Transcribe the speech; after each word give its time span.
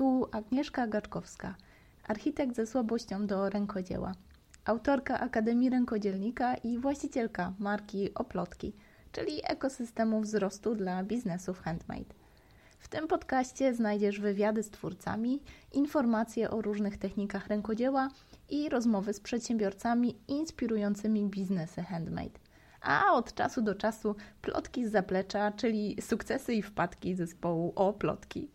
Tu 0.00 0.26
Agnieszka 0.32 0.86
Gaczkowska, 0.86 1.54
architekt 2.08 2.56
ze 2.56 2.66
słabością 2.66 3.26
do 3.26 3.50
rękodzieła, 3.50 4.12
autorka 4.64 5.20
Akademii 5.20 5.70
Rękodzielnika 5.70 6.54
i 6.54 6.78
właścicielka 6.78 7.52
marki 7.58 8.14
Oplotki, 8.14 8.72
czyli 9.12 9.40
ekosystemu 9.44 10.20
wzrostu 10.20 10.74
dla 10.74 11.04
biznesów 11.04 11.60
handmade. 11.60 12.14
W 12.78 12.88
tym 12.88 13.08
podcaście 13.08 13.74
znajdziesz 13.74 14.20
wywiady 14.20 14.62
z 14.62 14.70
twórcami, 14.70 15.42
informacje 15.72 16.50
o 16.50 16.62
różnych 16.62 16.98
technikach 16.98 17.48
rękodzieła 17.48 18.08
i 18.50 18.68
rozmowy 18.68 19.12
z 19.12 19.20
przedsiębiorcami 19.20 20.16
inspirującymi 20.28 21.26
biznesy 21.26 21.82
handmade. 21.82 22.40
A 22.80 23.12
od 23.12 23.34
czasu 23.34 23.62
do 23.62 23.74
czasu 23.74 24.14
plotki 24.42 24.86
z 24.86 24.90
zaplecza, 24.90 25.52
czyli 25.52 25.96
sukcesy 26.02 26.54
i 26.54 26.62
wpadki 26.62 27.14
zespołu 27.14 27.72
o 27.76 27.92
plotki. 27.92 28.50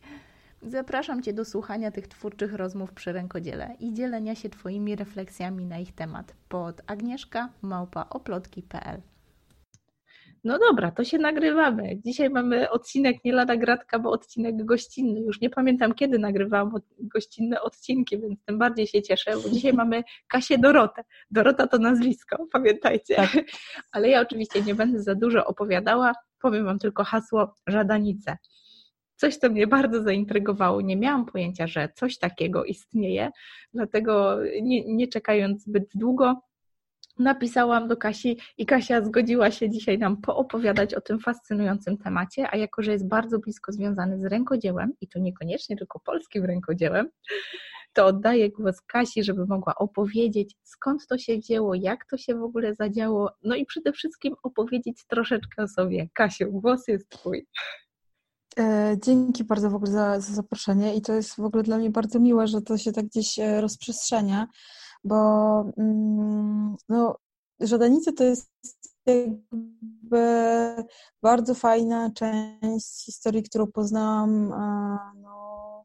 Zapraszam 0.66 1.22
Cię 1.22 1.34
do 1.34 1.46
słuchania 1.46 1.92
tych 1.92 2.08
twórczych 2.08 2.54
rozmów 2.54 2.94
przy 2.94 3.12
rękodziele 3.12 3.76
i 3.80 3.94
dzielenia 3.94 4.36
się 4.36 4.50
Twoimi 4.50 4.96
refleksjami 4.96 5.66
na 5.66 5.78
ich 5.78 5.96
temat 5.96 6.34
pod 6.50 6.82
agnieszka.małpaoplotki.pl 6.88 9.02
no 10.46 10.60
dobra, 10.60 10.92
to 10.92 11.04
się 11.04 11.18
nagrywamy. 11.18 12.00
Dzisiaj 12.06 12.30
mamy 12.30 12.70
odcinek 12.70 13.26
nie 13.26 13.34
lada 13.34 13.58
gratka, 13.58 14.00
bo 14.00 14.12
odcinek 14.12 14.66
gościnny. 14.66 15.20
Już 15.20 15.42
nie 15.42 15.50
pamiętam 15.50 15.94
kiedy 15.94 16.20
nagrywałam 16.20 16.72
gościnne 17.00 17.62
odcinki, 17.62 18.20
więc 18.20 18.44
tym 18.46 18.58
bardziej 18.58 18.88
się 18.88 19.02
cieszę, 19.02 19.32
bo 19.44 19.50
dzisiaj 19.50 19.74
mamy 19.84 20.04
Kasię 20.28 20.58
Dorotę. 20.58 21.04
Dorota 21.32 21.68
to 21.68 21.78
nazwisko, 21.78 22.48
pamiętajcie. 22.52 23.16
Tak. 23.16 23.30
Ale 23.92 24.10
ja 24.10 24.22
oczywiście 24.22 24.62
nie 24.62 24.76
będę 24.76 25.00
za 25.00 25.16
dużo 25.16 25.46
opowiadała, 25.46 26.14
powiem 26.42 26.66
Wam 26.66 26.80
tylko 26.80 27.04
hasło 27.04 27.56
żadanice. 27.68 28.38
Coś, 29.16 29.38
co 29.38 29.50
mnie 29.50 29.68
bardzo 29.68 30.04
zaintrygowało. 30.04 30.82
Nie 30.82 30.98
miałam 30.98 31.26
pojęcia, 31.26 31.68
że 31.68 31.90
coś 31.96 32.18
takiego 32.18 32.66
istnieje, 32.66 33.32
dlatego 33.74 34.38
nie, 34.62 34.96
nie 34.96 35.08
czekając 35.08 35.64
zbyt 35.64 35.90
długo, 35.96 36.42
napisałam 37.20 37.88
do 37.88 37.98
Kasi 37.98 38.38
i 38.58 38.66
Kasia 38.66 39.02
zgodziła 39.02 39.52
się 39.52 39.70
dzisiaj 39.70 39.98
nam 39.98 40.22
poopowiadać 40.22 40.94
o 40.94 41.02
tym 41.02 41.20
fascynującym 41.20 41.98
temacie, 41.98 42.48
a 42.52 42.58
jako, 42.58 42.82
że 42.84 42.92
jest 42.92 43.08
bardzo 43.08 43.40
blisko 43.40 43.72
związany 43.72 44.20
z 44.20 44.26
rękodziełem 44.26 44.94
i 45.02 45.08
to 45.08 45.20
niekoniecznie 45.20 45.78
tylko 45.78 46.00
polskim 46.00 46.46
rękodziełem, 46.46 47.10
to 47.94 48.06
oddaję 48.06 48.52
głos 48.52 48.82
Kasi, 48.82 49.24
żeby 49.24 49.46
mogła 49.46 49.76
opowiedzieć, 49.76 50.56
skąd 50.64 51.08
to 51.08 51.18
się 51.18 51.38
wzięło, 51.38 51.76
jak 51.76 52.06
to 52.06 52.18
się 52.18 52.36
w 52.36 52.44
ogóle 52.44 52.76
zadziało, 52.76 53.32
no 53.44 53.56
i 53.56 53.66
przede 53.66 53.92
wszystkim 53.92 54.36
opowiedzieć 54.44 55.06
troszeczkę 55.08 55.64
o 55.64 55.68
sobie. 55.68 56.10
Kasiu, 56.14 56.52
głos 56.52 56.88
jest 56.88 57.10
Twój. 57.10 57.48
E, 58.60 58.98
dzięki 59.04 59.44
bardzo 59.44 59.70
w 59.70 59.76
ogóle 59.76 59.92
za, 59.92 60.20
za, 60.20 60.34
zaproszenie 60.34 60.96
i 60.96 61.02
to 61.02 61.14
jest 61.14 61.36
w 61.36 61.40
ogóle 61.40 61.64
dla 61.64 61.78
mnie 61.78 61.90
bardzo 61.90 62.20
miłe, 62.20 62.48
że 62.48 62.62
to 62.62 62.78
się 62.78 62.92
tak 62.92 63.06
gdzieś 63.06 63.40
e, 63.40 63.62
rozprzestrzenia, 63.62 64.48
bo 65.04 65.16
mm, 65.78 66.76
no, 66.90 67.18
żadanice 67.60 68.14
to 68.14 68.24
jest 68.24 68.52
jakby 69.06 70.18
bardzo 71.22 71.56
fajna 71.56 72.12
część 72.12 73.06
historii, 73.06 73.44
którą 73.44 73.68
poznałam 73.68 74.50
no, 75.22 75.84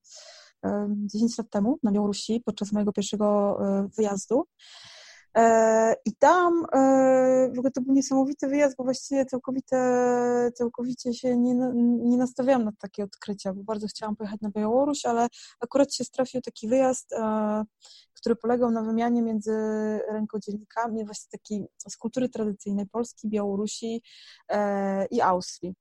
10 1.06 1.38
lat 1.38 1.50
temu 1.50 1.78
na 1.82 1.92
Białorusi 1.92 2.42
podczas 2.44 2.72
mojego 2.72 2.92
pierwszego 2.92 3.58
e, 3.60 3.88
wyjazdu. 3.96 4.44
E, 5.36 5.94
I 6.04 6.12
tam 6.16 6.64
e, 6.72 7.50
w 7.54 7.58
ogóle 7.58 7.70
to 7.70 7.80
był 7.80 7.94
niesamowity 7.94 8.48
wyjazd, 8.48 8.76
bo 8.76 8.84
właściwie 8.84 9.26
całkowite, 9.26 10.50
całkowicie 10.54 11.14
się 11.14 11.36
nie, 11.36 11.54
nie 11.98 12.16
nastawiałam 12.16 12.64
na 12.64 12.72
takie 12.78 13.04
odkrycia, 13.04 13.52
bo 13.52 13.62
bardzo 13.62 13.86
chciałam 13.86 14.16
pojechać 14.16 14.40
na 14.40 14.50
Białoruś, 14.50 15.04
ale 15.04 15.28
akurat 15.60 15.94
się 15.94 16.04
strafił 16.04 16.40
taki 16.40 16.68
wyjazd, 16.68 17.12
e, 17.12 17.64
który 18.14 18.36
polegał 18.36 18.70
na 18.70 18.82
wymianie 18.82 19.22
między 19.22 19.52
rękodzielnikami, 20.12 21.04
właśnie 21.04 21.30
takiej 21.30 21.66
z 21.88 21.96
kultury 21.96 22.28
tradycyjnej 22.28 22.86
Polski, 22.86 23.28
Białorusi 23.28 24.02
i 25.10 25.20
Austrii. 25.20 25.74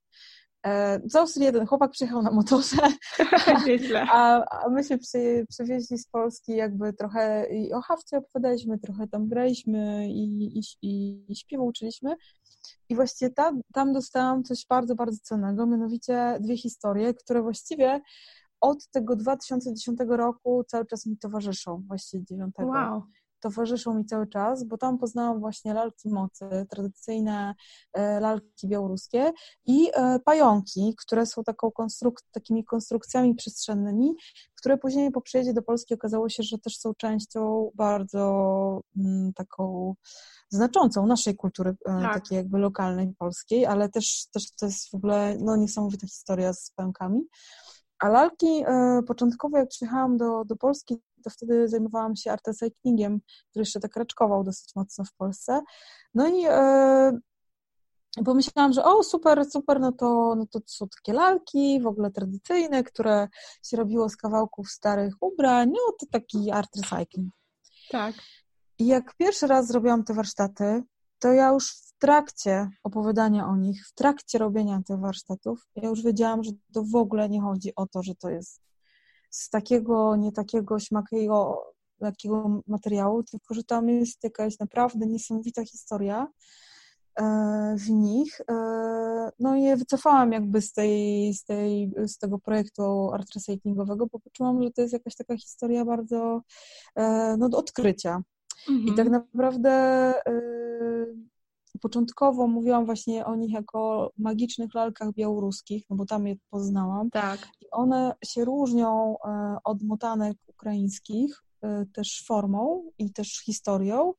E, 0.66 1.00
z 1.04 1.16
Austrii 1.16 1.44
jeden 1.44 1.66
chłopak 1.66 1.90
przyjechał 1.90 2.22
na 2.22 2.30
motorze, 2.30 2.76
a, 4.12 4.44
a 4.64 4.68
my 4.68 4.84
się 4.84 4.98
przy, 4.98 5.46
przywieźli 5.48 5.98
z 5.98 6.06
Polski 6.06 6.56
jakby 6.56 6.92
trochę 6.92 7.46
i 7.50 7.72
o 7.72 7.80
hawce 7.80 8.18
opowiadaliśmy, 8.18 8.78
trochę 8.78 9.08
tam 9.08 9.28
graliśmy 9.28 10.08
i, 10.08 10.58
i, 10.58 10.62
i, 10.82 11.24
i 11.28 11.36
śpiewu 11.36 11.66
uczyliśmy. 11.66 12.16
I 12.88 12.94
właściwie 12.94 13.30
tam, 13.30 13.60
tam 13.72 13.92
dostałam 13.92 14.44
coś 14.44 14.66
bardzo, 14.68 14.94
bardzo 14.94 15.18
cennego, 15.22 15.66
mianowicie 15.66 16.38
dwie 16.40 16.56
historie, 16.56 17.14
które 17.14 17.42
właściwie 17.42 18.00
od 18.60 18.86
tego 18.90 19.16
2010 19.16 19.98
roku 20.08 20.64
cały 20.68 20.86
czas 20.86 21.06
mi 21.06 21.16
towarzyszą, 21.16 21.84
właściwie 21.88 22.24
9. 22.24 22.54
Wow 22.58 23.02
towarzyszą 23.40 23.94
mi 23.94 24.04
cały 24.04 24.26
czas, 24.26 24.64
bo 24.64 24.78
tam 24.78 24.98
poznałam 24.98 25.40
właśnie 25.40 25.74
lalki 25.74 26.08
mocy, 26.08 26.44
tradycyjne 26.70 27.54
e, 27.92 28.20
lalki 28.20 28.68
białoruskie 28.68 29.32
i 29.66 29.90
e, 29.94 30.18
pająki, 30.24 30.94
które 30.98 31.26
są 31.26 31.44
taką 31.44 31.68
konstruk- 31.68 32.24
takimi 32.32 32.64
konstrukcjami 32.64 33.34
przestrzennymi, 33.34 34.14
które 34.54 34.78
później 34.78 35.10
po 35.10 35.20
przyjeździe 35.20 35.54
do 35.54 35.62
Polski 35.62 35.94
okazało 35.94 36.28
się, 36.28 36.42
że 36.42 36.58
też 36.58 36.78
są 36.78 36.94
częścią 36.94 37.70
bardzo 37.74 38.80
mm, 38.96 39.32
taką 39.32 39.94
znaczącą 40.48 41.06
naszej 41.06 41.36
kultury, 41.36 41.70
e, 41.70 42.00
tak. 42.02 42.14
takiej 42.14 42.36
jakby 42.36 42.58
lokalnej, 42.58 43.14
polskiej, 43.18 43.66
ale 43.66 43.88
też, 43.88 44.26
też 44.32 44.50
to 44.50 44.66
jest 44.66 44.90
w 44.90 44.94
ogóle 44.94 45.36
no, 45.40 45.56
niesamowita 45.56 46.06
historia 46.06 46.52
z 46.52 46.72
pająkami. 46.76 47.20
A 47.98 48.08
lalki 48.08 48.64
e, 48.66 49.00
początkowo, 49.06 49.58
jak 49.58 49.68
przyjechałam 49.68 50.16
do, 50.16 50.44
do 50.44 50.56
Polski, 50.56 50.96
to 51.20 51.30
wtedy 51.30 51.68
zajmowałam 51.68 52.16
się 52.16 52.32
artecyklingiem, 52.32 53.20
który 53.50 53.62
jeszcze 53.62 53.80
tak 53.80 53.96
raczkował 53.96 54.44
dosyć 54.44 54.76
mocno 54.76 55.04
w 55.04 55.14
Polsce. 55.14 55.60
No 56.14 56.28
i 56.28 56.44
e, 56.48 57.18
pomyślałam, 58.24 58.72
że 58.72 58.84
o 58.84 59.02
super, 59.02 59.50
super, 59.50 59.80
no 59.80 59.92
to, 59.92 60.34
no 60.36 60.46
to 60.46 60.60
są 60.66 60.88
takie 60.88 61.12
lalki 61.12 61.80
w 61.82 61.86
ogóle 61.86 62.10
tradycyjne, 62.10 62.84
które 62.84 63.28
się 63.64 63.76
robiło 63.76 64.08
z 64.08 64.16
kawałków 64.16 64.70
starych 64.70 65.14
ubrań, 65.20 65.68
no 65.70 65.92
to 66.00 66.06
taki 66.12 66.50
art 66.50 66.76
recycling. 66.76 67.32
Tak. 67.90 68.14
I 68.78 68.86
jak 68.86 69.16
pierwszy 69.16 69.46
raz 69.46 69.66
zrobiłam 69.66 70.04
te 70.04 70.14
warsztaty, 70.14 70.82
to 71.18 71.32
ja 71.32 71.48
już 71.48 71.72
w 71.72 71.98
trakcie 71.98 72.70
opowiadania 72.84 73.46
o 73.46 73.56
nich, 73.56 73.86
w 73.88 73.94
trakcie 73.94 74.38
robienia 74.38 74.80
tych 74.86 74.98
warsztatów, 74.98 75.66
ja 75.76 75.88
już 75.88 76.02
wiedziałam, 76.02 76.44
że 76.44 76.50
to 76.74 76.82
w 76.82 76.96
ogóle 76.96 77.28
nie 77.28 77.40
chodzi 77.40 77.72
o 77.76 77.86
to, 77.86 78.02
że 78.02 78.14
to 78.14 78.30
jest 78.30 78.60
z 79.30 79.50
takiego, 79.50 80.16
nie 80.16 80.32
takiego 80.32 80.78
śmakiego, 80.78 81.64
takiego 82.00 82.62
materiału, 82.66 83.22
tylko 83.22 83.54
że 83.54 83.64
tam 83.64 83.88
jest 83.88 84.24
jakaś 84.24 84.58
naprawdę 84.58 85.06
niesamowita 85.06 85.64
historia 85.64 86.28
e, 87.20 87.24
w 87.78 87.90
nich. 87.90 88.40
E, 88.40 88.54
no 89.38 89.56
i 89.56 89.62
je 89.62 89.76
wycofałam 89.76 90.32
jakby 90.32 90.62
z, 90.62 90.72
tej, 90.72 91.34
z, 91.34 91.44
tej, 91.44 91.92
z 92.06 92.18
tego 92.18 92.38
projektu 92.38 93.10
art 93.12 93.34
recyclingowego, 93.34 94.06
bo 94.06 94.18
poczułam, 94.18 94.62
że 94.62 94.70
to 94.70 94.82
jest 94.82 94.92
jakaś 94.92 95.16
taka 95.16 95.36
historia 95.36 95.84
bardzo 95.84 96.42
e, 96.96 97.36
no, 97.38 97.48
do 97.48 97.58
odkrycia. 97.58 98.22
Mhm. 98.68 98.88
I 98.88 98.96
tak 98.96 99.08
naprawdę 99.10 99.70
początkowo 101.80 102.46
mówiłam 102.46 102.86
właśnie 102.86 103.24
o 103.24 103.36
nich 103.36 103.52
jako 103.52 104.12
magicznych 104.18 104.74
lalkach 104.74 105.12
białoruskich, 105.12 105.84
no 105.90 105.96
bo 105.96 106.06
tam 106.06 106.26
je 106.26 106.36
poznałam. 106.50 107.10
Tak. 107.10 107.48
I 107.60 107.70
one 107.70 108.14
się 108.24 108.44
różnią 108.44 109.16
e, 109.24 109.56
od 109.64 109.82
motanek 109.82 110.36
ukraińskich, 110.46 111.42
e, 111.62 111.86
też 111.92 112.24
formą 112.26 112.90
i 112.98 113.12
też 113.12 113.38
historią, 113.38 114.12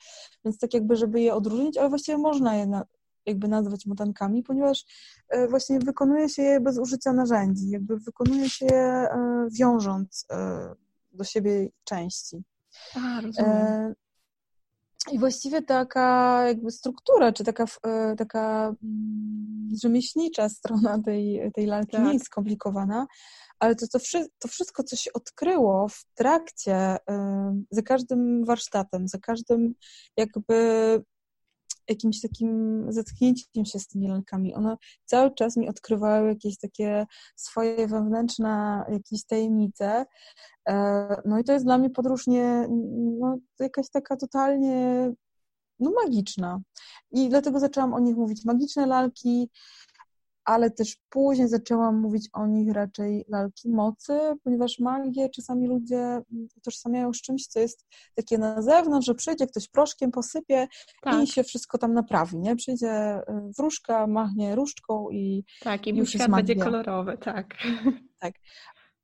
więc 0.45 0.57
tak 0.57 0.73
jakby, 0.73 0.95
żeby 0.95 1.21
je 1.21 1.33
odróżnić, 1.33 1.77
ale 1.77 1.89
właściwie 1.89 2.17
można 2.17 2.55
je 2.55 2.67
na, 2.67 2.85
jakby 3.25 3.47
nazwać 3.47 3.85
motankami, 3.85 4.43
ponieważ 4.43 4.85
e, 5.29 5.47
właśnie 5.47 5.79
wykonuje 5.79 6.29
się 6.29 6.41
je 6.41 6.59
bez 6.59 6.77
użycia 6.77 7.13
narzędzi, 7.13 7.69
jakby 7.69 7.97
wykonuje 7.97 8.49
się 8.49 8.65
je 8.65 9.07
wiążąc 9.59 10.27
do 11.11 11.23
siebie 11.23 11.69
części. 11.83 12.43
A, 12.95 13.21
rozumiem. 13.21 13.93
I 15.11 15.19
właściwie 15.19 15.61
taka 15.61 16.43
jakby 16.47 16.71
struktura, 16.71 17.31
czy 17.31 17.43
taka, 17.43 17.65
e, 17.83 18.15
taka 18.15 18.75
mm, 18.83 19.69
rzemieślnicza 19.81 20.49
strona 20.49 20.99
tej, 21.05 21.51
tej 21.53 21.65
lalki 21.65 21.91
tak. 21.91 22.05
nie 22.05 22.13
jest 22.13 22.25
skomplikowana, 22.25 23.07
ale 23.59 23.75
to, 23.75 23.87
to, 23.87 23.99
to 24.39 24.47
wszystko, 24.47 24.83
co 24.83 24.95
się 24.95 25.13
odkryło 25.13 25.87
w 25.89 26.05
trakcie, 26.15 26.97
za 27.71 27.81
każdym 27.81 28.45
warsztatem, 28.45 29.07
za 29.07 29.17
każdym 29.17 29.73
jakby 30.17 30.53
jakimś 31.89 32.21
takim 32.21 32.85
zetknięciem 32.89 33.65
się 33.65 33.79
z 33.79 33.87
tymi 33.87 34.07
lalkami. 34.07 34.55
One 34.55 34.77
cały 35.05 35.35
czas 35.35 35.57
mi 35.57 35.69
odkrywały 35.69 36.29
jakieś 36.29 36.57
takie 36.57 37.05
swoje 37.35 37.87
wewnętrzne 37.87 38.83
jakieś 38.91 39.25
tajemnice. 39.25 40.05
E, 40.69 41.07
no 41.25 41.39
i 41.39 41.43
to 41.43 41.53
jest 41.53 41.65
dla 41.65 41.77
mnie 41.77 41.89
podróż 41.89 42.27
nie, 42.27 42.67
no, 43.19 43.37
jakaś 43.59 43.89
taka 43.89 44.17
totalnie 44.17 45.11
no, 45.79 45.91
magiczna. 46.03 46.61
I 47.11 47.29
dlatego 47.29 47.59
zaczęłam 47.59 47.93
o 47.93 47.99
nich 47.99 48.15
mówić. 48.15 48.45
Magiczne 48.45 48.85
lalki, 48.85 49.49
ale 50.45 50.71
też 50.71 50.97
później 51.09 51.47
zaczęłam 51.47 51.99
mówić 51.99 52.29
o 52.33 52.47
nich 52.47 52.73
raczej 52.73 53.25
lalki 53.27 53.69
mocy, 53.69 54.19
ponieważ 54.43 54.79
magię 54.79 55.29
czasami 55.29 55.67
ludzie 55.67 56.21
utożsamiają 56.57 57.13
z 57.13 57.21
czymś, 57.21 57.47
co 57.47 57.59
jest 57.59 57.87
takie 58.15 58.37
na 58.37 58.61
zewnątrz, 58.61 59.07
że 59.07 59.15
przyjdzie 59.15 59.47
ktoś 59.47 59.69
proszkiem, 59.69 60.11
posypie 60.11 60.67
tak. 61.01 61.23
i 61.23 61.27
się 61.27 61.43
wszystko 61.43 61.77
tam 61.77 61.93
naprawi, 61.93 62.37
nie? 62.37 62.55
Przyjdzie 62.55 63.17
y, 63.17 63.23
wróżka, 63.57 64.07
machnie 64.07 64.55
różdżką 64.55 65.09
i 65.09 65.43
Tak, 65.61 65.87
i 65.87 65.97
już 65.97 66.09
świat 66.09 66.31
będzie 66.31 66.55
kolorowy, 66.55 67.17
tak. 67.17 67.47
Tak. 68.19 68.33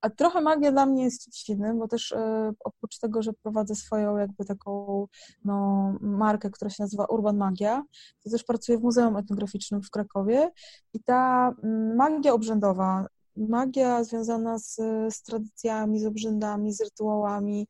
A 0.08 0.10
trochę 0.10 0.42
magia 0.42 0.72
dla 0.72 0.86
mnie 0.86 1.04
jest 1.04 1.24
czymś 1.24 1.50
innym, 1.50 1.80
bo 1.80 1.88
też 1.88 2.12
e, 2.12 2.52
oprócz 2.64 3.00
tego, 3.00 3.22
że 3.22 3.34
prowadzę 3.34 3.76
swoją 3.76 4.18
jakby 4.18 4.46
taką 4.46 5.06
no, 5.46 5.94
markę, 6.02 6.50
która 6.50 6.70
się 6.70 6.84
nazywa 6.84 7.06
Urban 7.06 7.38
Magia, 7.38 7.84
to 8.24 8.30
też 8.30 8.44
pracuję 8.44 8.78
w 8.78 8.82
Muzeum 8.84 9.18
Etnograficznym 9.18 9.82
w 9.82 9.90
Krakowie 9.90 10.52
i 10.94 11.04
ta 11.04 11.54
mm, 11.64 11.96
magia 11.96 12.34
obrzędowa, 12.34 13.06
magia 13.36 14.04
związana 14.04 14.60
z, 14.60 14.76
z 15.10 15.24
tradycjami, 15.24 16.00
z 16.00 16.06
obrzędami, 16.06 16.74
z 16.74 16.82
rytuałami, 16.82 17.68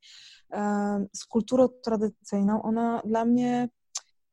e, 0.51 1.05
z 1.15 1.25
kulturą 1.25 1.67
tradycyjną, 1.83 2.61
ona 2.61 3.01
dla 3.05 3.25
mnie 3.25 3.69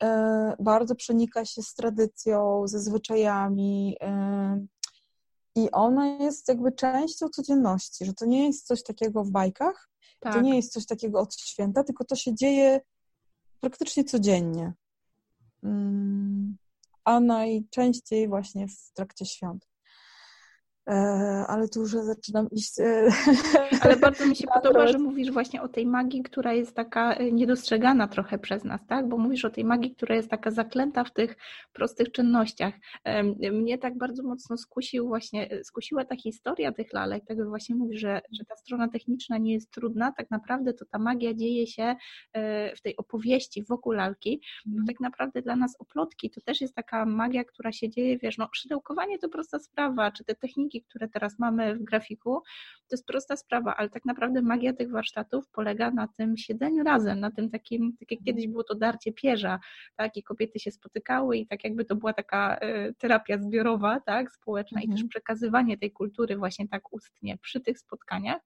e, 0.02 0.56
bardzo 0.60 0.94
przenika 0.94 1.44
się 1.44 1.62
z 1.62 1.74
tradycją, 1.74 2.68
ze 2.68 2.80
zwyczajami, 2.80 3.96
i 5.54 5.70
ona 5.70 6.06
jest 6.06 6.48
jakby 6.48 6.72
częścią 6.72 7.28
codzienności, 7.28 8.04
że 8.04 8.14
to 8.14 8.26
nie 8.26 8.46
jest 8.46 8.66
coś 8.66 8.82
takiego 8.82 9.24
w 9.24 9.30
bajkach, 9.30 9.88
tak. 10.20 10.34
to 10.34 10.40
nie 10.40 10.56
jest 10.56 10.72
coś 10.72 10.86
takiego 10.86 11.20
od 11.20 11.34
święta, 11.34 11.84
tylko 11.84 12.04
to 12.04 12.16
się 12.16 12.34
dzieje 12.34 12.80
praktycznie 13.60 14.04
codziennie. 14.04 14.72
Mm, 15.62 16.56
a 17.04 17.20
najczęściej 17.20 18.28
właśnie 18.28 18.68
w 18.68 18.92
trakcie 18.94 19.26
świąt. 19.26 19.66
E, 20.88 20.92
ale 21.48 21.68
tu 21.68 21.80
już 21.80 21.90
zaczynam 21.90 22.50
iść. 22.50 22.80
E, 22.80 23.08
ale 23.82 23.96
bardzo 23.96 24.26
mi 24.26 24.36
się 24.36 24.46
podoba, 24.54 24.86
że 24.86 24.98
mówisz 24.98 25.30
właśnie 25.30 25.62
o 25.62 25.68
tej 25.68 25.86
magii, 25.86 26.22
która 26.22 26.52
jest 26.52 26.76
taka 26.76 27.14
e, 27.14 27.32
niedostrzegana 27.32 28.08
trochę 28.08 28.38
przez 28.38 28.64
nas, 28.64 28.80
tak? 28.86 29.08
Bo 29.08 29.18
mówisz 29.18 29.44
o 29.44 29.50
tej 29.50 29.64
magii, 29.64 29.94
która 29.94 30.14
jest 30.14 30.30
taka 30.30 30.50
zaklęta 30.50 31.04
w 31.04 31.12
tych 31.12 31.36
prostych 31.72 32.12
czynnościach. 32.12 32.74
Mnie 33.52 33.78
tak 33.78 33.98
bardzo 33.98 34.22
mocno 34.22 34.56
skusił 34.56 35.08
właśnie, 35.08 35.48
skusiła 35.62 36.04
ta 36.04 36.16
historia 36.16 36.72
tych 36.72 36.92
lalek, 36.92 37.24
tego 37.24 37.48
właśnie 37.48 37.74
mówisz, 37.74 38.00
że, 38.00 38.20
że 38.32 38.44
ta 38.44 38.56
strona 38.56 38.88
techniczna 38.88 39.38
nie 39.38 39.52
jest 39.52 39.70
trudna, 39.70 40.12
tak 40.12 40.30
naprawdę 40.30 40.74
to 40.74 40.84
ta 40.84 40.98
magia 40.98 41.34
dzieje 41.34 41.66
się 41.66 41.96
w 42.76 42.80
tej 42.82 42.96
opowieści 42.96 43.62
wokół 43.62 43.92
lalki, 43.92 44.40
bo 44.66 44.70
mhm. 44.70 44.86
tak 44.86 45.00
naprawdę 45.00 45.42
dla 45.42 45.56
nas 45.56 45.76
oplotki 45.78 46.30
to 46.30 46.40
też 46.40 46.60
jest 46.60 46.74
taka 46.74 47.06
magia, 47.06 47.44
która 47.44 47.72
się 47.72 47.90
dzieje, 47.90 48.18
wiesz, 48.18 48.38
no 48.38 48.48
szydełkowanie 48.52 49.18
to 49.18 49.28
prosta 49.28 49.58
sprawa, 49.58 50.10
czy 50.10 50.24
te 50.24 50.34
techniki 50.34 50.73
które 50.82 51.08
teraz 51.08 51.38
mamy 51.38 51.74
w 51.74 51.82
grafiku, 51.82 52.42
to 52.88 52.96
jest 52.96 53.06
prosta 53.06 53.36
sprawa, 53.36 53.76
ale 53.76 53.90
tak 53.90 54.04
naprawdę 54.04 54.42
magia 54.42 54.72
tych 54.72 54.90
warsztatów 54.90 55.48
polega 55.50 55.90
na 55.90 56.08
tym 56.08 56.36
siedzeniu 56.36 56.84
razem, 56.84 57.20
na 57.20 57.30
tym 57.30 57.50
takim, 57.50 57.96
tak 58.00 58.10
jak 58.10 58.20
kiedyś 58.24 58.48
było 58.48 58.64
to 58.64 58.74
darcie 58.74 59.12
pierza, 59.12 59.60
tak, 59.96 60.16
i 60.16 60.22
kobiety 60.22 60.58
się 60.58 60.70
spotykały 60.70 61.36
i 61.36 61.46
tak 61.46 61.64
jakby 61.64 61.84
to 61.84 61.96
była 61.96 62.12
taka 62.12 62.56
e, 62.56 62.92
terapia 62.94 63.38
zbiorowa, 63.38 64.00
tak, 64.00 64.32
społeczna 64.32 64.78
mhm. 64.78 64.84
i 64.84 64.88
też 64.88 65.00
mhm. 65.00 65.08
przekazywanie 65.08 65.78
tej 65.78 65.92
kultury 65.92 66.36
właśnie 66.36 66.68
tak 66.68 66.92
ustnie 66.92 67.38
przy 67.38 67.60
tych 67.60 67.78
spotkaniach, 67.78 68.40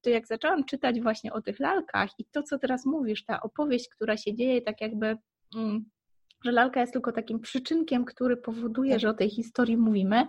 to 0.00 0.10
jak 0.10 0.26
zaczęłam 0.26 0.64
czytać 0.64 1.00
właśnie 1.00 1.32
o 1.32 1.42
tych 1.42 1.60
lalkach 1.60 2.10
i 2.18 2.24
to, 2.24 2.42
co 2.42 2.58
teraz 2.58 2.86
mówisz, 2.86 3.24
ta 3.24 3.42
opowieść, 3.42 3.88
która 3.88 4.16
się 4.16 4.34
dzieje 4.34 4.62
tak 4.62 4.80
jakby 4.80 5.16
mm, 5.56 5.84
że 6.44 6.52
lalka 6.52 6.80
jest 6.80 6.92
tylko 6.92 7.12
takim 7.12 7.40
przyczynkiem, 7.40 8.04
który 8.04 8.36
powoduje, 8.36 8.98
że 8.98 9.08
o 9.08 9.14
tej 9.14 9.30
historii 9.30 9.76
mówimy, 9.76 10.26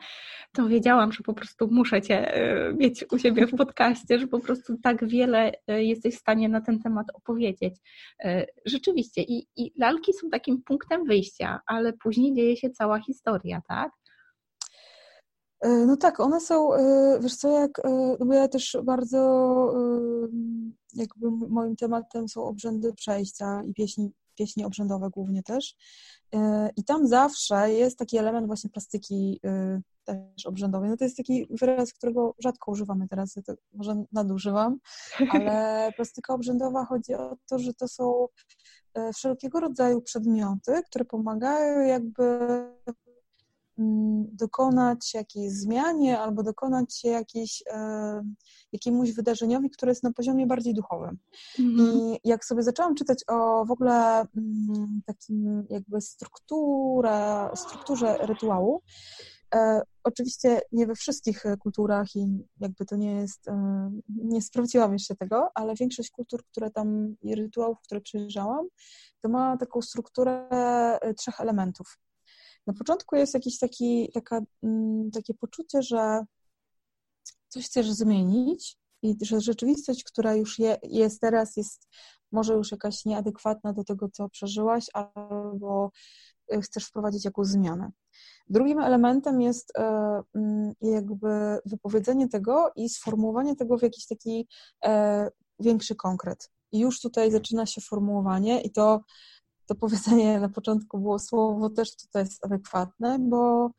to 0.54 0.68
wiedziałam, 0.68 1.12
że 1.12 1.24
po 1.24 1.34
prostu 1.34 1.68
muszę 1.72 2.02
Cię 2.02 2.34
e, 2.34 2.74
mieć 2.74 3.06
u 3.12 3.18
siebie 3.20 3.48
w 3.48 3.56
podcaście, 3.56 4.20
że 4.20 4.28
po 4.28 4.40
prostu 4.40 4.78
tak 4.78 5.08
wiele 5.08 5.52
e, 5.68 5.84
jesteś 5.84 6.16
w 6.16 6.20
stanie 6.20 6.50
na 6.50 6.62
ten 6.62 6.80
temat 6.80 7.08
opowiedzieć. 7.14 7.76
E, 8.24 8.46
rzeczywiście, 8.66 9.22
i, 9.22 9.48
i 9.56 9.72
lalki 9.78 10.14
są 10.14 10.30
takim 10.30 10.62
punktem 10.64 11.06
wyjścia, 11.06 11.60
ale 11.66 11.94
później 11.94 12.34
dzieje 12.34 12.58
się 12.58 12.70
cała 12.70 13.00
historia, 13.00 13.62
tak? 13.68 13.92
No 15.88 15.98
tak, 15.98 16.20
one 16.20 16.40
są, 16.40 16.70
wiesz 17.22 17.36
co, 17.36 17.62
jak, 17.62 17.72
no 18.20 18.26
bo 18.26 18.34
ja 18.34 18.48
też 18.48 18.78
bardzo 18.84 19.18
jakby 20.94 21.32
moim 21.32 21.76
tematem 21.76 22.30
są 22.30 22.44
obrzędy 22.44 22.94
przejścia 22.94 23.64
i 23.64 23.74
pieśni 23.74 24.12
pieśni 24.36 24.66
obrzędowe 24.66 25.10
głównie 25.10 25.44
też. 25.44 25.76
E, 26.36 26.70
I 26.78 26.84
tam 26.84 27.08
zawsze 27.08 27.74
jest 27.74 27.98
taki 27.98 28.18
element 28.18 28.48
właśnie 28.48 28.70
plastyki 28.70 29.40
e, 29.46 29.82
też 30.04 30.46
obrzędowej. 30.46 30.90
No 30.90 30.98
to 30.98 31.04
jest 31.04 31.18
taki 31.18 31.48
wyraz, 31.50 31.94
którego 31.94 32.36
rzadko 32.40 32.72
używamy 32.72 33.08
teraz, 33.08 33.36
ja 33.36 33.42
to 33.42 33.54
może 33.74 34.04
nadużywam, 34.12 34.80
ale 35.34 35.92
plastyka 35.96 36.34
obrzędowa 36.34 36.86
chodzi 36.86 37.14
o 37.14 37.38
to, 37.50 37.60
że 37.60 37.74
to 37.74 37.88
są 37.88 38.28
e, 38.94 39.14
wszelkiego 39.14 39.60
rodzaju 39.60 40.02
przedmioty, 40.02 40.82
które 40.86 41.06
pomagają 41.06 41.88
jakby 41.88 42.40
dokonać 44.32 45.14
jakiejś 45.14 45.52
zmianie 45.52 46.20
albo 46.20 46.44
dokonać 46.44 46.98
się 46.98 47.10
jakiejś, 47.10 47.64
e, 47.72 48.22
jakiemuś 48.72 49.12
wydarzeniowi, 49.12 49.70
które 49.70 49.92
jest 49.92 50.04
na 50.04 50.14
poziomie 50.14 50.48
bardziej 50.48 50.74
duchowym. 50.74 51.18
Mhm. 51.60 51.90
I 51.90 52.20
jak 52.24 52.46
sobie 52.46 52.64
zaczęłam 52.64 52.96
czytać 52.96 53.24
o 53.28 53.66
w 53.66 53.72
ogóle 53.72 54.26
mm, 54.38 55.02
takim 55.06 55.66
jakby 55.70 56.02
strukturę, 56.02 57.50
strukturze 57.56 58.18
rytuału, 58.18 58.82
e, 59.56 59.82
oczywiście 60.04 60.62
nie 60.72 60.88
we 60.88 60.96
wszystkich 60.96 61.44
kulturach 61.60 62.16
i 62.16 62.48
jakby 62.60 62.86
to 62.86 62.96
nie 62.96 63.12
jest, 63.12 63.48
e, 63.48 63.92
nie 64.08 64.42
sprawdziłam 64.42 64.94
jeszcze 64.94 65.16
tego, 65.16 65.50
ale 65.56 65.76
większość 65.76 66.10
kultur, 66.10 66.44
które 66.44 66.72
tam 66.72 67.16
i 67.22 67.36
rytuałów, 67.36 67.78
które 67.84 68.02
przejrzałam, 68.02 68.68
to 69.22 69.30
ma 69.30 69.58
taką 69.58 69.82
strukturę 69.82 70.50
trzech 71.18 71.40
elementów. 71.40 71.98
Na 72.68 72.74
początku 72.74 73.16
jest 73.16 73.34
jakieś 73.34 73.60
taki, 73.60 74.10
taka, 74.14 74.42
mm, 74.64 75.12
takie 75.12 75.34
poczucie, 75.34 75.82
że 75.82 76.26
coś 77.48 77.66
chcesz 77.66 77.92
zmienić 77.92 78.78
i 79.02 79.16
że 79.22 79.42
rzeczywistość, 79.42 80.04
która 80.04 80.36
już 80.36 80.60
je, 80.60 80.78
jest 80.84 81.22
teraz, 81.22 81.58
jest 81.58 81.88
może 82.32 82.54
już 82.54 82.72
jakaś 82.72 83.06
nieadekwatna 83.06 83.74
do 83.74 83.84
tego, 83.84 84.10
co 84.10 84.30
przeżyłaś, 84.30 84.86
albo 84.94 85.92
y, 86.54 86.62
chcesz 86.62 86.86
wprowadzić 86.86 87.26
jakąś 87.26 87.48
zmianę. 87.48 87.92
Drugim 88.50 88.80
elementem 88.80 89.42
jest 89.42 89.78
e, 89.78 90.22
mm, 90.36 90.74
jakby 90.82 91.60
wypowiedzenie 91.66 92.28
tego 92.28 92.72
i 92.76 92.90
sformułowanie 92.90 93.56
tego 93.56 93.78
w 93.78 93.82
jakiś 93.82 94.08
taki 94.08 94.48
e, 94.86 95.30
większy 95.60 95.96
konkret. 95.96 96.50
I 96.72 96.80
już 96.80 97.02
tutaj 97.02 97.32
zaczyna 97.32 97.66
się 97.66 97.82
formułowanie 97.82 98.62
i 98.62 98.72
to 98.72 99.02
to 99.66 99.76
powiedzenie 99.76 100.40
na 100.40 100.50
początku 100.50 101.00
było 101.00 101.20
słowo 101.20 101.70
też 101.70 101.96
tutaj 101.96 102.24
jest 102.24 102.46
adekwatne, 102.46 103.20
bo 103.20 103.72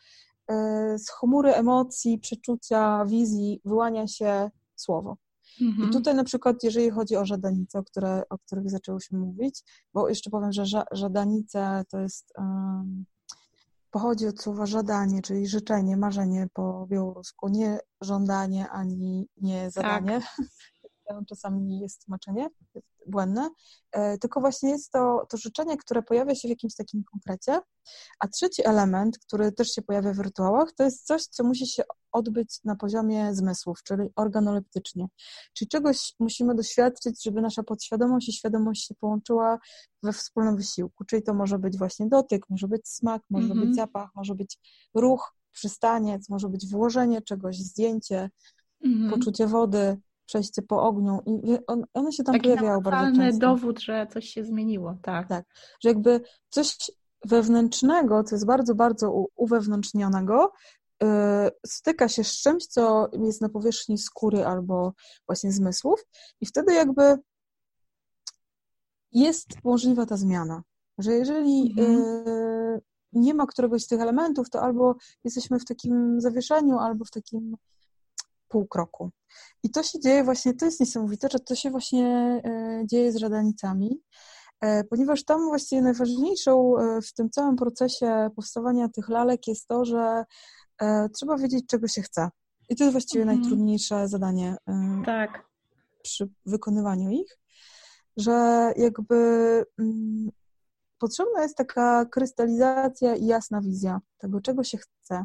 e, 0.49 0.99
z 0.99 1.11
chmury 1.11 1.55
emocji, 1.55 2.19
przeczucia, 2.19 3.05
wizji 3.05 3.61
wyłania 3.65 4.07
się 4.07 4.51
słowo. 4.77 5.17
Mhm. 5.61 5.89
I 5.89 5.93
tutaj 5.93 6.15
na 6.15 6.25
przykład, 6.25 6.63
jeżeli 6.63 6.91
chodzi 6.91 7.17
o 7.17 7.27
żadanice, 7.27 7.79
o, 7.79 7.85
które, 7.85 8.23
o 8.31 8.39
których 8.39 8.71
zaczęłyśmy 8.71 9.19
mówić, 9.19 9.63
bo 9.95 10.09
jeszcze 10.09 10.31
powiem, 10.31 10.53
że 10.53 10.67
ża 10.67 10.85
żadanice 10.93 11.85
to 11.89 12.01
jest, 12.01 12.33
um, 12.39 13.05
pochodzi 13.91 14.27
od 14.27 14.43
słowa 14.43 14.67
żadanie, 14.67 15.23
czyli 15.23 15.47
życzenie, 15.47 15.97
marzenie 15.97 16.49
po 16.53 16.87
białorusku, 16.87 17.49
nie 17.49 17.79
żądanie 18.01 18.71
ani 18.71 19.29
nie 19.37 19.71
zadanie. 19.71 20.21
Tak. 20.21 20.47
czasami 21.27 21.81
jest 21.81 22.05
tłumaczenie 22.05 22.49
błędne, 23.07 23.51
e, 23.93 24.19
tylko 24.19 24.41
właśnie 24.41 24.71
jest 24.71 24.93
to, 24.93 25.27
to 25.29 25.37
życzenie, 25.37 25.77
które 25.77 26.03
pojawia 26.03 26.35
się 26.35 26.49
w 26.49 26.51
jakimś 26.51 26.75
takim 26.75 27.05
konkrecie. 27.05 27.61
A 28.21 28.29
trzeci 28.29 28.67
element, 28.67 29.19
który 29.19 29.53
też 29.53 29.73
się 29.73 29.83
pojawia 29.83 30.13
w 30.13 30.19
rytuałach, 30.19 30.73
to 30.73 30.85
jest 30.85 31.07
coś, 31.07 31.23
co 31.23 31.45
musi 31.45 31.67
się 31.67 31.83
odbyć 32.13 32.61
na 32.65 32.77
poziomie 32.77 33.35
zmysłów, 33.35 33.83
czyli 33.83 34.09
organoleptycznie. 34.17 35.07
Czyli 35.55 35.69
czegoś 35.69 36.15
musimy 36.21 36.55
doświadczyć, 36.55 37.25
żeby 37.25 37.43
nasza 37.43 37.63
podświadomość 37.63 38.29
i 38.29 38.33
świadomość 38.33 38.87
się 38.87 38.95
połączyła 38.95 39.59
we 40.03 40.13
wspólnym 40.13 40.57
wysiłku. 40.57 41.05
Czyli 41.05 41.23
to 41.23 41.35
może 41.35 41.59
być 41.59 41.79
właśnie 41.79 42.07
dotyk, 42.09 42.51
może 42.51 42.69
być 42.69 42.89
smak, 42.89 43.23
może 43.31 43.47
mm 43.47 43.59
-hmm. 43.59 43.67
być 43.67 43.77
zapach, 43.77 44.11
może 44.15 44.35
być 44.35 44.59
ruch, 44.95 45.35
przystaniec, 45.53 46.29
może 46.29 46.49
być 46.49 46.67
włożenie 46.71 47.23
czegoś, 47.23 47.59
zdjęcie, 47.59 48.31
mm 48.85 48.99
-hmm. 48.99 49.11
poczucie 49.11 49.47
wody, 49.47 49.97
przejście 50.27 50.63
po 50.63 50.83
ogniu 50.83 51.21
i 51.27 51.59
on, 51.67 51.85
one 51.95 52.13
się 52.13 52.25
tam 52.25 52.35
Taki 52.35 52.49
pojawiały 52.49 52.83
bardzo 52.83 53.17
często. 53.17 53.41
dowód, 53.41 53.81
że 53.81 54.07
coś 54.13 54.25
się 54.29 54.45
zmieniło, 54.45 54.97
tak. 55.03 55.29
Tak, 55.29 55.45
że 55.83 55.89
jakby 55.89 56.21
coś 56.49 56.77
wewnętrznego, 57.25 58.25
co 58.25 58.35
jest 58.35 58.47
bardzo, 58.47 58.75
bardzo 58.75 59.27
uwewnętrznionego, 59.37 60.53
yy, 61.03 61.09
styka 61.67 62.09
się 62.09 62.25
z 62.25 62.33
czymś, 62.33 62.67
co 62.67 63.09
jest 63.25 63.41
na 63.41 63.49
powierzchni 63.49 63.99
skóry 63.99 64.47
albo 64.47 64.93
właśnie 65.29 65.53
zmysłów 65.53 66.05
i 66.41 66.47
wtedy 66.47 66.75
jakby 66.75 67.19
jest 69.13 69.49
możliwa 69.65 70.07
ta 70.07 70.17
zmiana, 70.17 70.63
że 70.99 71.13
jeżeli 71.13 71.75
mhm. 71.79 72.25
yy, 72.27 72.81
nie 73.13 73.35
ma 73.35 73.47
któregoś 73.47 73.83
z 73.83 73.87
tych 73.87 74.01
elementów, 74.01 74.51
to 74.51 74.63
albo 74.63 74.95
jesteśmy 75.25 75.59
w 75.59 75.65
takim 75.65 76.21
zawieszeniu, 76.21 76.79
albo 76.79 77.05
w 77.05 77.11
takim 77.11 77.57
półkroku. 78.53 79.11
I 79.63 79.71
to 79.71 79.83
się 79.83 80.01
dzieje 80.01 80.25
właśnie, 80.25 80.55
to 80.55 80.65
jest 80.65 80.81
niesamowite, 80.81 81.29
że 81.33 81.39
to 81.39 81.55
się 81.55 81.71
właśnie 81.71 82.07
e, 82.45 82.83
dzieje 82.87 83.13
z 83.13 83.17
żadanicami, 83.17 84.01
e, 84.61 84.85
ponieważ 84.85 85.25
tam 85.25 85.49
właściwie 85.49 85.83
najważniejszą 85.83 86.79
e, 86.79 87.01
w 87.03 87.13
tym 87.13 87.31
całym 87.31 87.57
procesie 87.57 88.31
powstawania 88.37 88.89
tych 88.89 89.09
lalek 89.09 89.49
jest 89.49 89.69
to, 89.69 89.85
że 89.85 90.25
trzeba 91.15 91.37
wiedzieć, 91.37 91.65
czego 91.67 91.89
się 91.89 92.03
chce. 92.03 92.29
I 92.69 92.77
to 92.77 92.85
jest 92.85 92.93
właściwie 92.93 93.23
mhm. 93.23 93.41
najtrudniejsze 93.41 94.09
zadanie 94.09 94.57
tak. 95.07 95.45
przy 96.03 96.29
wykonywaniu 96.47 97.11
ich, 97.11 97.39
że 98.17 98.73
jakby 98.77 99.15
mm, 99.79 100.31
potrzebna 100.99 101.43
jest 101.43 101.57
taka 101.57 102.07
krystalizacja 102.07 103.17
i 103.17 103.27
jasna 103.27 103.61
wizja 103.61 104.01
tego, 104.19 104.41
czego 104.41 104.65
się 104.65 104.79
chce. 104.79 105.25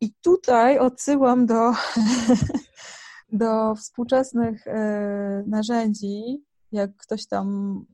I 0.00 0.12
tutaj 0.22 0.78
odsyłam 0.78 1.46
do, 1.46 1.72
do 3.32 3.74
współczesnych 3.74 4.66
e, 4.66 5.44
narzędzi, 5.46 6.44
jak 6.72 6.96
ktoś 6.96 7.26
tam 7.26 7.84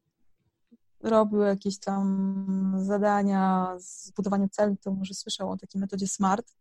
robił 1.03 1.41
jakieś 1.41 1.79
tam 1.79 2.75
zadania 2.79 3.75
z 3.79 4.11
budowania 4.11 4.49
celu, 4.49 4.77
to 4.83 4.91
może 4.91 5.15
słyszał 5.15 5.51
o 5.51 5.57
takiej 5.57 5.81
metodzie 5.81 6.07
SMART. 6.07 6.57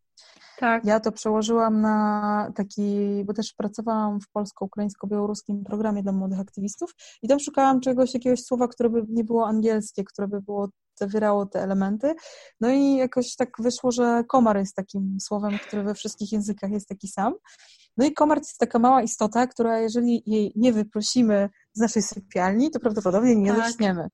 Tak. 0.60 0.86
Ja 0.86 1.00
to 1.00 1.12
przełożyłam 1.12 1.82
na 1.82 2.52
taki, 2.56 2.84
bo 3.26 3.34
też 3.34 3.54
pracowałam 3.54 4.22
w 4.22 4.30
polsko-ukraińsko-białoruskim 4.30 5.64
programie 5.64 6.04
dla 6.04 6.12
młodych 6.12 6.40
aktywistów 6.40 6.96
i 7.22 7.28
tam 7.28 7.40
szukałam 7.40 7.80
czegoś, 7.80 8.14
jakiegoś 8.14 8.44
słowa, 8.44 8.68
które 8.68 8.90
by 8.90 9.06
nie 9.10 9.24
było 9.24 9.48
angielskie, 9.48 10.04
które 10.04 10.28
by 10.28 10.42
było 10.42 10.70
zawierało 10.96 11.46
te 11.46 11.62
elementy. 11.62 12.16
No 12.62 12.70
i 12.70 12.96
jakoś 12.96 13.36
tak 13.36 13.50
wyszło, 13.60 13.92
że 13.92 14.24
komar 14.28 14.58
jest 14.58 14.76
takim 14.76 15.18
słowem, 15.20 15.60
które 15.68 15.84
we 15.84 15.94
wszystkich 15.94 16.32
językach 16.32 16.72
jest 16.72 16.88
taki 16.88 17.08
sam. 17.08 17.34
No 17.98 18.06
i 18.06 18.14
komar 18.14 18.38
to 18.38 18.46
jest 18.46 18.58
taka 18.58 18.80
mała 18.80 19.04
istota, 19.04 19.48
która 19.48 19.80
jeżeli 19.80 20.24
jej 20.26 20.54
nie 20.56 20.74
wyprosimy 20.74 21.50
z 21.74 21.80
naszej 21.80 22.02
sypialni, 22.02 22.72
to 22.72 22.80
prawdopodobnie 22.80 23.36
nie 23.36 23.54
tak. 23.54 23.68
zaczniemy. 23.70 24.08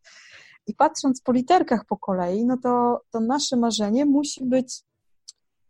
I 0.67 0.75
patrząc 0.75 1.21
po 1.21 1.31
literkach 1.31 1.85
po 1.85 1.97
kolei, 1.97 2.45
no 2.45 2.57
to, 2.63 3.01
to 3.11 3.19
nasze 3.19 3.57
marzenie 3.57 4.05
musi 4.05 4.45
być, 4.45 4.83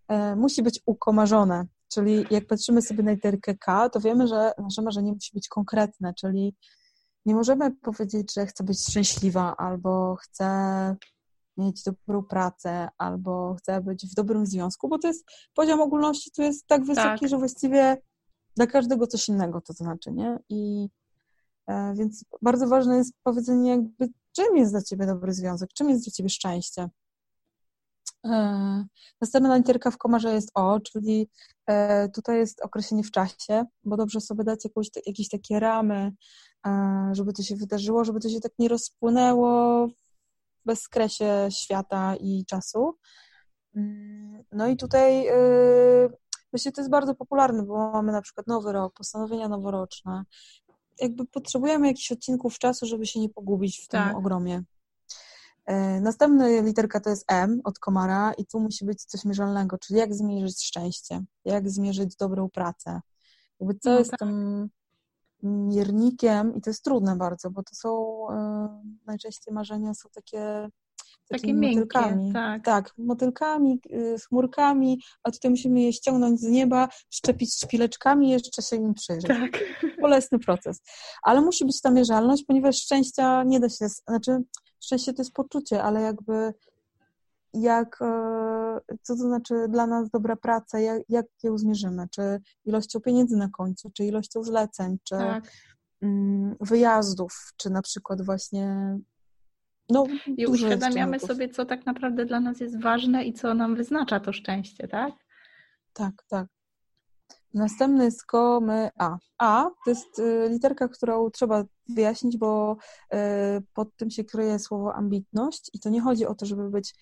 e, 0.08 0.36
musi 0.36 0.64
być 0.64 0.82
ukomarzone. 0.86 1.66
Czyli 1.94 2.26
jak 2.32 2.48
patrzymy 2.48 2.82
sobie 2.82 3.04
na 3.04 3.12
literkę 3.12 3.56
K, 3.56 3.90
to 3.90 4.00
wiemy, 4.00 4.28
że 4.28 4.52
nasze 4.58 4.82
marzenie 4.82 5.12
musi 5.12 5.32
być 5.34 5.48
konkretne, 5.48 6.14
czyli 6.14 6.56
nie 7.26 7.36
możemy 7.36 7.72
powiedzieć, 7.72 8.34
że 8.34 8.46
chcę 8.46 8.64
być 8.64 8.86
szczęśliwa, 8.86 9.56
albo 9.58 10.16
chcę 10.16 10.96
mieć 11.58 11.84
dobrą 11.84 12.24
pracę, 12.24 12.90
albo 12.98 13.56
chcę 13.56 13.82
być 13.82 14.06
w 14.06 14.14
dobrym 14.14 14.46
związku, 14.46 14.88
bo 14.88 15.00
to 15.00 15.08
jest 15.08 15.26
poziom 15.54 15.82
ogólności 15.82 16.32
tu 16.32 16.42
jest 16.42 16.68
tak 16.68 16.86
wysoki, 16.86 17.20
tak. 17.20 17.30
że 17.30 17.38
właściwie 17.38 17.98
dla 18.56 18.68
każdego 18.68 19.08
coś 19.08 19.30
innego 19.30 19.62
to 19.62 19.74
znaczy, 19.74 20.12
nie? 20.12 20.40
I 20.50 20.90
e, 21.68 21.94
więc 21.96 22.26
bardzo 22.42 22.68
ważne 22.68 22.98
jest 22.98 23.14
powiedzenie 23.24 23.72
jakby, 23.72 24.08
czym 24.32 24.58
jest 24.58 24.72
dla 24.74 24.82
ciebie 24.82 25.06
dobry 25.06 25.34
związek, 25.34 25.70
czym 25.74 25.90
jest 25.90 26.06
dla 26.06 26.12
ciebie 26.12 26.30
szczęście. 26.30 26.90
E, 28.26 28.86
następna 29.22 29.58
literka 29.58 29.92
w 29.92 29.98
komarze 29.98 30.34
jest 30.34 30.52
O, 30.54 30.80
czyli 30.80 31.30
e, 31.68 32.10
tutaj 32.10 32.38
jest 32.38 32.62
określenie 32.62 33.04
w 33.04 33.12
czasie, 33.12 33.66
bo 33.84 33.98
dobrze 33.98 34.22
sobie 34.22 34.44
dać 34.44 34.64
jakąś, 34.64 34.88
jakieś 35.06 35.30
takie 35.30 35.60
ramy, 35.60 36.12
żeby 37.12 37.34
to 37.34 37.44
się 37.44 37.56
wydarzyło, 37.56 38.04
żeby 38.04 38.20
to 38.20 38.30
się 38.30 38.40
tak 38.40 38.52
nie 38.60 38.68
rozpłynęło 38.68 39.88
w 39.88 40.66
bezkresie 40.66 41.48
świata 41.52 42.16
i 42.16 42.46
czasu. 42.46 42.98
Mm, 43.76 44.44
no 44.52 44.68
i 44.68 44.78
tutaj 44.78 45.28
myślę, 46.54 46.72
to 46.72 46.82
jest 46.82 46.92
bardzo 46.92 47.16
popularne, 47.16 47.64
bo 47.64 47.92
mamy 47.92 48.12
na 48.12 48.22
przykład 48.22 48.48
nowy 48.48 48.72
rok, 48.72 48.94
postanowienia 48.94 49.48
noworoczne. 49.48 50.24
Jakby 51.02 51.26
potrzebujemy 51.26 51.88
jakichś 51.88 52.12
odcinków 52.12 52.60
czasu, 52.60 52.86
żeby 52.86 53.06
się 53.06 53.20
nie 53.20 53.30
pogubić 53.30 53.82
w 53.86 53.88
tym 53.88 54.00
tak. 54.00 54.18
ogromie. 54.18 54.64
E, 55.66 56.02
następna 56.02 56.48
literka 56.48 57.00
to 57.00 57.10
jest 57.10 57.26
M 57.28 57.62
od 57.64 57.80
komara 57.80 58.34
i 58.34 58.46
tu 58.46 58.60
musi 58.60 58.86
być 58.86 59.04
coś 59.04 59.26
mierzalnego, 59.26 59.78
czyli 59.78 60.00
jak 60.00 60.16
zmierzyć 60.16 60.64
szczęście, 60.64 61.24
jak 61.46 61.70
zmierzyć 61.70 62.16
dobrą 62.16 62.50
pracę. 62.50 63.02
Jakby 63.60 63.80
co 63.80 63.90
no, 63.90 64.00
jest 64.00 64.12
tak. 64.12 64.20
tym 64.20 64.70
miernikiem 65.44 66.56
i 66.56 66.62
to 66.62 66.70
jest 66.70 66.84
trudne 66.84 67.16
bardzo, 67.16 67.50
bo 67.52 67.64
to 67.64 67.76
są 67.76 68.22
e, 68.30 68.82
najczęściej 69.06 69.54
marzenia 69.54 69.94
są 69.94 70.10
takie 70.10 70.70
takie 71.30 71.54
motylkami. 71.54 72.34
tak. 72.34 72.66
tak, 72.66 72.94
motylkami, 72.98 73.80
y, 73.94 74.16
chmurkami, 74.28 75.02
a 75.24 75.32
tutaj 75.32 75.52
musimy 75.52 75.82
je 75.82 75.94
ściągnąć 75.94 76.40
z 76.40 76.44
nieba, 76.44 76.90
szczepić 77.10 77.54
szpileczkami 77.54 78.28
i 78.28 78.32
jeszcze 78.32 78.62
się 78.62 78.76
im 78.76 78.94
przyjrzeć. 78.94 79.28
Tak. 79.28 79.60
Bolesny 80.02 80.40
proces. 80.40 80.82
Ale 81.24 81.42
musi 81.42 81.66
być 81.66 81.82
ta 81.82 81.92
mierzalność, 81.92 82.44
ponieważ 82.48 82.76
szczęścia 82.76 83.44
nie 83.44 83.60
da 83.60 83.70
się, 83.70 83.88
znaczy 83.88 84.38
szczęście 84.80 85.14
to 85.14 85.22
jest 85.22 85.34
poczucie, 85.34 85.84
ale 85.84 86.02
jakby 86.02 86.54
jak, 87.54 88.02
e, 88.02 88.80
co 89.02 89.16
to 89.16 89.22
znaczy 89.22 89.56
dla 89.70 89.88
nas 89.88 90.10
dobra 90.10 90.36
praca, 90.36 90.80
jak, 90.80 91.02
jak 91.10 91.26
ją 91.44 91.58
zmierzymy, 91.58 92.08
czy 92.12 92.22
ilością 92.66 93.00
pieniędzy 93.00 93.38
na 93.38 93.50
końcu, 93.50 93.92
czy 93.94 94.06
ilością 94.06 94.44
zleceń, 94.44 94.98
czy 95.04 95.16
tak. 95.16 95.44
Mm, 96.02 96.56
wyjazdów, 96.62 97.54
czy 97.58 97.70
na 97.70 97.82
przykład 97.82 98.22
właśnie 98.22 98.98
no, 99.90 100.06
I 100.38 100.48
uświadamiamy 100.48 101.20
sobie, 101.20 101.50
co 101.50 101.66
tak 101.66 101.86
naprawdę 101.86 102.26
dla 102.26 102.40
nas 102.40 102.60
jest 102.60 102.82
ważne 102.82 103.26
i 103.26 103.34
co 103.34 103.54
nam 103.54 103.76
wyznacza 103.76 104.20
to 104.20 104.34
szczęście, 104.34 104.88
tak? 104.88 105.14
Tak, 105.94 106.14
tak. 106.28 106.48
Następny 107.54 108.04
jest 108.04 108.26
komy 108.26 108.90
A. 108.96 109.18
A 109.38 109.70
to 109.86 109.90
jest 109.90 110.20
y, 110.20 110.48
literka, 110.50 110.88
którą 110.88 111.30
trzeba 111.30 111.64
wyjaśnić, 111.90 112.38
bo 112.38 112.78
y, 113.14 113.18
pod 113.74 113.96
tym 113.96 114.10
się 114.10 114.24
kryje 114.24 114.60
słowo 114.60 114.96
ambitność 114.96 115.70
i 115.74 115.80
to 115.80 115.90
nie 115.90 116.02
chodzi 116.02 116.26
o 116.26 116.36
to, 116.36 116.46
żeby 116.46 116.70
być 116.70 116.96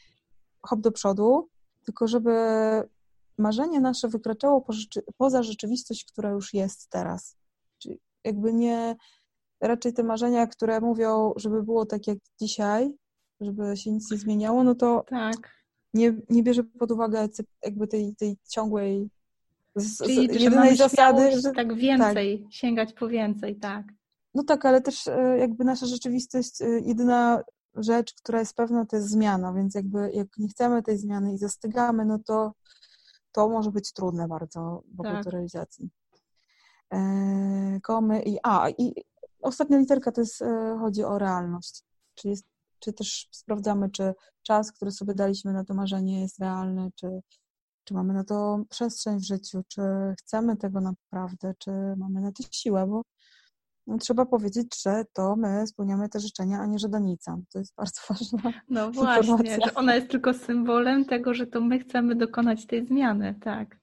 hop 0.62 0.82
do 0.82 0.92
przodu, 0.92 1.50
tylko 1.86 2.08
żeby 2.08 2.32
marzenie 3.38 3.80
nasze 3.80 4.08
wykraczało 4.08 4.66
poza 5.18 5.44
rzeczywistość, 5.44 6.06
która 6.06 6.30
już 6.30 6.54
jest 6.54 6.90
teraz. 6.90 7.38
Czyli 7.78 8.00
jakby 8.24 8.54
nie, 8.54 8.96
raczej 9.62 9.94
te 9.94 10.04
marzenia, 10.04 10.48
które 10.48 10.82
mówią, 10.82 11.34
żeby 11.36 11.64
było 11.64 11.86
tak 11.86 12.08
jak 12.08 12.18
dzisiaj, 12.42 12.94
żeby 13.42 13.78
się 13.78 13.92
nic 13.92 14.12
nie 14.12 14.18
zmieniało, 14.18 14.64
no 14.64 14.76
to 14.76 15.04
tak. 15.10 15.52
nie, 15.94 16.14
nie 16.30 16.44
bierze 16.44 16.64
pod 16.64 16.92
uwagę 16.92 17.28
jakby 17.64 17.88
tej, 17.88 18.16
tej 18.16 18.38
ciągłej 18.50 19.10
z, 19.76 19.98
Czyli, 19.98 20.40
z, 20.40 20.42
jedynej 20.42 20.76
zasady, 20.76 21.42
że 21.42 21.52
tak 21.52 21.76
więcej, 21.76 22.40
tak. 22.40 22.54
sięgać 22.54 22.94
po 22.94 23.08
więcej, 23.08 23.56
tak. 23.56 23.86
No 24.34 24.44
tak, 24.44 24.66
ale 24.66 24.82
też 24.82 25.08
e, 25.08 25.38
jakby 25.40 25.64
nasza 25.64 25.86
rzeczywistość, 25.86 26.62
e, 26.62 26.80
jedyna 26.80 27.44
rzecz, 27.84 28.14
która 28.14 28.40
jest 28.40 28.56
pewna, 28.56 28.86
to 28.86 28.96
jest 28.96 29.10
zmiana, 29.10 29.54
więc 29.54 29.76
jakby 29.76 30.12
jak 30.14 30.28
nie 30.38 30.48
chcemy 30.48 30.84
tej 30.84 30.98
zmiany 30.98 31.34
i 31.34 31.38
zastygamy, 31.38 32.06
no 32.06 32.20
to 32.20 32.54
to 33.32 33.50
może 33.50 33.72
być 33.72 33.94
trudne 33.94 34.28
bardzo 34.28 34.84
w 34.96 35.00
ogóle 35.00 35.16
tak. 35.16 35.24
do 35.24 35.30
realizacji. 35.30 35.90
E, 36.94 37.80
komy 37.84 38.22
i 38.22 38.38
a, 38.44 38.70
i 38.70 38.94
ostatnia 39.42 39.78
literka 39.78 40.12
to 40.12 40.22
jest, 40.22 40.42
e, 40.42 40.78
chodzi 40.80 41.04
o 41.04 41.18
realność, 41.18 41.84
czyli 42.16 42.30
jest, 42.30 42.46
czy 42.80 42.94
też 42.94 43.28
sprawdzamy, 43.32 43.90
czy 43.90 44.14
czas, 44.44 44.72
który 44.72 44.92
sobie 44.92 45.14
daliśmy 45.14 45.54
na 45.54 45.64
to 45.64 45.74
marzenie 45.74 46.22
jest 46.22 46.40
realny, 46.40 46.92
czy, 46.96 47.22
czy 47.84 47.94
mamy 47.94 48.14
na 48.14 48.24
to 48.24 48.60
przestrzeń 48.70 49.20
w 49.20 49.24
życiu, 49.24 49.64
czy 49.68 49.82
chcemy 50.20 50.58
tego 50.58 50.82
naprawdę, 50.82 51.54
czy 51.58 51.72
mamy 51.98 52.22
na 52.22 52.32
to 52.32 52.44
siłę, 52.52 52.88
bo 52.88 53.02
trzeba 54.00 54.26
powiedzieć, 54.26 54.82
że 54.84 55.06
to 55.14 55.36
my 55.36 55.68
spełniamy 55.68 56.10
te 56.10 56.20
życzenia, 56.20 56.60
a 56.60 56.66
nie 56.66 56.80
żadanica. 56.80 57.38
To 57.54 57.60
jest 57.60 57.76
bardzo 57.76 58.02
ważna 58.10 58.54
No 58.70 58.92
właśnie, 58.92 59.58
że 59.66 59.74
ona 59.74 59.96
jest 59.96 60.10
tylko 60.10 60.34
symbolem 60.34 61.06
tego, 61.06 61.34
że 61.34 61.48
to 61.48 61.62
my 61.62 61.80
chcemy 61.80 62.16
dokonać 62.16 62.66
tej 62.66 62.86
zmiany, 62.86 63.36
tak. 63.42 63.80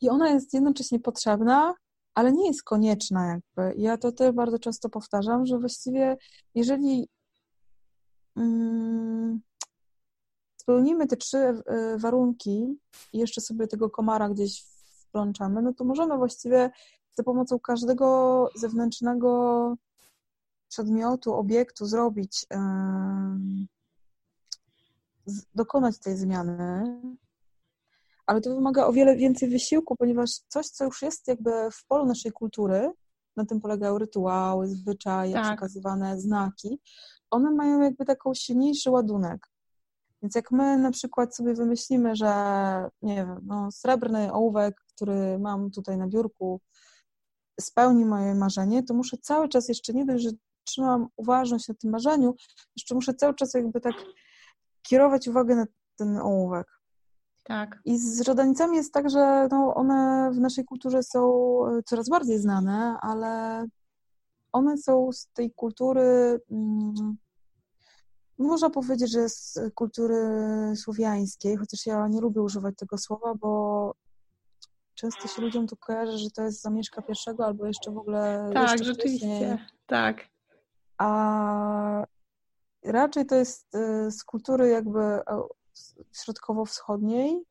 I 0.00 0.08
ona 0.08 0.30
jest 0.30 0.54
jednocześnie 0.54 1.00
potrzebna, 1.00 1.74
ale 2.14 2.32
nie 2.32 2.46
jest 2.46 2.62
konieczna 2.62 3.26
jakby. 3.26 3.80
Ja 3.80 3.96
to 3.96 4.12
też 4.12 4.32
bardzo 4.32 4.58
często 4.58 4.88
powtarzam, 4.88 5.46
że 5.46 5.58
właściwie 5.58 6.16
jeżeli 6.54 7.08
mm, 8.36 9.40
spełnimy 10.56 11.06
te 11.06 11.16
trzy 11.16 11.38
e, 11.38 11.62
warunki 11.98 12.78
i 13.12 13.18
jeszcze 13.18 13.40
sobie 13.40 13.66
tego 13.66 13.90
komara 13.90 14.28
gdzieś 14.28 14.64
włączamy, 15.14 15.62
no 15.62 15.72
to 15.72 15.84
możemy 15.84 16.16
właściwie 16.16 16.70
za 17.16 17.22
pomocą 17.24 17.58
każdego 17.58 18.48
zewnętrznego 18.54 19.76
przedmiotu, 20.68 21.34
obiektu 21.34 21.86
zrobić, 21.86 22.46
dokonać 25.54 25.98
tej 25.98 26.16
zmiany, 26.16 27.00
ale 28.26 28.40
to 28.40 28.54
wymaga 28.54 28.86
o 28.86 28.92
wiele 28.92 29.16
więcej 29.16 29.48
wysiłku, 29.48 29.96
ponieważ 29.96 30.30
coś, 30.48 30.66
co 30.66 30.84
już 30.84 31.02
jest 31.02 31.28
jakby 31.28 31.50
w 31.72 31.86
polu 31.86 32.06
naszej 32.06 32.32
kultury, 32.32 32.92
na 33.36 33.44
tym 33.44 33.60
polegają 33.60 33.98
rytuały, 33.98 34.68
zwyczaje, 34.68 35.32
tak. 35.32 35.44
przekazywane 35.44 36.20
znaki, 36.20 36.80
one 37.30 37.50
mają 37.50 37.80
jakby 37.80 38.04
taką 38.04 38.34
silniejszy 38.34 38.90
ładunek. 38.90 39.46
Więc 40.22 40.34
jak 40.34 40.50
my 40.50 40.78
na 40.78 40.90
przykład 40.90 41.36
sobie 41.36 41.54
wymyślimy, 41.54 42.16
że 42.16 42.32
nie 43.02 43.14
wiem, 43.14 43.40
no, 43.42 43.72
srebrny 43.72 44.32
ołówek, 44.32 44.80
który 44.94 45.38
mam 45.38 45.70
tutaj 45.70 45.98
na 45.98 46.08
biurku, 46.08 46.60
spełni 47.60 48.04
moje 48.04 48.34
marzenie, 48.34 48.82
to 48.82 48.94
muszę 48.94 49.16
cały 49.16 49.48
czas 49.48 49.68
jeszcze 49.68 49.92
nie 49.92 50.04
dość, 50.04 50.24
że 50.24 50.30
trzymam 50.64 51.08
uważność 51.16 51.68
na 51.68 51.74
tym 51.74 51.90
marzeniu, 51.90 52.34
jeszcze 52.76 52.94
muszę 52.94 53.14
cały 53.14 53.34
czas 53.34 53.54
jakby 53.54 53.80
tak 53.80 53.94
kierować 54.82 55.28
uwagę 55.28 55.56
na 55.56 55.66
ten 55.96 56.18
ołówek. 56.18 56.66
Tak. 57.44 57.80
I 57.84 57.98
z 57.98 58.20
rodanicami 58.20 58.76
jest 58.76 58.92
tak, 58.92 59.10
że 59.10 59.48
no, 59.50 59.74
one 59.74 60.30
w 60.32 60.38
naszej 60.38 60.64
kulturze 60.64 61.02
są 61.02 61.20
e, 61.66 61.82
coraz 61.82 62.08
bardziej 62.08 62.38
znane, 62.38 62.96
ale 63.00 63.64
one 64.52 64.78
są 64.78 65.12
z 65.12 65.28
tej 65.32 65.50
kultury, 65.50 66.40
mm, 66.50 67.16
można 68.38 68.70
powiedzieć, 68.70 69.12
że 69.12 69.28
z 69.28 69.58
kultury 69.74 70.16
słowiańskiej, 70.76 71.56
chociaż 71.56 71.86
ja 71.86 72.08
nie 72.08 72.20
lubię 72.20 72.42
używać 72.42 72.74
tego 72.76 72.98
słowa, 72.98 73.34
bo 73.34 73.92
często 74.96 75.28
się 75.28 75.42
ludziom 75.42 75.66
to 75.66 75.76
kojarzy, 75.76 76.18
że 76.18 76.30
to 76.30 76.42
jest 76.42 76.62
zamieszka 76.62 77.02
pierwszego 77.02 77.46
albo 77.46 77.66
jeszcze 77.66 77.90
w 77.90 77.98
ogóle. 77.98 78.50
Tak, 78.54 78.84
rzeczywiście. 78.84 79.26
Wcześniej. 79.26 79.58
Tak. 79.86 80.28
A 80.98 82.06
raczej 82.84 83.26
to 83.26 83.34
jest 83.34 83.74
e, 83.74 84.10
z 84.10 84.24
kultury 84.24 84.68
jakby 84.68 85.00
e, 85.00 85.22
środkowo-wschodniej, 86.12 87.42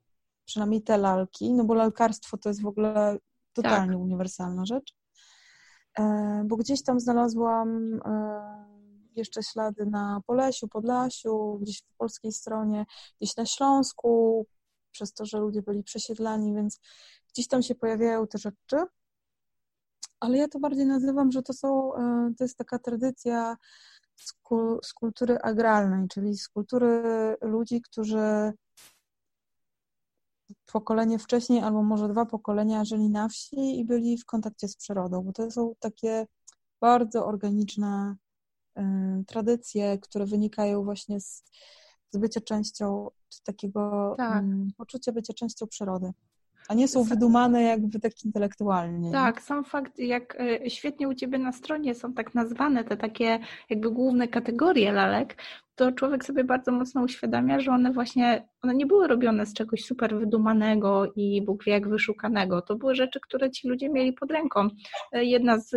przynajmniej 0.46 0.82
te 0.82 0.98
lalki, 0.98 1.54
no 1.54 1.64
bo 1.64 1.74
lalkarstwo 1.74 2.38
to 2.38 2.50
jest 2.50 2.62
w 2.62 2.68
ogóle 2.68 3.18
totalnie 3.54 3.94
tak. 3.94 4.02
uniwersalna 4.02 4.66
rzecz. 4.66 4.94
E, 6.00 6.44
bo 6.46 6.56
gdzieś 6.56 6.84
tam 6.84 7.00
znalazłam 7.00 8.00
jeszcze 9.16 9.44
ślady 9.44 9.86
na 9.86 10.22
Polesiu, 10.26 10.68
Podlasiu, 10.68 11.60
gdzieś 11.62 11.82
po 11.82 11.94
polskiej 11.98 12.32
stronie, 12.32 12.86
gdzieś 13.22 13.38
na 13.38 13.46
Śląsku, 13.46 14.46
przez 14.96 15.14
to, 15.14 15.26
że 15.26 15.40
ludzie 15.40 15.62
byli 15.62 15.84
przesiedlani, 15.84 16.56
więc 16.56 16.80
gdzieś 17.30 17.48
tam 17.48 17.64
się 17.64 17.76
pojawiają 17.76 18.28
te 18.28 18.38
rzeczy. 18.38 18.78
Ale 20.20 20.38
ja 20.38 20.48
to 20.48 20.60
bardziej 20.60 20.86
nazywam, 20.86 21.32
że 21.32 21.42
to 21.44 21.54
są, 21.54 21.92
to 22.38 22.44
jest 22.44 22.58
taka 22.58 22.80
tradycja 22.80 23.58
z, 24.16 24.94
kultury 24.94 25.38
agralnej, 25.40 26.08
czyli 26.08 26.38
z 26.38 26.48
kultury 26.50 27.04
ludzi, 27.42 27.82
którzy 27.82 28.54
pokolenie 30.66 31.20
wcześniej 31.20 31.60
albo 31.62 31.84
może 31.84 32.08
dwa 32.10 32.26
pokolenia 32.26 32.86
żyli 32.86 33.10
na 33.10 33.30
wsi 33.30 33.80
i 33.80 33.86
byli 33.86 34.18
w 34.18 34.26
kontakcie 34.26 34.68
z 34.68 34.78
przyrodą, 34.78 35.24
bo 35.24 35.34
to 35.34 35.52
są 35.52 35.76
takie 35.80 36.28
bardzo 36.82 37.26
organiczne 37.26 38.16
y, 38.78 38.82
tradycje, 39.28 39.98
które 40.00 40.26
wynikają 40.26 40.84
właśnie 40.84 41.20
z, 41.20 41.44
z 42.16 42.18
bycia 42.18 42.42
częścią, 42.42 43.10
takiego 43.44 44.14
tak. 44.18 44.44
y, 44.44 44.48
poczucia 44.78 45.12
bycia 45.12 45.34
częścią 45.34 45.68
przyrody 45.68 46.14
a 46.68 46.74
nie 46.74 46.88
są 46.88 47.04
wydumane 47.04 47.64
jakby 47.64 48.00
tak 48.00 48.26
intelektualnie. 48.26 49.12
Tak, 49.12 49.42
sam 49.42 49.64
fakt, 49.64 50.00
jak 50.00 50.38
e, 50.40 50.70
świetnie 50.70 51.08
u 51.08 51.14
Ciebie 51.14 51.38
na 51.38 51.52
stronie 51.52 51.96
są 51.96 52.14
tak 52.14 52.36
nazwane 52.36 52.84
te 52.84 52.98
takie 52.98 53.40
jakby 53.70 53.92
główne 53.92 54.28
kategorie 54.28 54.92
lalek, 54.92 55.38
to 55.76 55.92
człowiek 55.92 56.26
sobie 56.26 56.44
bardzo 56.44 56.72
mocno 56.72 57.02
uświadamia, 57.02 57.60
że 57.60 57.72
one 57.72 57.92
właśnie, 57.92 58.48
one 58.62 58.76
nie 58.76 58.86
były 58.86 59.08
robione 59.08 59.46
z 59.46 59.54
czegoś 59.54 59.86
super 59.86 60.16
wydumanego 60.20 61.14
i 61.16 61.42
Bóg 61.42 61.64
wie 61.64 61.72
jak 61.72 61.90
wyszukanego. 61.90 62.62
To 62.62 62.76
były 62.76 62.96
rzeczy, 62.96 63.20
które 63.20 63.52
ci 63.52 63.68
ludzie 63.68 63.90
mieli 63.90 64.14
pod 64.14 64.32
ręką. 64.32 64.68
E, 65.12 65.26
jedna 65.26 65.60
z, 65.60 65.70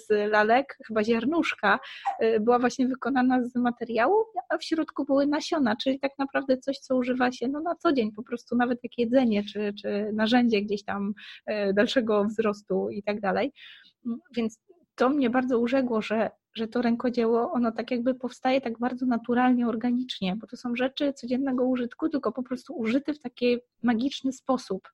z 0.00 0.30
lalek, 0.30 0.78
chyba 0.86 1.04
ziarnuszka, 1.04 1.78
e, 2.20 2.40
była 2.40 2.58
właśnie 2.58 2.88
wykonana 2.88 3.44
z 3.44 3.56
materiału, 3.56 4.14
a 4.48 4.58
w 4.58 4.64
środku 4.64 5.04
były 5.04 5.26
nasiona, 5.26 5.76
czyli 5.76 6.00
tak 6.00 6.12
naprawdę 6.18 6.58
coś, 6.58 6.78
co 6.78 6.96
używa 6.96 7.32
się 7.32 7.48
no, 7.48 7.60
na 7.60 7.74
co 7.74 7.92
dzień, 7.92 8.12
po 8.12 8.22
prostu 8.22 8.56
nawet 8.56 8.78
jak 8.82 8.98
jedzenie, 8.98 9.44
czy, 9.44 9.72
czy 9.82 10.10
narzędzie 10.12 10.62
gdzieś 10.62 10.84
tam 10.84 11.14
e, 11.46 11.72
dalszego 11.72 12.24
wzrostu 12.24 12.90
i 12.90 13.02
tak 13.02 13.20
dalej. 13.20 13.52
Mm, 14.06 14.18
więc 14.36 14.60
to 14.94 15.08
mnie 15.08 15.30
bardzo 15.30 15.58
urzekło, 15.58 16.02
że 16.02 16.30
że 16.54 16.68
to 16.68 16.82
rękodzieło, 16.82 17.52
ono 17.52 17.72
tak 17.72 17.90
jakby 17.90 18.14
powstaje 18.14 18.60
tak 18.60 18.78
bardzo 18.78 19.06
naturalnie, 19.06 19.68
organicznie, 19.68 20.36
bo 20.36 20.46
to 20.46 20.56
są 20.56 20.76
rzeczy 20.76 21.12
codziennego 21.12 21.64
użytku, 21.64 22.08
tylko 22.08 22.32
po 22.32 22.42
prostu 22.42 22.74
użyte 22.76 23.14
w 23.14 23.18
taki 23.18 23.58
magiczny 23.82 24.32
sposób. 24.32 24.88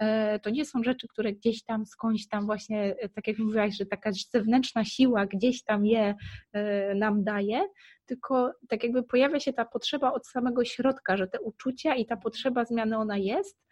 E, 0.00 0.38
to 0.38 0.50
nie 0.50 0.64
są 0.64 0.82
rzeczy, 0.82 1.08
które 1.08 1.32
gdzieś 1.32 1.64
tam, 1.64 1.86
skądś 1.86 2.28
tam 2.28 2.46
właśnie, 2.46 2.96
e, 2.98 3.08
tak 3.08 3.28
jak 3.28 3.38
mówiłaś, 3.38 3.76
że 3.76 3.86
taka 3.86 4.10
zewnętrzna 4.32 4.84
siła 4.84 5.26
gdzieś 5.26 5.64
tam 5.64 5.86
je 5.86 6.14
e, 6.52 6.94
nam 6.94 7.24
daje, 7.24 7.68
tylko 8.06 8.52
tak 8.68 8.82
jakby 8.82 9.02
pojawia 9.02 9.40
się 9.40 9.52
ta 9.52 9.64
potrzeba 9.64 10.12
od 10.12 10.26
samego 10.26 10.64
środka, 10.64 11.16
że 11.16 11.26
te 11.26 11.40
uczucia 11.40 11.94
i 11.94 12.06
ta 12.06 12.16
potrzeba 12.16 12.64
zmiany 12.64 12.98
ona 12.98 13.18
jest, 13.18 13.64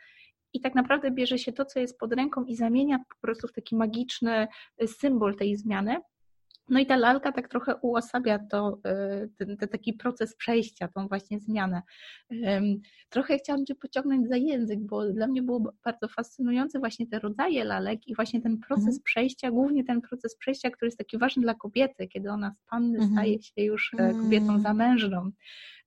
i 0.55 0.61
tak 0.61 0.75
naprawdę 0.75 1.11
bierze 1.11 1.39
się 1.39 1.53
to, 1.53 1.65
co 1.65 1.81
jest 1.81 1.99
pod 1.99 2.13
ręką 2.13 2.45
i 2.45 2.57
zamienia 2.57 2.99
po 2.99 3.17
prostu 3.21 3.49
w 3.49 3.53
taki 3.53 3.77
magiczny 3.77 4.49
symbol 4.87 5.37
tej 5.37 5.57
zmiany. 5.57 5.97
No 6.73 6.81
i 6.81 6.87
ta 6.87 6.97
lalka 6.97 7.33
tak 7.33 7.49
trochę 7.49 7.77
uosabia 7.77 8.39
to, 8.39 8.79
y, 9.25 9.31
ten, 9.39 9.57
ten, 9.57 9.69
taki 9.69 9.93
proces 9.93 10.37
przejścia, 10.37 10.89
tą 10.89 11.09
właśnie 11.09 11.41
zmianę. 11.41 11.83
Trochę 13.09 13.39
chciałam 13.39 13.67
Cię 13.67 13.75
pociągnąć 13.75 14.29
za 14.29 14.37
język, 14.37 14.81
bo 14.81 15.13
dla 15.13 15.27
mnie 15.27 15.43
było 15.43 15.73
bardzo 15.85 16.09
fascynujące 16.09 16.79
właśnie 16.79 17.07
te 17.07 17.19
rodzaje 17.19 17.65
lalek 17.65 18.07
i 18.07 18.15
właśnie 18.15 18.43
ten 18.43 18.59
proces 18.59 18.85
mhm. 18.85 19.03
przejścia, 19.05 19.51
głównie 19.51 19.85
ten 19.85 20.01
proces 20.01 20.37
przejścia, 20.37 20.71
który 20.71 20.87
jest 20.87 20.99
taki 20.99 21.19
ważny 21.19 21.43
dla 21.43 21.55
kobiety, 21.55 22.09
kiedy 22.09 22.31
ona 22.31 22.53
z 22.53 22.71
panny 22.71 22.99
mhm. 22.99 23.13
staje 23.13 23.43
się 23.43 23.63
już 23.63 23.95
e, 23.99 24.13
kobietą 24.13 24.49
mm. 24.49 24.63
zamężną. 24.63 25.31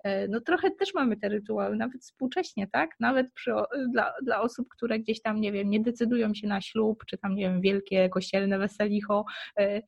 E, 0.05 0.27
no 0.27 0.41
trochę 0.41 0.71
też 0.71 0.93
mamy 0.93 1.17
te 1.17 1.29
rytuały, 1.29 1.75
nawet 1.75 2.01
współcześnie, 2.01 2.67
tak? 2.67 2.89
Nawet 2.99 3.31
przy, 3.33 3.51
dla, 3.93 4.13
dla 4.23 4.41
osób, 4.41 4.67
które 4.69 4.99
gdzieś 4.99 5.21
tam, 5.21 5.41
nie 5.41 5.51
wiem, 5.51 5.69
nie 5.69 5.79
decydują 5.79 6.33
się 6.33 6.47
na 6.47 6.61
ślub, 6.61 7.05
czy 7.05 7.17
tam, 7.17 7.35
nie 7.35 7.43
wiem, 7.43 7.61
wielkie 7.61 8.09
kościelne 8.09 8.59
weselicho, 8.59 9.25
e, 9.59 9.81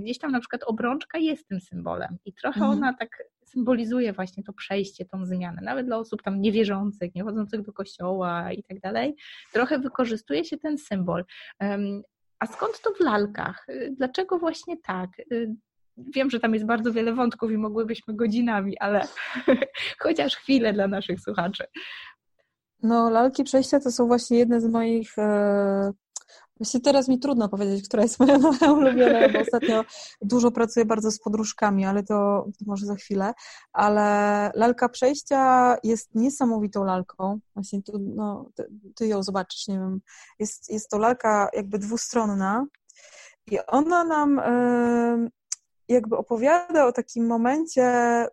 gdzieś 0.00 0.18
tam 0.18 0.32
na 0.32 0.40
przykład 0.40 0.62
obrączka 0.64 1.18
jest 1.18 1.48
tym 1.48 1.60
symbolem 1.60 2.16
i 2.24 2.32
trochę 2.32 2.60
mhm. 2.60 2.78
ona 2.78 2.94
tak 2.94 3.22
symbolizuje 3.44 4.12
właśnie 4.12 4.42
to 4.42 4.52
przejście, 4.52 5.04
tą 5.04 5.26
zmianę, 5.26 5.62
nawet 5.62 5.86
dla 5.86 5.96
osób 5.96 6.22
tam 6.22 6.40
niewierzących, 6.40 7.14
nie 7.14 7.22
chodzących 7.22 7.62
do 7.62 7.72
kościoła 7.72 8.52
i 8.52 8.62
tak 8.62 8.80
dalej, 8.80 9.14
trochę 9.52 9.78
wykorzystuje 9.78 10.44
się 10.44 10.58
ten 10.58 10.78
symbol. 10.78 11.24
A 12.38 12.46
skąd 12.46 12.80
to 12.80 12.90
w 12.90 13.00
lalkach? 13.00 13.66
Dlaczego 13.90 14.38
właśnie 14.38 14.76
tak? 14.76 15.10
Wiem, 15.96 16.30
że 16.30 16.40
tam 16.40 16.54
jest 16.54 16.66
bardzo 16.66 16.92
wiele 16.92 17.12
wątków 17.12 17.50
i 17.50 17.58
mogłybyśmy 17.58 18.14
godzinami, 18.14 18.78
ale 18.78 19.08
chociaż 20.02 20.36
chwilę 20.36 20.72
dla 20.72 20.88
naszych 20.88 21.20
słuchaczy. 21.20 21.64
No, 22.82 23.10
lalki 23.10 23.44
przejścia 23.44 23.80
to 23.80 23.92
są 23.92 24.06
właśnie 24.06 24.38
jedne 24.38 24.60
z 24.60 24.66
moich. 24.66 25.18
E... 25.18 25.92
Właśnie 26.56 26.80
teraz 26.80 27.08
mi 27.08 27.18
trudno 27.18 27.48
powiedzieć, 27.48 27.88
która 27.88 28.02
jest 28.02 28.20
moja 28.20 28.38
nowa 28.48 28.72
ulubiona, 28.72 29.28
bo 29.28 29.38
ostatnio 29.40 29.84
dużo 30.20 30.50
pracuję 30.50 30.86
bardzo 30.86 31.10
z 31.10 31.18
podróżkami, 31.18 31.84
ale 31.84 32.02
to, 32.02 32.46
to 32.58 32.64
może 32.66 32.86
za 32.86 32.94
chwilę. 32.94 33.32
Ale 33.72 34.50
lalka 34.54 34.88
przejścia 34.88 35.76
jest 35.84 36.14
niesamowitą 36.14 36.84
lalką. 36.84 37.38
Właśnie 37.54 37.82
tu, 37.82 37.98
no, 37.98 38.50
ty, 38.54 38.66
ty 38.94 39.06
ją 39.06 39.22
zobaczysz, 39.22 39.68
nie 39.68 39.78
wiem. 39.78 40.00
Jest, 40.38 40.72
jest 40.72 40.90
to 40.90 40.98
lalka 40.98 41.48
jakby 41.52 41.78
dwustronna. 41.78 42.66
I 43.46 43.58
ona 43.66 44.04
nam 44.04 44.40
jakby 45.92 46.16
opowiada 46.16 46.86
o 46.86 46.92
takim 46.92 47.26
momencie, 47.26 47.82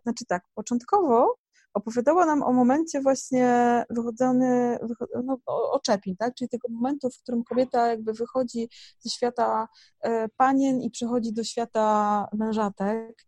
znaczy 0.03 0.25
tak, 0.27 0.43
początkowo 0.55 1.35
opowiadała 1.73 2.25
nam 2.25 2.43
o 2.43 2.53
momencie 2.53 3.01
właśnie 3.01 3.83
wychodzony, 3.89 4.79
no, 5.23 5.37
oczepin, 5.45 6.15
tak? 6.15 6.35
czyli 6.35 6.49
tego 6.49 6.67
momentu, 6.69 7.09
w 7.09 7.21
którym 7.23 7.43
kobieta 7.43 7.87
jakby 7.87 8.13
wychodzi 8.13 8.69
ze 8.99 9.09
świata 9.09 9.67
e, 10.01 10.29
panien 10.29 10.81
i 10.81 10.91
przechodzi 10.91 11.33
do 11.33 11.43
świata 11.43 12.27
mężatek. 12.33 13.25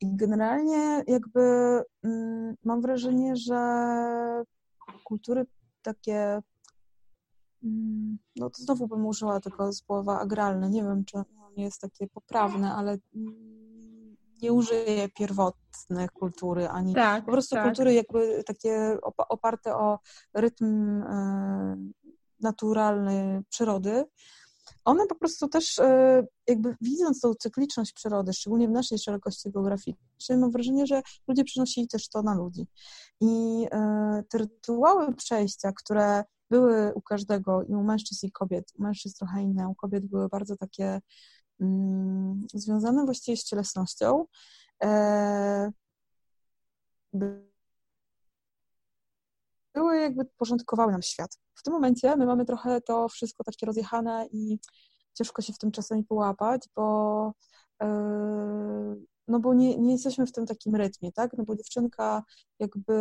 I 0.00 0.16
generalnie 0.16 1.04
jakby 1.06 1.40
mm, 2.04 2.54
mam 2.64 2.80
wrażenie, 2.80 3.36
że 3.36 3.58
kultury 5.04 5.46
takie 5.82 6.40
mm, 7.64 8.18
no 8.36 8.50
to 8.50 8.62
znowu 8.62 8.88
bym 8.88 9.06
użyła 9.06 9.40
tego 9.40 9.72
słowa 9.72 10.20
agralne, 10.20 10.70
nie 10.70 10.82
wiem, 10.82 11.04
czy 11.04 11.18
jest 11.62 11.80
takie 11.80 12.06
poprawne, 12.06 12.74
ale 12.74 12.98
nie 14.42 14.52
użyję 14.52 15.08
pierwotnych 15.08 16.10
kultury, 16.12 16.68
ani 16.68 16.94
tak, 16.94 17.24
po 17.24 17.32
prostu 17.32 17.54
tak. 17.54 17.64
kultury 17.64 17.94
jakby 17.94 18.44
takie 18.46 18.98
oparte 19.28 19.76
o 19.76 19.98
rytm 20.34 21.02
e, 21.02 21.76
naturalny 22.40 23.42
przyrody. 23.48 24.04
One 24.84 25.06
po 25.06 25.14
prostu 25.14 25.48
też 25.48 25.78
e, 25.78 26.22
jakby 26.46 26.76
widząc 26.80 27.20
tą 27.20 27.34
cykliczność 27.34 27.92
przyrody, 27.92 28.32
szczególnie 28.32 28.68
w 28.68 28.70
naszej 28.70 28.98
szerokości 28.98 29.50
geograficznej, 29.50 30.38
mam 30.38 30.50
wrażenie, 30.50 30.86
że 30.86 31.02
ludzie 31.28 31.44
przynosili 31.44 31.88
też 31.88 32.08
to 32.08 32.22
na 32.22 32.34
ludzi. 32.34 32.66
I 33.20 33.64
e, 33.72 34.22
te 34.28 34.38
rytuały 34.38 35.14
przejścia, 35.14 35.72
które 35.72 36.24
były 36.50 36.92
u 36.94 37.02
każdego, 37.02 37.62
i 37.62 37.74
u 37.74 37.82
mężczyzn 37.82 38.26
i 38.26 38.32
kobiet, 38.32 38.72
u 38.78 38.82
mężczyzn 38.82 39.16
trochę 39.18 39.42
inne, 39.42 39.68
u 39.68 39.74
kobiet 39.74 40.06
były 40.06 40.28
bardzo 40.28 40.56
takie 40.56 41.00
związane 42.54 43.04
właściwie 43.04 43.36
z 43.36 43.44
cielesnością. 43.44 44.24
E, 44.82 45.72
były 49.74 50.00
jakby 50.00 50.24
porządkowały 50.24 50.92
nam 50.92 51.02
świat. 51.02 51.38
W 51.54 51.62
tym 51.62 51.72
momencie 51.72 52.16
my 52.16 52.26
mamy 52.26 52.44
trochę 52.44 52.80
to 52.80 53.08
wszystko 53.08 53.44
takie 53.44 53.66
rozjechane 53.66 54.26
i 54.32 54.58
ciężko 55.14 55.42
się 55.42 55.52
w 55.52 55.58
tym 55.58 55.70
czasami 55.70 56.04
połapać, 56.04 56.68
bo 56.76 57.32
no 59.28 59.40
bo 59.40 59.54
nie, 59.54 59.78
nie 59.78 59.92
jesteśmy 59.92 60.26
w 60.26 60.32
tym 60.32 60.46
takim 60.46 60.74
rytmie, 60.76 61.12
tak? 61.12 61.30
No 61.38 61.44
bo 61.44 61.56
dziewczynka 61.56 62.22
jakby 62.58 62.94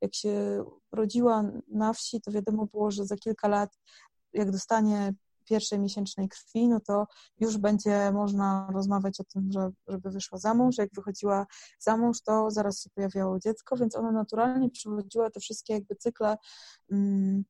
jak 0.00 0.14
się 0.14 0.64
rodziła 0.92 1.44
na 1.68 1.92
wsi, 1.92 2.20
to 2.20 2.32
wiadomo 2.32 2.66
było, 2.66 2.90
że 2.90 3.06
za 3.06 3.16
kilka 3.16 3.48
lat 3.48 3.78
jak 4.32 4.50
dostanie 4.50 5.14
pierwszej 5.48 5.78
miesięcznej 5.78 6.28
krwi, 6.28 6.68
no 6.68 6.80
to 6.80 7.06
już 7.40 7.58
będzie 7.58 8.12
można 8.12 8.68
rozmawiać 8.74 9.20
o 9.20 9.24
tym, 9.24 9.52
że, 9.52 9.70
żeby 9.88 10.10
wyszła 10.10 10.38
za 10.38 10.54
mąż. 10.54 10.78
Jak 10.78 10.90
wychodziła 10.94 11.46
za 11.78 11.96
mąż, 11.96 12.22
to 12.22 12.50
zaraz 12.50 12.82
się 12.82 12.90
pojawiało 12.90 13.38
dziecko, 13.38 13.76
więc 13.76 13.96
ona 13.96 14.12
naturalnie 14.12 14.70
przechodziła 14.70 15.30
te 15.30 15.40
wszystkie 15.40 15.74
jakby 15.74 15.96
cykle 15.96 16.36
um, 16.90 17.44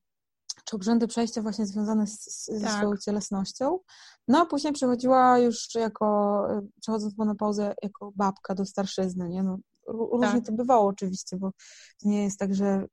czy 0.65 0.77
obrzędy 0.77 1.07
przejścia 1.07 1.43
właśnie 1.43 1.67
związane 1.67 2.07
z, 2.07 2.47
z 2.47 2.63
tak. 2.63 2.73
swoją 2.73 2.97
cielesnością. 2.97 3.79
No 4.29 4.39
a 4.39 4.47
później 4.47 4.73
przechodziła 4.73 5.39
już 5.39 5.75
jako, 5.75 6.47
przechodząc 6.81 7.15
w 7.15 7.19
menopauzę, 7.19 7.75
jako 7.83 8.13
babka 8.17 8.55
do 8.55 8.65
starszyzny, 8.65 9.29
nie? 9.29 9.43
No, 9.43 9.59
różnie 9.89 10.41
tak. 10.41 10.47
to 10.47 10.53
bywało 10.53 10.87
oczywiście, 10.89 11.37
bo 11.37 11.53
to 12.03 12.09
nie 12.09 12.25
jest 12.25 12.39
tak, 12.39 12.55
że 12.55 12.87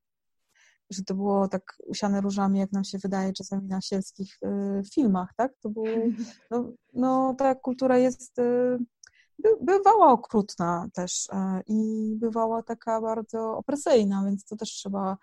że 0.90 1.02
to 1.04 1.14
było 1.14 1.48
tak 1.48 1.76
usiane 1.86 2.20
różami, 2.20 2.58
jak 2.58 2.72
nam 2.72 2.84
się 2.84 2.98
wydaje 2.98 3.32
czasami 3.32 3.68
na 3.68 3.80
sielskich 3.80 4.38
y, 4.42 4.82
filmach, 4.94 5.34
tak? 5.36 5.52
To 5.62 5.68
było, 5.68 5.86
no, 6.50 6.72
no 6.92 7.34
ta 7.38 7.54
kultura 7.54 7.98
jest, 7.98 8.38
y, 8.38 8.78
by, 9.38 9.48
bywała 9.60 10.12
okrutna 10.12 10.88
też 10.94 11.26
y, 11.26 11.32
i 11.66 12.12
bywała 12.16 12.62
taka 12.62 13.00
bardzo 13.00 13.56
opresyjna, 13.56 14.22
więc 14.26 14.44
to 14.44 14.56
też 14.56 14.68
trzeba 14.70 15.16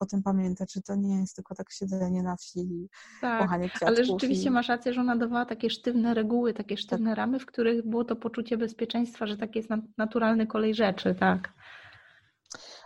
o 0.00 0.06
tym 0.06 0.22
pamiętać, 0.22 0.72
że 0.72 0.80
to 0.82 0.94
nie 0.94 1.20
jest 1.20 1.36
tylko 1.36 1.54
tak 1.54 1.72
siedzenie 1.72 2.22
na 2.22 2.36
wsi 2.36 2.60
i 2.60 2.88
tak, 3.20 3.48
kwiatków. 3.48 3.88
Ale 3.88 4.04
rzeczywiście 4.04 4.48
i... 4.48 4.52
masz 4.52 4.68
rację, 4.68 4.92
że 4.92 5.00
ona 5.00 5.16
dawała 5.16 5.46
takie 5.46 5.70
sztywne 5.70 6.14
reguły, 6.14 6.54
takie 6.54 6.76
sztywne 6.76 7.10
tak. 7.10 7.16
ramy, 7.16 7.38
w 7.38 7.46
których 7.46 7.86
było 7.86 8.04
to 8.04 8.16
poczucie 8.16 8.56
bezpieczeństwa, 8.56 9.26
że 9.26 9.36
tak 9.36 9.56
jest 9.56 9.68
naturalny 9.98 10.46
kolej 10.46 10.74
rzeczy, 10.74 11.14
tak. 11.14 11.52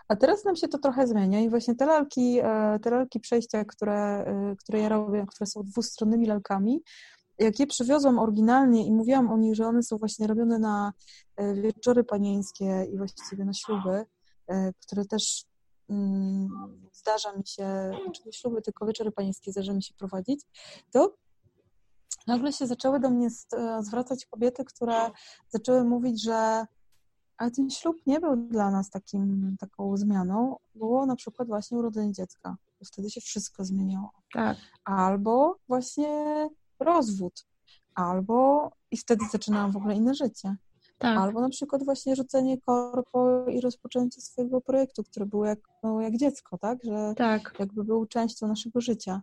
A 0.09 0.17
teraz 0.17 0.45
nam 0.45 0.57
się 0.57 0.69
to 0.69 0.79
trochę 0.79 1.07
zmienia 1.07 1.41
i 1.41 1.51
właśnie 1.51 1.75
te 1.75 1.87
lalki, 1.87 2.39
e, 2.43 2.79
te 2.83 2.91
lalki 2.91 3.21
przejścia, 3.21 3.65
które, 3.65 4.25
e, 4.27 4.57
które 4.57 4.79
ja 4.79 4.89
robię, 4.89 5.27
które 5.29 5.47
są 5.47 5.63
dwustronnymi 5.63 6.27
lalkami, 6.27 6.83
jak 7.39 7.59
je 7.61 7.67
przywiozłam 7.67 8.19
oryginalnie 8.19 8.87
i 8.87 8.93
mówiłam 8.93 9.31
o 9.31 9.37
nich, 9.37 9.55
że 9.55 9.67
one 9.67 9.83
są 9.83 9.99
właśnie 9.99 10.27
robione 10.27 10.59
na 10.59 10.93
e, 11.37 11.55
wieczory 11.55 12.05
panieńskie 12.05 12.87
i 12.93 12.99
właściwie 12.99 13.45
na 13.45 13.53
śluby, 13.53 14.05
które 14.81 15.05
też 15.05 15.45
mm, 15.91 16.49
zdarza 16.93 17.33
mi 17.33 17.47
się, 17.47 17.91
nie 18.27 18.33
śluby, 18.33 18.63
tylko 18.63 18.87
wieczory 18.87 19.13
panieńskie 19.13 19.53
zdarza 19.53 19.75
mi 19.75 19.83
się 19.83 19.95
prowadzić, 19.95 20.41
to 20.91 21.17
nagle 22.27 22.53
się 22.53 22.67
zaczęły 22.67 23.01
do 23.01 23.11
mnie 23.11 23.29
zwracać 23.81 24.27
kobiety, 24.27 24.65
które 24.65 25.11
zaczęły 25.49 25.85
mówić, 25.85 26.23
że 26.23 26.67
ale 27.37 27.51
ten 27.51 27.71
ślub 27.71 27.97
nie 28.07 28.21
był 28.21 28.37
dla 28.37 28.71
nas 28.71 28.91
takim, 28.91 29.57
taką 29.61 29.97
zmianą. 29.97 30.57
Było 30.75 31.07
na 31.07 31.17
przykład 31.17 31.49
właśnie 31.49 31.79
urodzenie 31.79 32.13
dziecka. 32.13 32.57
Wtedy 32.87 33.11
się 33.11 33.21
wszystko 33.21 33.65
zmieniało. 33.65 34.11
Tak. 34.33 34.57
Albo 34.85 35.57
właśnie 35.69 36.49
rozwód. 36.81 37.47
Albo 37.95 38.71
i 38.91 38.97
wtedy 38.97 39.25
zaczynałam 39.33 39.73
w 39.73 39.77
ogóle 39.77 39.95
inne 39.95 40.15
życie. 40.15 40.57
Tak. 40.99 41.19
Albo 41.19 41.41
na 41.41 41.49
przykład 41.49 41.85
właśnie 41.85 42.17
rzucenie 42.17 42.61
korpo 42.61 43.47
i 43.49 43.61
rozpoczęcie 43.61 44.21
swojego 44.21 44.61
projektu, 44.61 45.05
który 45.05 45.27
był 45.27 45.45
jak, 45.45 45.59
no, 45.83 46.01
jak 46.01 46.17
dziecko, 46.17 46.59
tak? 46.59 46.79
Że 46.85 47.15
tak. 47.17 47.55
jakby 47.59 47.85
był 47.85 48.07
częścią 48.07 48.47
naszego 48.47 48.81
życia. 48.81 49.23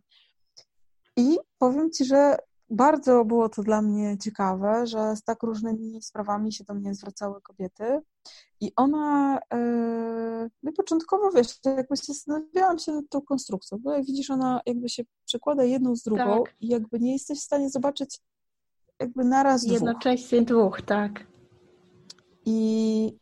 I 1.17 1.37
powiem 1.57 1.91
Ci, 1.91 2.05
że 2.05 2.37
bardzo 2.71 3.25
było 3.25 3.49
to 3.49 3.63
dla 3.63 3.81
mnie 3.81 4.17
ciekawe, 4.17 4.87
że 4.87 5.15
z 5.15 5.23
tak 5.23 5.43
różnymi 5.43 6.01
sprawami 6.01 6.53
się 6.53 6.63
do 6.63 6.73
mnie 6.73 6.95
zwracały 6.95 7.41
kobiety 7.41 8.01
i 8.59 8.71
ona, 8.75 9.39
yy, 9.53 10.49
no 10.63 10.71
początkowo 10.77 11.31
wiesz, 11.31 11.59
jakby 11.65 11.97
się 11.97 12.03
zastanawiałam 12.03 12.79
się 12.79 12.91
nad 12.91 13.09
tą 13.09 13.21
konstrukcją, 13.21 13.77
bo 13.81 13.93
jak 13.93 14.05
widzisz, 14.05 14.29
ona 14.29 14.61
jakby 14.65 14.89
się 14.89 15.03
przekłada 15.25 15.63
jedną 15.63 15.95
z 15.95 16.03
drugą 16.03 16.43
tak. 16.43 16.55
i 16.59 16.67
jakby 16.67 16.99
nie 16.99 17.13
jesteś 17.13 17.39
w 17.39 17.43
stanie 17.43 17.69
zobaczyć 17.69 18.19
jakby 18.99 19.23
naraz 19.23 19.61
dwóch. 19.61 19.73
Jednocześnie 19.73 20.41
dwóch, 20.41 20.81
tak. 20.81 21.27
I, 22.45 23.17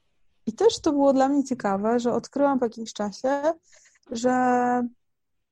I 0.46 0.54
też 0.54 0.80
to 0.80 0.92
było 0.92 1.14
dla 1.14 1.30
mnie 1.30 1.44
ciekawe, 1.44 2.00
że 2.00 2.14
odkryłam 2.14 2.60
po 2.60 2.66
jakimś 2.66 2.94
czasie, 2.94 3.42
że 4.12 4.32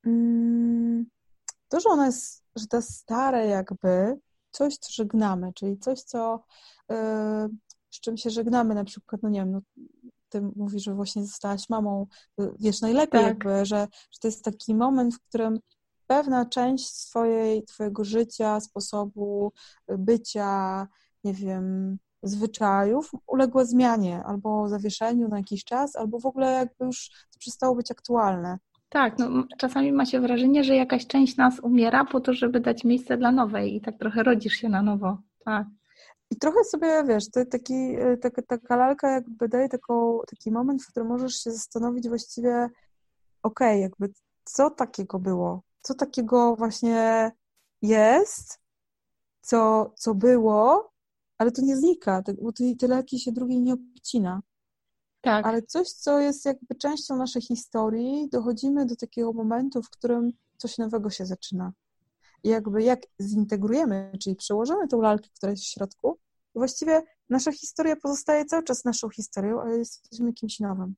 mm, 0.05 1.05
to, 1.69 1.79
że 1.79 1.89
ona 1.89 2.05
jest 2.05 2.43
że 2.57 2.67
to 2.67 2.81
stare 2.81 3.47
jakby 3.47 4.19
coś, 4.51 4.77
co 4.77 4.93
żegnamy, 4.93 5.53
czyli 5.53 5.79
coś, 5.79 6.01
co 6.01 6.43
yy, 6.89 6.97
z 7.91 7.99
czym 7.99 8.17
się 8.17 8.29
żegnamy, 8.29 8.75
na 8.75 8.83
przykład, 8.83 9.23
no 9.23 9.29
nie 9.29 9.39
wiem, 9.39 9.51
no, 9.51 9.61
ty 10.29 10.41
mówisz, 10.55 10.83
że 10.83 10.93
właśnie 10.93 11.25
zostałaś 11.25 11.69
mamą, 11.69 12.07
y, 12.41 12.51
wiesz 12.59 12.81
najlepiej 12.81 13.21
tak. 13.21 13.27
jakby, 13.27 13.65
że, 13.65 13.87
że 14.11 14.19
to 14.21 14.27
jest 14.27 14.43
taki 14.43 14.75
moment, 14.75 15.15
w 15.15 15.19
którym 15.19 15.59
pewna 16.07 16.45
część 16.45 16.89
swojej, 16.89 17.63
twojego 17.63 18.03
życia, 18.03 18.59
sposobu 18.59 19.51
bycia, 19.87 20.87
nie 21.23 21.33
wiem, 21.33 21.97
zwyczajów 22.23 23.11
uległa 23.27 23.65
zmianie 23.65 24.23
albo 24.23 24.69
zawieszeniu 24.69 25.27
na 25.27 25.37
jakiś 25.37 25.63
czas, 25.63 25.95
albo 25.95 26.19
w 26.19 26.25
ogóle 26.25 26.51
jakby 26.51 26.85
już 26.85 27.09
to 27.09 27.39
przestało 27.39 27.75
być 27.75 27.91
aktualne. 27.91 28.57
Tak, 28.89 29.19
no, 29.19 29.43
czasami 29.57 29.91
ma 29.91 30.05
się 30.05 30.19
wrażenie, 30.19 30.63
że 30.63 30.75
jakaś 30.75 31.07
część 31.07 31.37
nas 31.37 31.59
umiera 31.59 32.05
po 32.05 32.19
to, 32.19 32.33
żeby 32.33 32.59
dać 32.59 32.83
miejsce 32.83 33.17
dla 33.17 33.31
nowej 33.31 33.75
i 33.75 33.81
tak 33.81 33.97
trochę 33.97 34.23
rodzisz 34.23 34.53
się 34.53 34.69
na 34.69 34.81
nowo. 34.81 35.17
Tak. 35.45 35.67
I 36.31 36.35
trochę 36.35 36.63
sobie, 36.63 37.03
wiesz, 37.07 37.31
to 37.31 37.45
taki, 37.45 37.73
e, 37.73 38.17
taka, 38.17 38.41
taka 38.41 38.75
lalka 38.75 39.11
jakby 39.11 39.49
daje 39.49 39.69
taką, 39.69 40.19
taki 40.29 40.51
moment, 40.51 40.83
w 40.83 40.87
którym 40.87 41.07
możesz 41.07 41.33
się 41.43 41.51
zastanowić 41.51 42.09
właściwie, 42.09 42.69
okej, 43.43 43.69
okay, 43.69 43.79
jakby 43.79 44.13
co 44.43 44.69
takiego 44.69 45.19
było? 45.19 45.61
Co 45.81 45.95
takiego 45.95 46.55
właśnie 46.55 47.31
jest, 47.81 48.59
co, 49.41 49.91
co 49.97 50.15
było, 50.15 50.91
ale 51.37 51.51
to 51.51 51.61
nie 51.61 51.77
znika, 51.77 52.23
bo 52.41 52.51
te 52.79 52.87
lalki 52.87 53.19
się 53.19 53.31
drugiej 53.31 53.61
nie 53.61 53.73
obcina. 53.73 54.41
Tak. 55.21 55.45
Ale 55.45 55.61
coś, 55.61 55.89
co 55.89 56.19
jest 56.19 56.45
jakby 56.45 56.75
częścią 56.75 57.15
naszej 57.15 57.41
historii, 57.41 58.29
dochodzimy 58.31 58.85
do 58.85 58.95
takiego 58.95 59.33
momentu, 59.33 59.83
w 59.83 59.89
którym 59.89 60.33
coś 60.57 60.77
nowego 60.77 61.09
się 61.09 61.25
zaczyna. 61.25 61.73
I 62.43 62.49
jakby 62.49 62.83
jak 62.83 62.99
zintegrujemy, 63.21 64.11
czyli 64.23 64.35
przełożymy 64.35 64.87
tą 64.87 65.01
lalkę, 65.01 65.29
która 65.35 65.51
jest 65.51 65.63
w 65.63 65.67
środku, 65.67 66.19
właściwie 66.55 67.01
nasza 67.29 67.51
historia 67.51 67.95
pozostaje 67.95 68.45
cały 68.45 68.63
czas 68.63 68.85
naszą 68.85 69.09
historią, 69.09 69.61
ale 69.61 69.77
jesteśmy 69.77 70.33
kimś 70.33 70.59
nowym. 70.59 70.95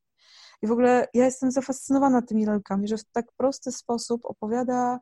I 0.61 0.67
w 0.67 0.71
ogóle 0.71 1.07
ja 1.13 1.25
jestem 1.25 1.51
zafascynowana 1.51 2.21
tymi 2.21 2.45
lalkami, 2.45 2.87
że 2.87 2.97
w 2.97 3.03
tak 3.03 3.31
prosty 3.37 3.71
sposób 3.71 4.25
opowiada 4.25 4.99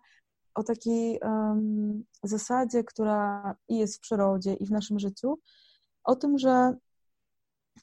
o 0.55 0.63
takiej 0.63 1.19
um, 1.19 2.03
zasadzie, 2.23 2.83
która 2.83 3.55
i 3.67 3.77
jest 3.77 3.97
w 3.97 3.99
przyrodzie, 3.99 4.53
i 4.53 4.65
w 4.65 4.71
naszym 4.71 4.99
życiu, 4.99 5.39
o 6.03 6.15
tym, 6.15 6.37
że 6.37 6.77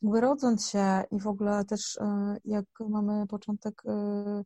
jakby 0.02 0.20
rodząc 0.20 0.68
się 0.68 1.02
i 1.10 1.20
w 1.20 1.26
ogóle 1.26 1.64
też 1.64 1.96
e, 1.96 2.36
jak 2.44 2.64
mamy 2.88 3.26
początek 3.26 3.82
e, 3.86 4.44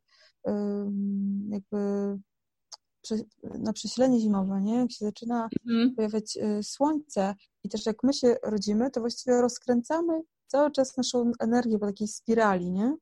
jakby 1.48 1.78
na 3.58 3.72
przesilenie 3.72 4.20
zimowe, 4.20 4.60
nie? 4.60 4.76
Jak 4.76 4.92
się 4.92 5.04
zaczyna 5.04 5.48
mhm. 5.66 5.94
pojawiać 5.94 6.36
e, 6.36 6.62
słońce 6.62 7.34
i 7.64 7.68
też 7.68 7.86
jak 7.86 8.02
my 8.02 8.12
się 8.12 8.36
rodzimy, 8.42 8.90
to 8.90 9.00
właściwie 9.00 9.40
rozkręcamy 9.40 10.20
cały 10.46 10.70
czas 10.70 10.96
naszą 10.96 11.32
energię 11.40 11.78
po 11.78 11.86
takiej 11.86 12.08
spirali, 12.08 12.70
nie? 12.70 12.96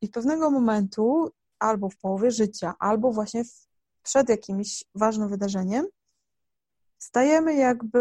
I 0.00 0.06
w 0.06 0.10
pewnego 0.10 0.50
momentu, 0.50 1.30
albo 1.58 1.88
w 1.88 1.96
połowie 1.96 2.30
życia, 2.30 2.74
albo 2.78 3.12
właśnie 3.12 3.42
przed 4.02 4.28
jakimś 4.28 4.84
ważnym 4.94 5.28
wydarzeniem, 5.28 5.86
stajemy 6.98 7.54
jakby 7.54 8.00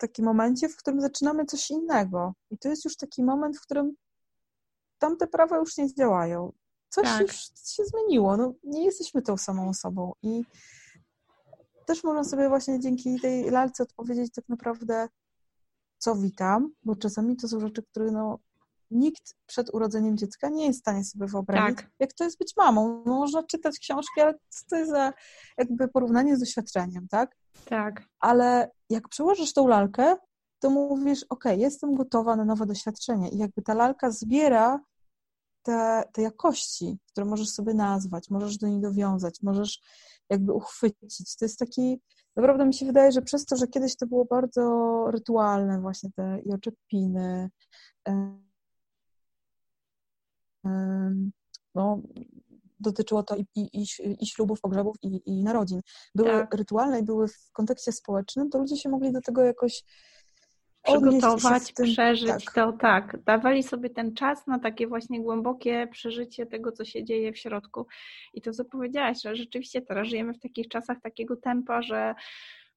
takim 0.00 0.24
momencie, 0.24 0.68
w 0.68 0.76
którym 0.76 1.00
zaczynamy 1.00 1.44
coś 1.44 1.70
innego. 1.70 2.34
I 2.50 2.58
to 2.58 2.68
jest 2.68 2.84
już 2.84 2.96
taki 2.96 3.24
moment, 3.24 3.56
w 3.56 3.62
którym 3.62 3.94
tamte 4.98 5.26
prawa 5.26 5.56
już 5.56 5.76
nie 5.76 5.94
działają. 5.94 6.52
Coś 6.88 7.04
tak. 7.04 7.20
już 7.20 7.36
się 7.66 7.84
zmieniło. 7.84 8.36
No, 8.36 8.54
nie 8.64 8.84
jesteśmy 8.84 9.22
tą 9.22 9.36
samą 9.36 9.68
osobą. 9.68 10.12
I 10.22 10.44
też 11.86 12.04
można 12.04 12.24
sobie 12.24 12.48
właśnie 12.48 12.80
dzięki 12.80 13.20
tej 13.20 13.50
lalce 13.50 13.82
odpowiedzieć 13.82 14.32
tak 14.32 14.48
naprawdę, 14.48 15.08
co 15.98 16.16
witam, 16.16 16.72
bo 16.82 16.96
czasami 16.96 17.36
to 17.36 17.48
są 17.48 17.60
rzeczy, 17.60 17.82
które 17.82 18.10
no, 18.10 18.38
nikt 18.90 19.34
przed 19.46 19.74
urodzeniem 19.74 20.16
dziecka 20.16 20.48
nie 20.48 20.66
jest 20.66 20.78
w 20.78 20.82
stanie 20.82 21.04
sobie 21.04 21.26
wyobrazić, 21.26 21.76
tak. 21.76 21.90
jak 21.98 22.12
to 22.12 22.24
jest 22.24 22.38
być 22.38 22.56
mamą. 22.56 23.02
No, 23.06 23.14
można 23.18 23.42
czytać 23.42 23.78
książki, 23.78 24.20
ale 24.20 24.34
co 24.48 24.64
to 24.70 24.76
jest 24.76 24.90
za 24.90 25.12
jakby 25.56 25.88
porównanie 25.88 26.36
z 26.36 26.40
doświadczeniem, 26.40 27.08
tak? 27.08 27.36
Tak. 27.64 28.02
Ale 28.20 28.70
jak 28.90 29.08
przełożysz 29.08 29.52
tą 29.52 29.68
lalkę, 29.68 30.16
to 30.58 30.70
mówisz, 30.70 31.24
ok, 31.28 31.44
jestem 31.56 31.94
gotowa 31.94 32.36
na 32.36 32.44
nowe 32.44 32.66
doświadczenie. 32.66 33.28
I 33.28 33.38
jakby 33.38 33.62
ta 33.62 33.74
lalka 33.74 34.10
zbiera 34.10 34.80
te, 35.62 36.02
te 36.12 36.22
jakości, 36.22 36.98
które 37.12 37.26
możesz 37.26 37.48
sobie 37.48 37.74
nazwać, 37.74 38.30
możesz 38.30 38.58
do 38.58 38.68
nich 38.68 38.80
dowiązać, 38.82 39.42
możesz 39.42 39.80
jakby 40.30 40.52
uchwycić. 40.52 41.36
To 41.36 41.44
jest 41.44 41.58
taki, 41.58 42.00
naprawdę 42.36 42.66
mi 42.66 42.74
się 42.74 42.86
wydaje, 42.86 43.12
że 43.12 43.22
przez 43.22 43.44
to, 43.44 43.56
że 43.56 43.66
kiedyś 43.66 43.96
to 43.96 44.06
było 44.06 44.24
bardzo 44.24 45.04
rytualne, 45.10 45.80
właśnie 45.80 46.10
te 46.16 46.40
i 46.44 46.52
oczepiny, 46.52 47.50
no, 51.74 52.02
dotyczyło 52.80 53.22
to 53.22 53.36
i, 53.36 53.44
i, 53.56 53.84
i 54.20 54.26
ślubów, 54.26 54.60
pogrzebów 54.60 54.96
i, 55.02 55.22
i 55.26 55.42
narodzin. 55.42 55.80
Były 56.14 56.28
tak. 56.28 56.54
rytualne 56.54 57.00
i 57.00 57.02
były 57.02 57.28
w 57.28 57.52
kontekście 57.52 57.92
społecznym, 57.92 58.50
to 58.50 58.58
ludzie 58.58 58.76
się 58.76 58.88
mogli 58.88 59.12
do 59.12 59.20
tego 59.20 59.42
jakoś 59.42 59.82
przygotować, 60.82 61.72
przeżyć 61.72 62.44
tak. 62.44 62.54
to, 62.54 62.72
tak. 62.72 63.22
Dawali 63.24 63.62
sobie 63.62 63.90
ten 63.90 64.14
czas 64.14 64.46
na 64.46 64.58
takie 64.58 64.86
właśnie 64.86 65.22
głębokie 65.22 65.88
przeżycie 65.92 66.46
tego, 66.46 66.72
co 66.72 66.84
się 66.84 67.04
dzieje 67.04 67.32
w 67.32 67.38
środku. 67.38 67.86
I 68.34 68.42
to, 68.42 68.52
co 68.52 68.64
powiedziałaś, 68.64 69.22
że 69.22 69.36
rzeczywiście 69.36 69.82
teraz 69.82 70.08
żyjemy 70.08 70.34
w 70.34 70.40
takich 70.40 70.68
czasach 70.68 71.00
takiego 71.02 71.36
tempa, 71.36 71.82
że 71.82 72.14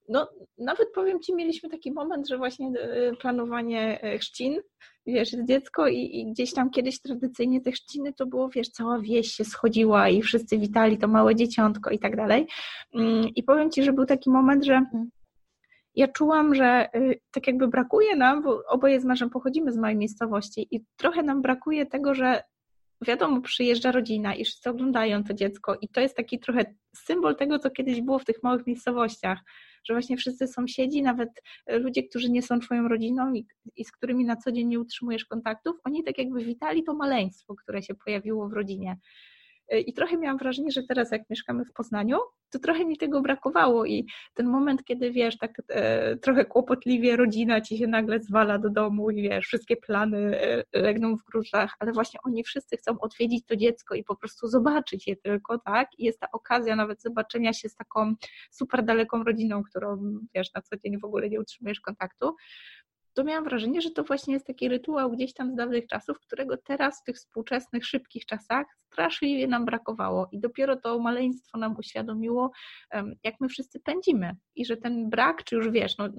no, 0.09 0.29
nawet 0.57 0.87
powiem 0.95 1.19
Ci, 1.19 1.35
mieliśmy 1.35 1.69
taki 1.69 1.91
moment, 1.91 2.27
że 2.27 2.37
właśnie 2.37 2.67
e, 2.67 3.15
planowanie 3.15 4.01
e, 4.01 4.17
chrzcin, 4.17 4.61
wiesz, 5.05 5.31
dziecko 5.47 5.87
i, 5.87 6.19
i, 6.19 6.31
gdzieś 6.31 6.53
tam 6.53 6.69
kiedyś 6.69 7.01
tradycyjnie 7.01 7.61
te 7.61 7.71
chrzciny 7.71 8.13
to 8.13 8.25
było, 8.25 8.49
wiesz, 8.49 8.69
cała 8.69 8.99
wieś 8.99 9.31
się 9.31 9.45
schodziła 9.45 10.09
i 10.09 10.21
wszyscy 10.21 10.57
witali 10.57 10.97
to 10.97 11.07
małe 11.07 11.35
dzieciątko 11.35 11.89
i 11.89 11.99
tak 11.99 12.15
dalej. 12.15 12.47
Mm, 12.95 13.29
I 13.35 13.43
powiem 13.43 13.71
Ci, 13.71 13.83
że 13.83 13.93
był 13.93 14.05
taki 14.05 14.29
moment, 14.29 14.65
że 14.65 14.73
mhm 14.73 15.09
ja 15.95 16.07
czułam, 16.07 16.55
że 16.55 16.89
y, 16.95 17.19
tak 17.31 17.47
jakby 17.47 17.67
brakuje 17.67 18.15
nam, 18.15 18.43
bo 18.43 18.63
oboje 18.67 19.01
z 19.01 19.05
mężem 19.05 19.29
pochodzimy 19.29 19.71
z 19.71 19.77
małej 19.77 19.95
miejscowości 19.95 20.67
i 20.71 20.85
trochę 20.97 21.23
nam 21.23 21.41
brakuje 21.41 21.85
tego, 21.85 22.15
że 22.15 22.43
wiadomo, 23.03 23.41
przyjeżdża 23.41 23.91
rodzina 23.91 24.35
i 24.35 24.45
wszyscy 24.45 24.69
oglądają 24.69 25.23
to 25.23 25.33
dziecko 25.33 25.77
i 25.81 25.89
to 25.89 26.01
jest 26.01 26.15
taki 26.15 26.39
trochę 26.39 26.75
symbol 26.95 27.35
tego, 27.35 27.59
co 27.59 27.69
kiedyś 27.69 28.01
było 28.01 28.19
w 28.19 28.25
tych 28.25 28.43
małych 28.43 28.67
miejscowościach, 28.67 29.39
że 29.85 29.93
właśnie 29.93 30.17
wszyscy 30.17 30.47
sąsiedzi, 30.47 31.01
nawet 31.01 31.29
ludzie, 31.67 32.03
którzy 32.03 32.29
nie 32.29 32.41
są 32.41 32.59
twoją 32.59 32.87
rodziną 32.87 33.33
i, 33.33 33.47
i 33.75 33.85
z 33.85 33.91
którymi 33.91 34.25
na 34.25 34.35
co 34.35 34.51
dzień 34.51 34.67
nie 34.67 34.79
utrzymujesz 34.79 35.25
kontaktów, 35.25 35.75
oni 35.83 36.03
tak 36.03 36.17
jakby 36.17 36.43
witali 36.43 36.83
to 36.83 36.93
maleństwo, 36.93 37.55
które 37.55 37.83
się 37.83 37.95
pojawiło 37.95 38.49
w 38.49 38.53
rodzinie. 38.53 38.97
I 39.79 39.93
trochę 39.93 40.17
miałam 40.17 40.37
wrażenie, 40.37 40.71
że 40.71 40.83
teraz 40.83 41.11
jak 41.11 41.29
mieszkamy 41.29 41.65
w 41.65 41.73
Poznaniu, 41.73 42.17
to 42.49 42.59
trochę 42.59 42.85
mi 42.85 42.97
tego 42.97 43.21
brakowało 43.21 43.85
i 43.85 44.07
ten 44.33 44.47
moment, 44.47 44.83
kiedy 44.83 45.11
wiesz, 45.11 45.37
tak 45.37 45.61
e, 45.69 46.17
trochę 46.17 46.45
kłopotliwie 46.45 47.15
rodzina 47.15 47.61
ci 47.61 47.77
się 47.77 47.87
nagle 47.87 48.19
zwala 48.19 48.59
do 48.59 48.69
domu 48.69 49.09
i 49.09 49.21
wiesz, 49.21 49.45
wszystkie 49.45 49.77
plany 49.77 50.41
e, 50.41 50.63
legną 50.81 51.17
w 51.17 51.23
gruzach, 51.23 51.75
ale 51.79 51.91
właśnie 51.91 52.19
oni 52.23 52.43
wszyscy 52.43 52.77
chcą 52.77 52.99
odwiedzić 52.99 53.45
to 53.45 53.55
dziecko 53.55 53.95
i 53.95 54.03
po 54.03 54.15
prostu 54.15 54.47
zobaczyć 54.47 55.07
je 55.07 55.15
tylko, 55.15 55.57
tak? 55.57 55.89
I 55.97 56.05
jest 56.05 56.19
ta 56.19 56.27
okazja 56.31 56.75
nawet 56.75 57.01
zobaczenia 57.01 57.53
się 57.53 57.69
z 57.69 57.75
taką 57.75 58.15
super 58.51 58.83
daleką 58.83 59.23
rodziną, 59.23 59.63
którą 59.63 60.19
wiesz, 60.35 60.53
na 60.53 60.61
co 60.61 60.77
dzień 60.77 60.99
w 60.99 61.05
ogóle 61.05 61.29
nie 61.29 61.39
utrzymujesz 61.39 61.81
kontaktu 61.81 62.35
to 63.13 63.23
miałam 63.23 63.43
wrażenie, 63.43 63.81
że 63.81 63.91
to 63.91 64.03
właśnie 64.03 64.33
jest 64.33 64.47
taki 64.47 64.69
rytuał 64.69 65.11
gdzieś 65.11 65.33
tam 65.33 65.51
z 65.51 65.55
dawnych 65.55 65.87
czasów, 65.87 66.19
którego 66.19 66.57
teraz 66.57 67.01
w 67.01 67.03
tych 67.03 67.15
współczesnych, 67.15 67.85
szybkich 67.85 68.25
czasach 68.25 68.67
straszliwie 68.77 69.47
nam 69.47 69.65
brakowało. 69.65 70.27
I 70.31 70.39
dopiero 70.39 70.75
to 70.75 70.99
maleństwo 70.99 71.57
nam 71.57 71.75
uświadomiło, 71.77 72.51
jak 73.23 73.35
my 73.39 73.49
wszyscy 73.49 73.79
pędzimy. 73.79 74.35
I 74.55 74.65
że 74.65 74.77
ten 74.77 75.09
brak, 75.09 75.43
czy 75.43 75.55
już 75.55 75.69
wiesz, 75.69 75.97
no, 75.97 76.09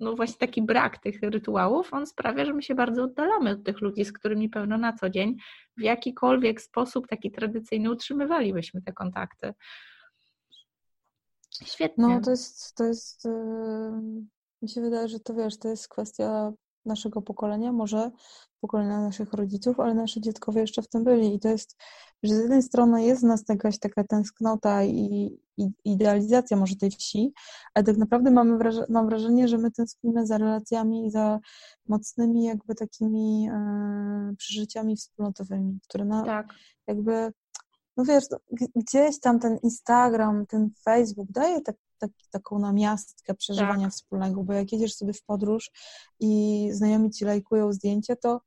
no 0.00 0.16
właśnie 0.16 0.38
taki 0.38 0.62
brak 0.62 0.98
tych 0.98 1.22
rytuałów, 1.22 1.94
on 1.94 2.06
sprawia, 2.06 2.44
że 2.44 2.54
my 2.54 2.62
się 2.62 2.74
bardzo 2.74 3.04
oddalamy 3.04 3.50
od 3.50 3.64
tych 3.64 3.80
ludzi, 3.80 4.04
z 4.04 4.12
którymi 4.12 4.48
pełno 4.48 4.78
na 4.78 4.92
co 4.92 5.10
dzień 5.10 5.36
w 5.76 5.82
jakikolwiek 5.82 6.60
sposób 6.60 7.08
taki 7.08 7.30
tradycyjny 7.30 7.90
utrzymywalibyśmy 7.90 8.82
te 8.82 8.92
kontakty. 8.92 9.54
Świetnie. 11.64 12.08
No 12.08 12.20
to 12.20 12.30
jest, 12.30 12.76
to 12.76 12.84
jest 12.84 13.28
mi 14.62 14.68
się 14.68 14.80
wydaje, 14.80 15.08
że 15.08 15.20
to 15.20 15.34
wiesz, 15.34 15.58
to 15.58 15.68
jest 15.68 15.88
kwestia 15.88 16.52
naszego 16.84 17.22
pokolenia, 17.22 17.72
może 17.72 18.10
pokolenia 18.60 19.00
naszych 19.00 19.32
rodziców, 19.32 19.80
ale 19.80 19.94
nasze 19.94 20.20
dziadkowie 20.20 20.60
jeszcze 20.60 20.82
w 20.82 20.88
tym 20.88 21.04
byli 21.04 21.34
i 21.34 21.40
to 21.40 21.48
jest, 21.48 21.76
że 22.22 22.34
z 22.34 22.38
jednej 22.38 22.62
strony 22.62 23.04
jest 23.04 23.22
w 23.22 23.24
nas 23.24 23.44
jakaś 23.48 23.78
taka 23.78 24.04
tęsknota 24.04 24.84
i, 24.84 25.38
i 25.56 25.70
idealizacja 25.84 26.56
może 26.56 26.76
tej 26.76 26.90
wsi, 26.90 27.32
ale 27.74 27.84
tak 27.84 27.96
naprawdę 27.96 28.30
mamy 28.30 28.58
wraż 28.58 28.74
mam 28.88 29.06
wrażenie, 29.06 29.48
że 29.48 29.58
my 29.58 29.70
tęsknimy 29.70 30.26
za 30.26 30.38
relacjami 30.38 31.06
i 31.06 31.10
za 31.10 31.40
mocnymi 31.88 32.44
jakby 32.44 32.74
takimi 32.74 33.48
e, 33.52 34.34
przeżyciami 34.38 34.96
wspólnotowymi, 34.96 35.78
które 35.88 36.04
na, 36.04 36.24
tak. 36.24 36.46
jakby 36.86 37.32
no 37.96 38.04
wiesz, 38.04 38.24
no, 38.30 38.38
gdzieś 38.76 39.20
tam 39.20 39.40
ten 39.40 39.58
Instagram, 39.62 40.46
ten 40.46 40.70
Facebook 40.84 41.28
daje 41.30 41.60
tak 41.60 41.76
tak, 42.02 42.10
taką 42.30 42.58
namiastkę 42.58 43.34
przeżywania 43.34 43.86
tak. 43.86 43.92
wspólnego, 43.92 44.42
bo 44.44 44.52
jak 44.52 44.72
jedziesz 44.72 44.94
sobie 44.94 45.12
w 45.12 45.22
podróż 45.22 45.70
i 46.20 46.68
znajomi 46.72 47.10
ci 47.10 47.24
lajkują 47.24 47.72
zdjęcie, 47.72 48.16
to 48.16 48.40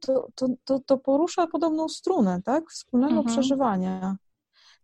to, 0.00 0.28
to, 0.34 0.46
to, 0.64 0.80
to 0.80 0.98
porusza 0.98 1.46
podobną 1.46 1.88
strunę, 1.88 2.42
tak? 2.44 2.70
Wspólnego 2.70 3.16
mhm. 3.16 3.26
przeżywania. 3.26 4.16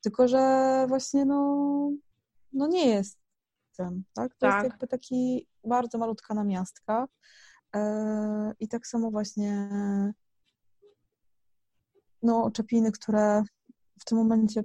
Tylko, 0.02 0.28
że 0.28 0.84
właśnie 0.88 1.24
no, 1.24 1.90
no 2.52 2.66
nie 2.66 2.86
jest 2.86 3.18
ten, 3.76 4.02
tak? 4.14 4.34
To 4.34 4.40
tak. 4.40 4.54
jest 4.54 4.72
jakby 4.72 4.86
taki 4.86 5.46
bardzo 5.64 5.98
malutka 5.98 6.34
namiastka. 6.34 7.08
Yy, 7.74 7.80
I 8.60 8.68
tak 8.68 8.86
samo 8.86 9.10
właśnie 9.10 9.68
no, 12.22 12.50
czepiny, 12.50 12.92
które 12.92 13.42
w 14.00 14.04
tym 14.04 14.18
momencie 14.18 14.64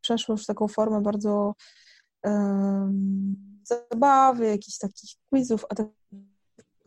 przeszły 0.00 0.32
już 0.32 0.46
taką 0.46 0.68
formę 0.68 1.00
bardzo 1.00 1.54
zabawy, 3.62 4.46
jakichś 4.46 4.78
takich 4.78 5.10
quizów, 5.30 5.64
a 5.68 5.74
tak 5.74 5.86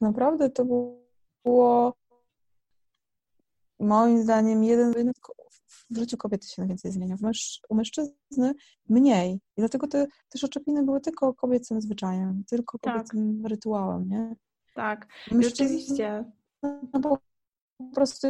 naprawdę 0.02 0.50
to 0.50 0.66
było 1.46 1.94
moim 3.80 4.24
zdaniem 4.24 4.64
jeden 4.64 5.12
w 5.90 5.98
życiu 5.98 6.18
kobiety 6.18 6.48
się 6.48 6.62
najwięcej 6.62 6.92
zmienia, 6.92 7.16
u 7.70 7.76
mężczyzny 7.76 8.54
mniej. 8.90 9.34
I 9.34 9.62
dlatego 9.62 9.88
te 9.88 10.08
też 10.30 10.44
oczepiny 10.44 10.84
były 10.84 11.02
tylko 11.02 11.34
kobiecym 11.34 11.82
zwyczajem, 11.82 12.44
tylko 12.50 12.78
tak. 12.78 12.94
kobiecym 12.94 13.42
tak. 13.42 13.52
rytuałem, 13.52 14.10
nie? 14.10 14.36
Tak, 14.76 15.08
rzeczywiście. 15.40 16.32
Po 16.92 17.20
prostu 17.94 18.28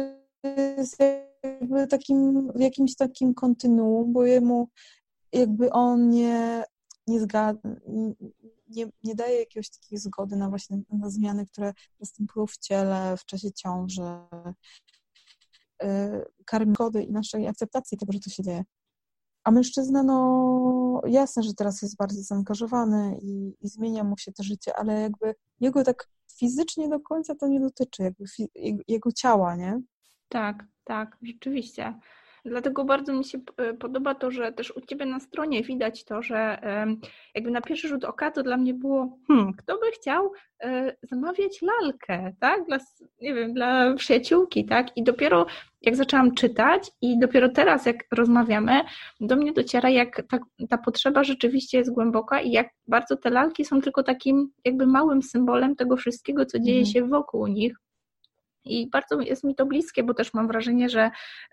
jest 0.78 0.96
jakby 1.42 1.86
takim, 1.86 2.52
w 2.52 2.60
jakimś 2.60 2.96
takim 2.96 3.34
kontynuum, 3.34 4.12
bo 4.12 4.24
jemu 4.24 4.68
jakby 5.32 5.70
on 5.70 6.10
nie 6.10 6.64
nie, 7.06 7.26
nie, 8.68 8.86
nie 9.04 9.14
daje 9.14 9.38
jakiegoś 9.38 9.70
takiej 9.70 9.98
zgody 9.98 10.36
na 10.36 10.48
właśnie 10.48 10.82
na 10.92 11.10
zmiany, 11.10 11.46
które 11.46 11.72
następują 12.00 12.46
w 12.46 12.58
ciele, 12.58 13.16
w 13.16 13.24
czasie 13.24 13.52
ciąży, 13.52 14.02
y, 15.82 15.86
karmy 16.44 16.74
zgody 16.74 17.02
i 17.02 17.12
naszej 17.12 17.48
akceptacji 17.48 17.98
tego, 17.98 18.12
że 18.12 18.20
to 18.20 18.30
się 18.30 18.42
dzieje. 18.42 18.64
A 19.44 19.50
mężczyzna, 19.50 20.02
no 20.02 21.00
jasne, 21.06 21.42
że 21.42 21.54
teraz 21.54 21.82
jest 21.82 21.96
bardzo 21.96 22.22
zaangażowany 22.22 23.18
i, 23.22 23.56
i 23.60 23.68
zmienia 23.68 24.04
mu 24.04 24.18
się 24.18 24.32
to 24.32 24.42
życie, 24.42 24.76
ale 24.76 25.00
jakby 25.00 25.34
jego 25.60 25.84
tak 25.84 26.08
fizycznie 26.38 26.88
do 26.88 27.00
końca 27.00 27.34
to 27.34 27.48
nie 27.48 27.60
dotyczy, 27.60 28.02
jakby 28.02 28.24
jego, 28.54 28.82
jego 28.88 29.12
ciała, 29.12 29.56
nie? 29.56 29.80
Tak, 30.28 30.64
tak, 30.84 31.18
rzeczywiście. 31.22 31.98
Dlatego 32.44 32.84
bardzo 32.84 33.12
mi 33.12 33.24
się 33.24 33.40
e, 33.56 33.74
podoba 33.74 34.14
to, 34.14 34.30
że 34.30 34.52
też 34.52 34.76
u 34.76 34.80
Ciebie 34.80 35.06
na 35.06 35.20
stronie 35.20 35.62
widać 35.62 36.04
to, 36.04 36.22
że 36.22 36.58
jakby 37.34 37.50
na 37.50 37.60
pierwszy 37.60 37.88
rzut 37.88 38.04
oka 38.04 38.30
to 38.30 38.42
dla 38.42 38.56
mnie 38.56 38.74
było, 38.74 39.18
hmm, 39.28 39.52
kto 39.52 39.78
by 39.78 39.90
chciał 39.90 40.32
e, 40.62 40.96
zamawiać 41.02 41.62
lalkę, 41.62 42.32
tak, 42.40 42.64
dla, 42.66 42.78
nie 43.20 43.34
wiem, 43.34 43.54
dla 43.54 43.94
przyjaciółki, 43.94 44.64
tak, 44.64 44.96
i 44.96 45.02
dopiero 45.02 45.46
jak 45.82 45.96
zaczęłam 45.96 46.34
czytać 46.34 46.90
i 47.00 47.18
dopiero 47.18 47.48
teraz 47.48 47.86
jak 47.86 47.96
rozmawiamy, 48.12 48.80
do 49.20 49.36
mnie 49.36 49.52
dociera 49.52 49.90
jak 49.90 50.22
ta, 50.30 50.38
ta 50.68 50.78
potrzeba 50.78 51.24
rzeczywiście 51.24 51.78
jest 51.78 51.94
głęboka 51.94 52.40
i 52.40 52.50
jak 52.50 52.68
bardzo 52.88 53.16
te 53.16 53.30
lalki 53.30 53.64
są 53.64 53.80
tylko 53.80 54.02
takim 54.02 54.52
jakby 54.64 54.86
małym 54.86 55.22
symbolem 55.22 55.76
tego 55.76 55.96
wszystkiego, 55.96 56.46
co 56.46 56.58
dzieje 56.58 56.78
mhm. 56.78 56.92
się 56.94 57.08
wokół 57.08 57.46
nich, 57.46 57.76
i 58.64 58.90
bardzo 58.90 59.20
jest 59.20 59.44
mi 59.44 59.54
to 59.54 59.66
bliskie, 59.66 60.02
bo 60.02 60.14
też 60.14 60.34
mam 60.34 60.48
wrażenie, 60.48 60.88
że 60.88 61.10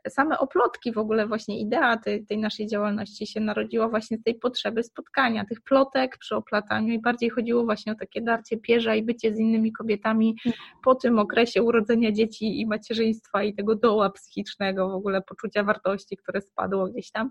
same 0.10 0.40
oplotki, 0.40 0.94
w 0.94 0.98
ogóle 0.98 1.28
właśnie 1.28 1.60
idea 1.60 1.98
tej, 1.98 2.26
tej, 2.26 2.38
naszej 2.38 2.68
działalności 2.68 3.28
się 3.28 3.40
narodziła 3.40 3.90
właśnie 3.90 4.18
z 4.18 4.24
tej 4.24 4.36
potrzeby 4.36 4.84
spotkania, 4.84 5.46
tych 5.46 5.62
plotek 5.62 6.18
przy 6.18 6.36
oplataniu 6.36 6.94
i 6.94 7.00
bardziej 7.00 7.30
chodziło 7.30 7.64
właśnie 7.64 7.92
o 7.92 7.96
takie 7.96 8.22
darcie 8.22 8.58
pierza 8.58 8.96
i 8.96 9.04
bycie 9.04 9.36
z 9.36 9.40
innymi 9.40 9.72
kobietami 9.72 10.36
po 10.84 10.96
tym 10.96 11.20
okresie 11.20 11.64
urodzenia 11.64 12.12
dzieci 12.12 12.62
i 12.62 12.66
macierzyństwa 12.66 13.44
i 13.44 13.54
tego 13.54 13.76
doła 13.76 14.10
psychicznego, 14.10 14.90
w 14.90 14.94
ogóle 14.94 15.22
poczucia 15.22 15.64
wartości, 15.64 16.18
które 16.18 16.42
spadło 16.42 16.88
gdzieś 16.88 17.12
tam. 17.12 17.30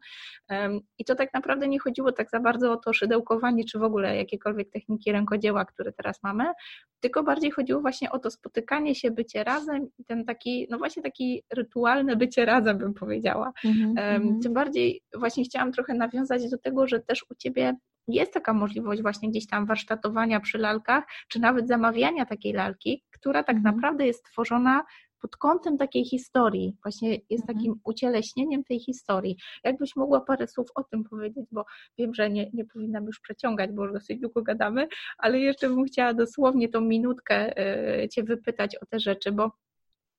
I 0.99 1.05
to 1.05 1.15
tak 1.15 1.35
naprawdę 1.35 1.69
nie 1.69 1.79
chodziło 1.79 2.13
tak 2.13 2.31
za 2.31 2.41
bardzo 2.41 2.73
o 2.73 2.77
to 2.77 2.93
szydełkowanie, 2.93 3.65
czy 3.65 3.79
w 3.79 3.83
ogóle 3.83 4.17
jakiekolwiek 4.17 4.71
techniki 4.71 5.13
rękodzieła, 5.13 5.65
które 5.65 5.93
teraz 5.93 6.23
mamy, 6.23 6.45
tylko 7.01 7.23
bardziej 7.23 7.51
chodziło 7.51 7.81
właśnie 7.81 8.11
o 8.11 8.19
to 8.19 8.31
spotykanie 8.31 8.95
się, 8.95 9.11
bycie 9.11 9.45
razem 9.45 9.68
i 9.77 10.05
ten 10.05 10.25
taki, 10.25 10.67
no 10.71 10.79
właśnie 10.79 11.03
taki 11.03 11.43
rytualne 11.53 12.17
bycie 12.17 12.45
razem, 12.45 12.79
bym 12.79 12.95
powiedziała. 12.95 13.53
Mm-hmm. 13.65 14.43
Tym 14.43 14.55
bardziej 14.55 15.03
właśnie 15.19 15.45
chciałam 15.45 15.73
trochę 15.73 15.95
nawiązać 15.95 16.51
do 16.51 16.59
tego, 16.59 16.87
że 16.87 17.01
też 17.01 17.25
u 17.31 17.35
Ciebie 17.35 17.77
jest 18.09 18.33
taka 18.33 18.53
możliwość 18.53 19.03
właśnie 19.03 19.31
gdzieś 19.31 19.47
tam 19.47 19.67
warsztatowania 19.67 20.41
przy 20.41 20.59
lalkach, 20.59 21.05
czy 21.29 21.41
nawet 21.41 21.69
zamawiania 21.69 22.27
takiej 22.27 22.53
lalki, 22.53 23.05
która 23.11 23.43
tak 23.43 23.57
mhm. 23.57 23.75
naprawdę 23.75 24.07
jest 24.07 24.25
tworzona 24.25 24.85
pod 25.21 25.37
kątem 25.37 25.79
takiej 25.79 26.05
historii, 26.05 26.77
właśnie 26.83 27.11
jest 27.31 27.43
mhm. 27.43 27.59
takim 27.59 27.81
ucieleśnieniem 27.85 28.65
tej 28.65 28.81
historii. 28.81 29.37
Jakbyś 29.65 29.97
mogła 29.97 30.21
parę 30.21 30.49
słów 30.49 30.69
o 30.75 30.85
tym 30.85 31.05
powiedzieć, 31.05 31.47
bo 31.53 31.65
wiem, 31.99 32.15
że 32.15 32.31
nie, 32.31 32.51
nie 32.53 32.65
powinnam 32.65 33.07
już 33.07 33.21
przeciągać, 33.21 33.71
bo 33.73 33.85
już 33.85 33.93
dosyć 33.93 34.21
długo 34.21 34.43
gadamy, 34.43 34.89
ale 35.19 35.39
jeszcze 35.39 35.69
bym 35.69 35.85
chciała 35.85 36.15
dosłownie 36.15 36.69
tą 36.69 36.81
minutkę 36.81 37.59
e, 37.59 38.09
Cię 38.09 38.23
wypytać 38.23 38.77
o 38.77 38.87
te 38.87 39.01
rzeczy, 39.01 39.33
bo 39.33 39.51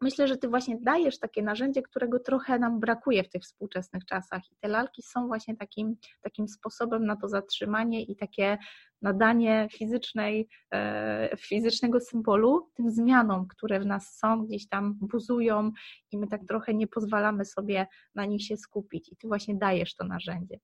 myślę, 0.01 0.27
że 0.27 0.37
ty 0.37 0.47
właśnie 0.47 0.77
dajesz 0.81 1.19
takie 1.19 1.43
narzędzie, 1.43 1.81
którego 1.81 2.19
trochę 2.19 2.59
nam 2.59 2.79
brakuje 2.79 3.23
w 3.23 3.29
tych 3.29 3.43
współczesnych 3.43 4.05
czasach. 4.05 4.41
I 4.51 4.55
te 4.61 4.67
lalki 4.67 5.01
są 5.01 5.27
właśnie 5.27 5.57
takim, 5.57 5.95
takim 6.21 6.47
sposobem 6.47 7.05
na 7.05 7.15
to 7.15 7.27
zatrzymanie 7.27 8.03
i 8.03 8.15
takie 8.15 8.57
nadanie 9.01 9.67
fizycznej, 9.71 10.49
e, 10.73 11.37
fizycznego 11.37 11.99
symbolu 11.99 12.69
tym 12.73 12.91
zmianom, 12.91 13.47
które 13.47 13.79
w 13.79 13.85
nas 13.85 14.17
są, 14.17 14.45
gdzieś 14.45 14.67
tam 14.67 14.95
buzują 15.01 15.71
i 16.11 16.17
my 16.17 16.27
tak 16.27 16.41
trochę 16.47 16.73
nie 16.73 16.87
pozwalamy 16.87 17.45
sobie 17.45 17.87
na 18.15 18.25
nich 18.25 18.45
się 18.45 18.57
skupić. 18.57 19.09
I 19.11 19.17
ty 19.17 19.27
właśnie 19.27 19.55
dajesz 19.55 19.95
to 19.95 20.03
narzędzie. 20.03 20.59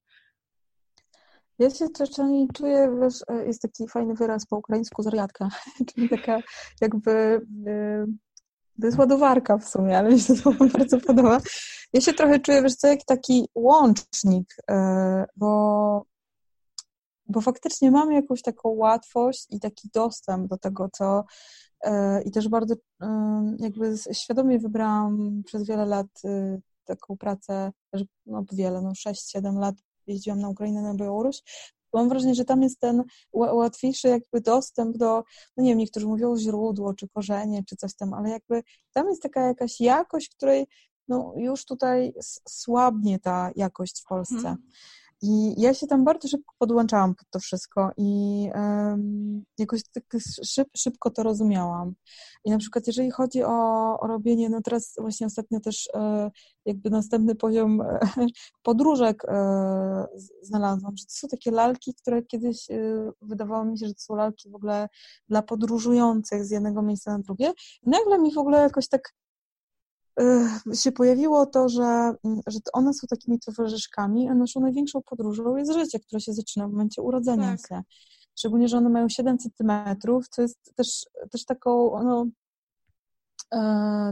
Ja 1.60 1.70
się 1.70 1.86
czasami 1.98 2.48
czuję, 2.54 2.98
wiesz, 3.02 3.20
e, 3.28 3.46
jest 3.46 3.62
taki 3.62 3.88
fajny 3.88 4.14
wyraz 4.14 4.46
po 4.48 4.58
ukraińsku 4.58 5.04
zariadka, 5.04 5.50
czyli 5.94 6.10
taka 6.10 6.40
jakby 6.82 7.12
e, 7.68 8.06
to 8.82 8.86
jest 8.86 8.98
ładowarka 8.98 9.58
w 9.58 9.70
sumie, 9.70 9.98
ale 9.98 10.10
mi 10.10 10.20
się 10.20 10.36
to 10.36 10.52
bardzo 10.78 11.00
podoba. 11.00 11.42
Ja 11.94 12.02
się 12.02 12.14
trochę 12.14 12.40
czuję, 12.40 12.62
wiesz 12.62 12.76
co, 12.76 12.88
jak 12.88 13.04
taki 13.04 13.50
łącznik, 13.56 14.56
e, 14.72 15.26
bo, 15.36 16.06
bo 17.28 17.42
faktycznie 17.42 17.92
mamy 17.92 18.14
jakąś 18.14 18.42
taką 18.42 18.70
łatwość 18.70 19.48
i 19.50 19.60
taki 19.60 19.90
dostęp 19.94 20.48
do 20.48 20.58
tego, 20.58 20.90
co 20.94 21.24
e, 21.82 22.22
i 22.22 22.32
też 22.32 22.50
bardzo 22.50 22.76
e, 23.02 23.56
jakby 23.60 23.94
świadomie 24.14 24.60
wybrałam 24.60 25.42
przez 25.46 25.68
wiele 25.68 25.86
lat 25.86 26.08
taką 26.86 27.18
pracę, 27.18 27.72
no 28.26 28.44
wiele, 28.52 28.82
no 28.82 28.92
6-7 28.92 29.60
lat 29.60 29.76
jeździłam 30.08 30.40
na 30.40 30.50
Ukrainę, 30.50 30.82
na 30.82 30.94
Białoruś, 30.94 31.42
mam 31.96 32.10
wrażenie, 32.10 32.36
że 32.36 32.46
tam 32.46 32.62
jest 32.62 32.80
ten 32.80 33.04
łatwiejszy 33.34 34.08
jakby 34.08 34.42
dostęp 34.42 34.98
do, 34.98 35.24
no 35.58 35.64
nie 35.64 35.70
wiem, 35.70 35.78
niektórzy 35.78 36.08
mówią 36.08 36.38
źródło, 36.38 36.94
czy 36.94 37.08
korzenie, 37.08 37.64
czy 37.70 37.76
coś 37.76 37.96
tam, 37.96 38.14
ale 38.14 38.30
jakby 38.30 38.64
tam 38.94 39.08
jest 39.08 39.22
taka 39.22 39.42
jakaś 39.48 39.80
jakość, 39.80 40.30
której 40.30 40.68
no 41.08 41.34
już 41.38 41.66
tutaj 41.66 42.14
słabnie 42.50 43.20
ta 43.20 43.52
jakość 43.56 44.02
w 44.02 44.06
Polsce. 44.06 44.42
Hmm. 44.42 44.64
I 45.28 45.62
ja 45.62 45.74
się 45.74 45.88
tam 45.88 46.04
bardzo 46.04 46.28
szybko 46.28 46.54
podłączałam 46.60 47.16
pod 47.16 47.30
to 47.30 47.40
wszystko 47.40 47.92
i 47.98 48.50
um, 48.56 49.44
jakoś 49.58 49.82
tak 49.94 50.04
szyb, 50.46 50.68
szybko 50.78 51.10
to 51.10 51.24
rozumiałam. 51.24 51.94
I 52.46 52.52
na 52.52 52.58
przykład 52.58 52.88
jeżeli 52.88 53.12
chodzi 53.12 53.44
o, 53.44 54.00
o 54.00 54.08
robienie, 54.08 54.50
no 54.50 54.62
teraz 54.62 54.94
właśnie 54.98 55.28
ostatnio 55.28 55.60
też 55.60 55.90
e, 55.94 56.32
jakby 56.66 56.90
następny 56.90 57.36
poziom 57.36 57.82
e, 57.82 58.00
podróżek 58.64 59.24
e, 59.28 60.06
znalazłam, 60.42 60.98
że 60.98 61.06
to 61.06 61.12
są 61.12 61.28
takie 61.28 61.52
lalki, 61.52 61.94
które 61.94 62.24
kiedyś 62.24 62.72
e, 62.72 63.12
wydawało 63.22 63.66
mi 63.66 63.80
się, 63.80 63.88
że 63.88 63.94
to 63.94 64.02
są 64.02 64.16
lalki 64.16 64.50
w 64.50 64.56
ogóle 64.56 64.88
dla 65.30 65.42
podróżujących 65.42 66.46
z 66.46 66.52
jednego 66.52 66.82
miejsca 66.82 67.12
na 67.12 67.20
drugie. 67.20 67.54
I 67.84 67.90
nagle 67.90 68.20
mi 68.20 68.34
w 68.34 68.38
ogóle 68.38 68.60
jakoś 68.60 68.88
tak 68.88 69.14
się 70.74 70.92
pojawiło 70.92 71.46
to, 71.46 71.70
że, 71.70 71.84
mm, 72.24 72.42
że 72.48 72.60
one 72.74 72.94
są 72.94 73.08
takimi 73.08 73.40
towarzyszkami, 73.40 74.30
a 74.30 74.36
naszą 74.36 74.60
największą 74.60 75.02
podróżą 75.02 75.56
jest 75.56 75.74
życie, 75.74 76.00
które 76.00 76.22
się 76.22 76.34
zaczyna 76.34 76.68
w 76.68 76.72
momencie 76.72 77.02
urodzenia 77.02 77.58
tak. 77.58 77.68
się. 77.70 77.82
Szczególnie, 78.36 78.68
że 78.68 78.78
one 78.78 78.90
mają 78.90 79.10
7 79.10 79.38
centymetrów, 79.38 80.30
co 80.30 80.42
jest 80.42 80.76
też, 80.76 81.06
też 81.32 81.46
taką 81.46 82.04
no, 82.04 82.26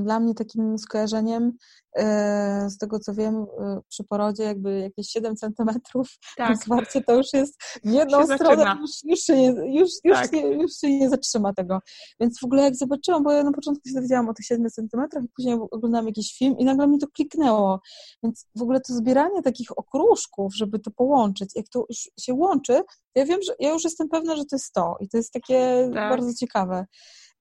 dla 0.02 0.20
mnie 0.20 0.34
takim 0.34 0.78
skojarzeniem 0.78 1.52
e, 1.96 2.70
z 2.70 2.78
tego, 2.78 3.00
co 3.00 3.14
wiem, 3.14 3.46
e, 3.60 3.82
przy 3.90 4.04
porodzie 4.04 4.44
jakby 4.44 4.80
jakieś 4.80 5.08
7 5.10 5.36
centymetrów 5.36 6.08
tak. 6.38 6.58
zwarcie 6.58 7.02
to 7.02 7.16
już 7.16 7.34
jest 7.34 7.64
w 7.84 7.90
jedną 7.90 8.28
się 8.28 8.36
stronę, 8.36 8.76
już, 8.82 8.92
już, 9.04 9.20
się 9.20 9.36
nie, 9.36 9.80
już, 9.80 9.90
już, 10.04 10.18
tak. 10.18 10.32
nie, 10.32 10.42
już 10.42 10.72
się 10.82 11.00
nie 11.00 11.10
zatrzyma 11.10 11.54
tego. 11.54 11.80
Więc 12.20 12.40
w 12.40 12.44
ogóle 12.44 12.64
jak 12.64 12.76
zobaczyłam, 12.76 13.24
bo 13.24 13.32
ja 13.32 13.44
na 13.44 13.52
początku 13.52 13.90
się 13.90 13.96
dowiedziałam 13.96 14.30
o 14.30 14.34
tych 14.34 14.46
7 14.46 14.70
centymetrach 14.70 15.24
i 15.24 15.30
później 15.36 15.56
oglądałam 15.72 16.08
jakiś 16.08 16.38
film 16.38 16.56
i 16.58 16.66
nagle 16.66 16.88
mi 16.88 17.00
to 17.00 17.08
kliknęło. 17.08 17.80
Więc 18.24 18.48
w 18.56 18.62
ogóle 18.62 18.82
to 18.82 18.94
zbieranie 18.94 19.42
takich 19.42 19.78
okruszków, 19.78 20.56
żeby 20.56 20.80
to 20.80 20.92
połączyć, 20.92 21.50
jak 21.56 21.70
to 21.70 21.86
już 21.90 22.10
się 22.20 22.34
łączy, 22.34 22.82
ja 23.16 23.26
wiem, 23.26 23.40
że 23.48 23.54
ja 23.60 23.74
już 23.74 23.84
jestem 23.84 24.10
pewna, 24.10 24.36
że 24.36 24.46
to 24.46 24.56
jest 24.56 24.74
to 24.74 24.96
i 25.00 25.10
to 25.10 25.18
jest 25.18 25.34
takie 25.34 25.90
tak. 25.94 26.10
bardzo 26.10 26.34
ciekawe. 26.34 26.86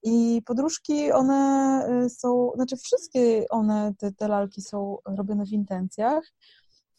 I 0.02 0.42
podróżki, 0.46 1.12
one 1.12 1.86
y, 2.04 2.10
są, 2.10 2.50
znaczy 2.54 2.76
wszystkie 2.76 3.46
one, 3.50 3.94
te, 3.98 4.12
te 4.12 4.28
lalki 4.28 4.62
są 4.62 4.98
robione 5.04 5.46
w 5.46 5.52
intencjach. 5.52 6.32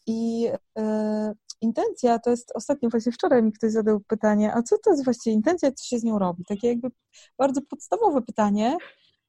I 0.06 0.48
e, 0.78 1.34
intencja 1.60 2.18
to 2.18 2.30
jest, 2.30 2.52
ostatnio 2.54 2.88
właśnie 2.88 3.12
wczoraj 3.12 3.42
mi 3.42 3.52
ktoś 3.52 3.72
zadał 3.72 4.00
pytanie, 4.00 4.54
a 4.54 4.62
co 4.62 4.78
to 4.78 4.90
jest 4.90 5.04
właściwie 5.04 5.34
intencja, 5.34 5.72
co 5.72 5.84
się 5.84 5.98
z 5.98 6.04
nią 6.04 6.18
robi? 6.18 6.44
Takie 6.48 6.68
jakby 6.68 6.88
bardzo 7.38 7.60
podstawowe 7.62 8.22
pytanie, 8.22 8.76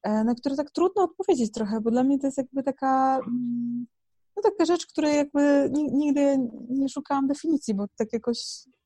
e, 0.02 0.24
na 0.24 0.34
które 0.34 0.56
tak 0.56 0.70
trudno 0.70 1.02
odpowiedzieć 1.02 1.52
trochę, 1.52 1.80
bo 1.80 1.90
dla 1.90 2.04
mnie 2.04 2.18
to 2.18 2.26
jest 2.26 2.38
jakby 2.38 2.62
taka, 2.62 3.16
mm, 3.16 3.86
no 4.36 4.42
taka 4.42 4.64
rzecz, 4.64 4.86
której 4.86 5.16
jakby 5.16 5.70
nigdy 5.72 6.38
nie 6.68 6.88
szukałam 6.88 7.26
definicji, 7.26 7.74
bo 7.74 7.86
tak 7.96 8.12
jakoś 8.12 8.38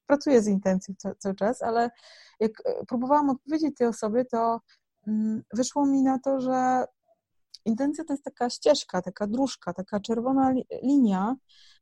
pracuję 0.07 0.43
z 0.43 0.49
intencją 0.49 0.95
cały 1.19 1.35
czas, 1.35 1.63
ale 1.63 1.91
jak 2.41 2.53
próbowałam 2.89 3.31
odpowiedzieć 3.31 3.77
tej 3.77 3.87
osobie, 3.87 4.25
to 4.25 4.61
wyszło 5.55 5.87
mi 5.87 6.03
na 6.03 6.19
to, 6.19 6.41
że 6.41 6.85
intencja 7.65 8.05
to 8.05 8.13
jest 8.13 8.25
taka 8.25 8.51
ścieżka, 8.51 9.03
taka 9.03 9.27
dróżka, 9.27 9.73
taka 9.73 10.01
czerwona 10.01 10.55
linia, 10.83 11.37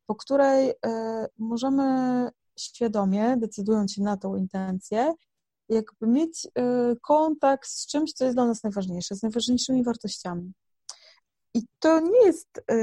po 0.07 0.15
której 0.15 0.73
e, 0.87 1.27
możemy 1.39 2.29
świadomie, 2.59 3.37
decydując 3.37 3.93
się 3.93 4.03
na 4.03 4.17
tą 4.17 4.37
intencję, 4.37 5.15
jakby 5.69 6.07
mieć 6.07 6.47
e, 6.47 6.51
kontakt 7.03 7.69
z 7.69 7.87
czymś, 7.87 8.13
co 8.13 8.25
jest 8.25 8.37
dla 8.37 8.47
nas 8.47 8.63
najważniejsze, 8.63 9.15
z 9.15 9.23
najważniejszymi 9.23 9.85
wartościami. 9.85 10.53
I 11.55 11.63
to 11.79 12.01
nie 12.01 12.27
jest 12.27 12.49
e, 12.71 12.75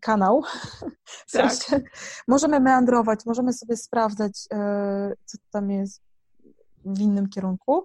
kanał. 0.00 0.42
W 1.26 1.32
tak. 1.32 1.52
sensie 1.54 1.80
możemy 2.28 2.60
meandrować, 2.60 3.26
możemy 3.26 3.52
sobie 3.52 3.76
sprawdzać, 3.76 4.32
co 5.24 5.38
tam 5.50 5.70
jest 5.70 6.02
w 6.84 7.00
innym 7.00 7.28
kierunku, 7.28 7.84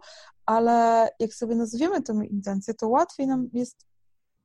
ale 0.52 1.10
jak 1.20 1.34
sobie 1.34 1.56
nazwiemy 1.56 2.02
tę 2.02 2.14
intencję, 2.30 2.74
to 2.74 2.90
łatwiej 2.90 3.28
nam 3.28 3.50
jest, 3.54 3.86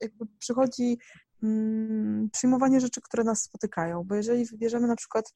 jakby 0.01 0.27
przychodzi 0.38 0.99
mm, 1.42 2.31
przyjmowanie 2.33 2.81
rzeczy, 2.81 3.01
które 3.01 3.25
nas 3.25 3.42
spotykają, 3.42 4.05
bo 4.05 4.14
jeżeli 4.14 4.45
wybierzemy 4.45 4.87
na 4.87 4.97
przykład 4.97 5.35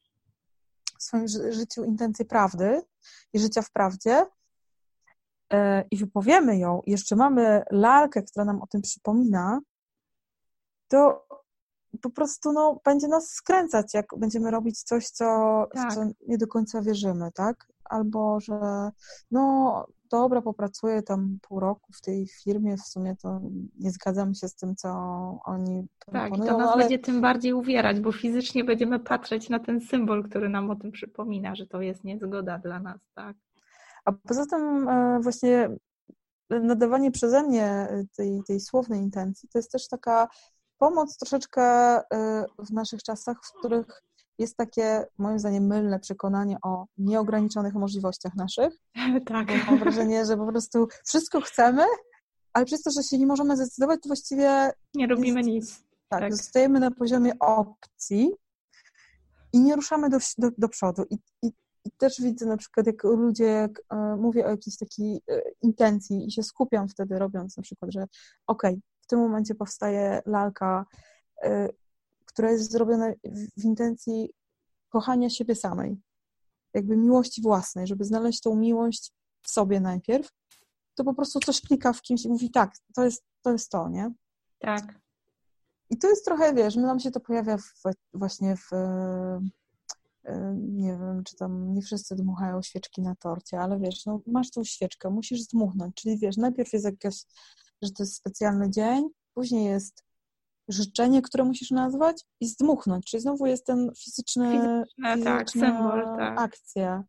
w 0.99 1.03
swoim 1.03 1.27
życiu 1.27 1.83
intencję 1.83 2.25
prawdy 2.25 2.81
i 3.33 3.39
życia 3.39 3.61
w 3.61 3.71
prawdzie 3.71 4.25
yy, 5.51 5.59
i 5.91 5.97
wypowiemy 5.97 6.57
ją, 6.57 6.81
i 6.85 6.91
jeszcze 6.91 7.15
mamy 7.15 7.63
lalkę, 7.71 8.23
która 8.23 8.45
nam 8.45 8.61
o 8.61 8.67
tym 8.67 8.81
przypomina, 8.81 9.59
to 10.87 11.27
po 12.01 12.09
prostu 12.09 12.53
no, 12.53 12.79
będzie 12.85 13.07
nas 13.07 13.29
skręcać, 13.29 13.93
jak 13.93 14.05
będziemy 14.17 14.51
robić 14.51 14.83
coś, 14.83 15.07
co, 15.07 15.25
tak. 15.73 15.91
w 15.91 15.95
co 15.95 16.01
nie 16.27 16.37
do 16.37 16.47
końca 16.47 16.81
wierzymy, 16.81 17.31
tak? 17.31 17.67
Albo, 17.83 18.39
że 18.39 18.89
no 19.31 19.85
dobra, 20.11 20.41
popracuję 20.41 21.01
tam 21.03 21.37
pół 21.41 21.59
roku 21.59 21.93
w 21.93 22.01
tej 22.01 22.27
firmie, 22.27 22.77
w 22.77 22.87
sumie 22.87 23.15
to 23.21 23.41
nie 23.79 23.91
zgadzam 23.91 24.33
się 24.33 24.47
z 24.47 24.55
tym, 24.55 24.75
co 24.75 24.89
oni 25.45 25.87
Tak, 25.99 26.29
proponują, 26.29 26.51
to 26.51 26.57
nas 26.57 26.69
ale... 26.69 26.83
będzie 26.83 26.99
tym 26.99 27.21
bardziej 27.21 27.53
uwierać, 27.53 27.99
bo 27.99 28.11
fizycznie 28.11 28.63
będziemy 28.63 28.99
patrzeć 28.99 29.49
na 29.49 29.59
ten 29.59 29.81
symbol, 29.81 30.23
który 30.23 30.49
nam 30.49 30.69
o 30.69 30.75
tym 30.75 30.91
przypomina, 30.91 31.55
że 31.55 31.67
to 31.67 31.81
jest 31.81 32.03
niezgoda 32.03 32.57
dla 32.57 32.79
nas, 32.79 32.99
tak. 33.15 33.37
A 34.05 34.11
poza 34.11 34.45
tym 34.45 34.89
e, 34.89 35.19
właśnie 35.21 35.69
nadawanie 36.49 37.11
przeze 37.11 37.43
mnie 37.43 37.87
tej, 38.17 38.41
tej 38.47 38.59
słownej 38.59 38.99
intencji 38.99 39.49
to 39.49 39.59
jest 39.59 39.71
też 39.71 39.87
taka 39.87 40.27
pomoc 40.77 41.17
troszeczkę 41.17 41.63
e, 41.63 42.45
w 42.59 42.71
naszych 42.71 43.03
czasach, 43.03 43.37
w 43.43 43.59
których 43.59 44.03
jest 44.41 44.57
takie, 44.57 45.05
moim 45.17 45.39
zdaniem, 45.39 45.67
mylne 45.67 45.99
przekonanie 45.99 46.57
o 46.63 46.85
nieograniczonych 46.97 47.73
możliwościach 47.73 48.35
naszych. 48.35 48.73
Tak. 49.25 49.47
Mam 49.67 49.79
wrażenie, 49.79 50.25
że 50.25 50.37
po 50.37 50.47
prostu 50.47 50.87
wszystko 51.05 51.41
chcemy, 51.41 51.83
ale 52.53 52.65
przez 52.65 52.81
to, 52.81 52.91
że 52.91 53.03
się 53.03 53.17
nie 53.17 53.27
możemy 53.27 53.55
zdecydować, 53.55 53.99
to 54.03 54.09
właściwie... 54.09 54.71
Nie 54.93 55.07
robimy 55.07 55.39
jest, 55.39 55.49
nic. 55.49 55.83
Tak, 56.09 56.19
tak, 56.19 56.35
zostajemy 56.35 56.79
na 56.79 56.91
poziomie 56.91 57.39
opcji 57.39 58.31
i 59.53 59.59
nie 59.59 59.75
ruszamy 59.75 60.09
do, 60.09 60.17
do, 60.37 60.49
do 60.57 60.69
przodu. 60.69 61.03
I, 61.09 61.17
I, 61.41 61.51
i 61.85 61.91
też 61.97 62.21
widzę 62.21 62.45
na 62.45 62.57
przykład, 62.57 62.87
jak 62.87 63.03
ludzie, 63.03 63.45
jak 63.45 63.81
e, 63.89 64.15
mówię 64.15 64.45
o 64.45 64.49
jakiejś 64.49 64.77
takiej 64.77 65.21
e, 65.29 65.41
intencji 65.61 66.27
i 66.27 66.31
się 66.31 66.43
skupiam 66.43 66.87
wtedy 66.87 67.19
robiąc 67.19 67.57
na 67.57 67.63
przykład, 67.63 67.91
że 67.91 68.03
okej, 68.47 68.71
okay, 68.71 68.81
w 69.01 69.07
tym 69.07 69.19
momencie 69.19 69.55
powstaje 69.55 70.21
lalka, 70.25 70.85
e, 71.43 71.69
która 72.33 72.51
jest 72.51 72.71
zrobiona 72.71 73.13
w 73.57 73.63
intencji 73.63 74.33
kochania 74.89 75.29
siebie 75.29 75.55
samej, 75.55 76.01
jakby 76.73 76.97
miłości 76.97 77.41
własnej, 77.41 77.87
żeby 77.87 78.05
znaleźć 78.05 78.41
tą 78.41 78.55
miłość 78.55 79.11
w 79.41 79.49
sobie 79.49 79.79
najpierw, 79.79 80.29
to 80.95 81.03
po 81.03 81.13
prostu 81.13 81.39
coś 81.39 81.61
klika 81.61 81.93
w 81.93 82.01
kimś 82.01 82.25
i 82.25 82.29
mówi 82.29 82.51
tak, 82.51 82.73
to 82.95 83.05
jest 83.05 83.23
to, 83.41 83.51
jest 83.51 83.69
to 83.69 83.89
nie? 83.89 84.11
Tak. 84.59 84.99
I 85.89 85.97
to 85.97 86.09
jest 86.09 86.25
trochę, 86.25 86.53
wiesz, 86.53 86.75
nam 86.75 86.99
się 86.99 87.11
to 87.11 87.19
pojawia 87.19 87.57
w, 87.57 87.73
właśnie 88.13 88.55
w 88.55 88.69
nie 90.55 90.97
wiem, 90.97 91.23
czy 91.23 91.35
tam 91.35 91.73
nie 91.73 91.81
wszyscy 91.81 92.15
dmuchają 92.15 92.61
świeczki 92.61 93.01
na 93.01 93.15
torcie, 93.15 93.59
ale 93.59 93.79
wiesz, 93.79 94.05
no 94.05 94.21
masz 94.27 94.51
tą 94.51 94.63
świeczkę, 94.63 95.09
musisz 95.09 95.41
zdmuchnąć, 95.41 95.95
czyli 95.95 96.17
wiesz, 96.17 96.37
najpierw 96.37 96.73
jest 96.73 96.85
jakaś, 96.85 97.25
że 97.81 97.91
to 97.91 98.03
jest 98.03 98.15
specjalny 98.15 98.69
dzień, 98.69 99.09
później 99.33 99.65
jest 99.65 100.03
życzenie, 100.67 101.21
które 101.21 101.43
musisz 101.43 101.71
nazwać 101.71 102.23
i 102.39 102.47
zdmuchnąć, 102.47 103.05
czyli 103.05 103.21
znowu 103.21 103.45
jest 103.45 103.65
ten 103.65 103.91
fizyczny, 103.97 104.51
Fizyczne, 104.51 105.23
tak, 105.23 105.49
symbol, 105.49 106.03
tak. 106.17 106.39
akcja. 106.39 107.03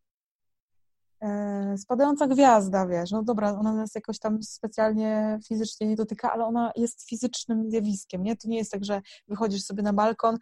E, 1.22 1.78
spadająca 1.78 2.26
gwiazda, 2.26 2.86
wiesz, 2.86 3.10
no 3.10 3.22
dobra, 3.22 3.58
ona 3.58 3.72
nas 3.72 3.94
jakoś 3.94 4.18
tam 4.18 4.42
specjalnie 4.42 5.38
fizycznie 5.48 5.86
nie 5.86 5.96
dotyka, 5.96 6.32
ale 6.32 6.44
ona 6.44 6.72
jest 6.76 7.08
fizycznym 7.08 7.70
zjawiskiem, 7.70 8.22
nie? 8.22 8.36
To 8.36 8.48
nie 8.48 8.58
jest 8.58 8.72
tak, 8.72 8.84
że 8.84 9.00
wychodzisz 9.28 9.62
sobie 9.62 9.82
na 9.82 9.92
balkon, 9.92 10.38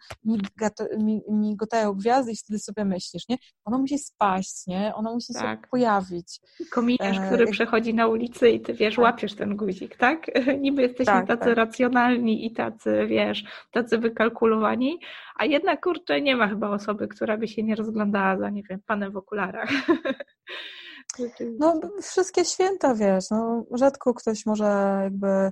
migotają 1.29 1.93
gwiazdy 1.93 2.31
i 2.31 2.35
wtedy 2.35 2.59
sobie 2.59 2.85
myślisz, 2.85 3.27
nie? 3.29 3.37
Ona 3.65 3.77
musi 3.77 3.99
spaść, 3.99 4.67
nie? 4.67 4.95
Ona 4.95 5.11
musi 5.11 5.33
tak. 5.33 5.61
się 5.61 5.67
pojawić. 5.71 6.39
Kominiarz, 6.71 7.17
e, 7.17 7.27
który 7.27 7.47
przechodzi 7.47 7.93
na 7.93 8.07
ulicy 8.07 8.49
i 8.49 8.61
ty, 8.61 8.73
wiesz, 8.73 8.95
tak. 8.95 9.03
łapiesz 9.03 9.35
ten 9.35 9.55
guzik, 9.55 9.95
tak? 9.95 10.25
Niby 10.61 10.81
jesteśmy 10.81 11.05
tak, 11.05 11.27
tacy 11.27 11.45
tak. 11.45 11.55
racjonalni 11.55 12.45
i 12.45 12.53
tacy, 12.53 13.05
wiesz, 13.07 13.43
tacy 13.71 13.97
wykalkulowani, 13.97 14.99
a 15.35 15.45
jednak, 15.45 15.83
kurczę, 15.83 16.21
nie 16.21 16.35
ma 16.35 16.47
chyba 16.47 16.69
osoby, 16.69 17.07
która 17.07 17.37
by 17.37 17.47
się 17.47 17.63
nie 17.63 17.75
rozglądała 17.75 18.37
za, 18.37 18.49
nie 18.49 18.63
wiem, 18.69 18.79
panem 18.85 19.11
w 19.11 19.17
okularach. 19.17 19.69
No, 21.59 21.79
wszystkie 22.01 22.45
święta, 22.45 22.95
wiesz, 22.95 23.29
no, 23.29 23.65
rzadko 23.71 24.13
ktoś 24.13 24.45
może 24.45 24.99
jakby 25.03 25.51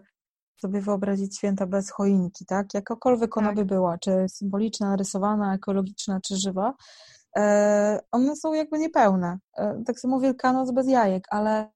sobie 0.62 0.82
wyobrazić 0.82 1.38
święta 1.38 1.66
bez 1.66 1.92
choinki, 1.92 2.46
tak? 2.46 2.74
Jakakolwiek 2.74 3.38
ona 3.38 3.48
tak. 3.48 3.56
by 3.56 3.66
była, 3.66 3.98
czy 3.98 4.26
symboliczna, 4.30 4.90
narysowana, 4.90 5.56
ekologiczna, 5.56 6.20
czy 6.22 6.36
żywa, 6.38 6.74
e, 7.38 8.00
one 8.12 8.36
są 8.36 8.54
jakby 8.54 8.80
niepełne. 8.80 9.40
E, 9.58 9.84
tak 9.86 10.00
samo 10.00 10.20
Wielkanoc 10.20 10.72
bez 10.72 10.88
jajek, 10.88 11.24
ale 11.30 11.70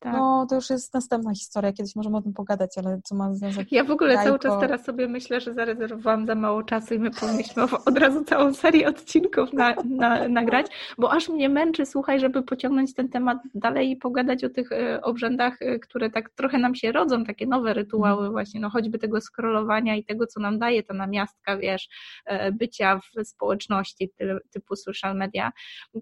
tak. 0.00 0.12
No, 0.12 0.46
to 0.48 0.54
już 0.54 0.70
jest 0.70 0.94
następna 0.94 1.34
historia, 1.34 1.72
kiedyś 1.72 1.96
możemy 1.96 2.16
o 2.16 2.22
tym 2.22 2.32
pogadać, 2.32 2.78
ale 2.78 3.00
co 3.04 3.14
ma 3.14 3.34
związek 3.34 3.72
Ja 3.72 3.84
w 3.84 3.90
ogóle 3.90 4.24
cały 4.24 4.38
czas 4.38 4.60
teraz 4.60 4.84
sobie 4.84 5.08
myślę, 5.08 5.40
że 5.40 5.54
zarezerwowałam 5.54 6.26
za 6.26 6.34
mało 6.34 6.62
czasu 6.62 6.94
i 6.94 6.98
my 6.98 7.10
powinniśmy 7.10 7.62
od 7.86 7.98
razu 7.98 8.24
całą 8.24 8.54
serię 8.54 8.88
odcinków 8.88 9.52
na, 9.52 9.74
na, 9.84 10.28
nagrać, 10.28 10.66
bo 10.98 11.12
aż 11.12 11.28
mnie 11.28 11.48
męczy, 11.48 11.86
słuchaj, 11.86 12.20
żeby 12.20 12.42
pociągnąć 12.42 12.94
ten 12.94 13.08
temat 13.08 13.38
dalej 13.54 13.90
i 13.90 13.96
pogadać 13.96 14.44
o 14.44 14.48
tych 14.48 14.72
e, 14.72 15.02
obrzędach, 15.02 15.62
e, 15.62 15.78
które 15.78 16.10
tak 16.10 16.30
trochę 16.30 16.58
nam 16.58 16.74
się 16.74 16.92
rodzą, 16.92 17.24
takie 17.24 17.46
nowe 17.46 17.74
rytuały 17.74 18.20
mm. 18.20 18.32
właśnie, 18.32 18.60
no 18.60 18.70
choćby 18.70 18.98
tego 18.98 19.20
scrollowania 19.20 19.96
i 19.96 20.04
tego, 20.04 20.26
co 20.26 20.40
nam 20.40 20.58
daje 20.58 20.82
ta 20.82 20.94
namiastka, 20.94 21.56
wiesz, 21.56 21.88
e, 22.26 22.52
bycia 22.52 23.00
w 23.00 23.26
społeczności 23.26 24.10
typu 24.50 24.76
social 24.76 25.16
media. 25.16 25.52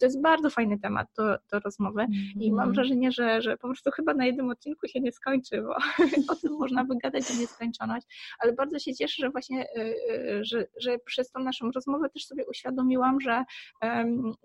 To 0.00 0.06
jest 0.06 0.22
bardzo 0.22 0.50
fajny 0.50 0.78
temat 0.78 1.08
do, 1.16 1.36
do 1.52 1.60
rozmowy 1.60 2.06
i 2.40 2.52
mam 2.52 2.72
wrażenie, 2.72 3.12
że, 3.12 3.42
że 3.42 3.56
po 3.56 3.68
prostu 3.68 3.85
to 3.86 3.92
chyba 3.92 4.14
na 4.14 4.26
jednym 4.26 4.50
odcinku 4.50 4.88
się 4.88 5.00
nie 5.00 5.12
skończy, 5.12 5.62
bo 5.62 5.76
o 6.32 6.36
tym 6.36 6.52
można 6.52 6.84
wygadać 6.84 7.24
w 7.24 7.40
nieskończoność, 7.40 8.06
ale 8.38 8.52
bardzo 8.52 8.78
się 8.78 8.94
cieszę, 8.94 9.14
że 9.18 9.30
właśnie, 9.30 9.66
y, 9.76 9.80
y, 9.80 10.44
że, 10.44 10.66
że 10.80 10.98
przez 10.98 11.30
tą 11.30 11.40
naszą 11.40 11.70
rozmowę 11.70 12.10
też 12.10 12.26
sobie 12.26 12.46
uświadomiłam, 12.46 13.20
że 13.20 13.44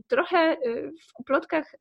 trochę 0.08 0.58
y, 0.66 0.92
w 1.20 1.24
plotkach 1.26 1.76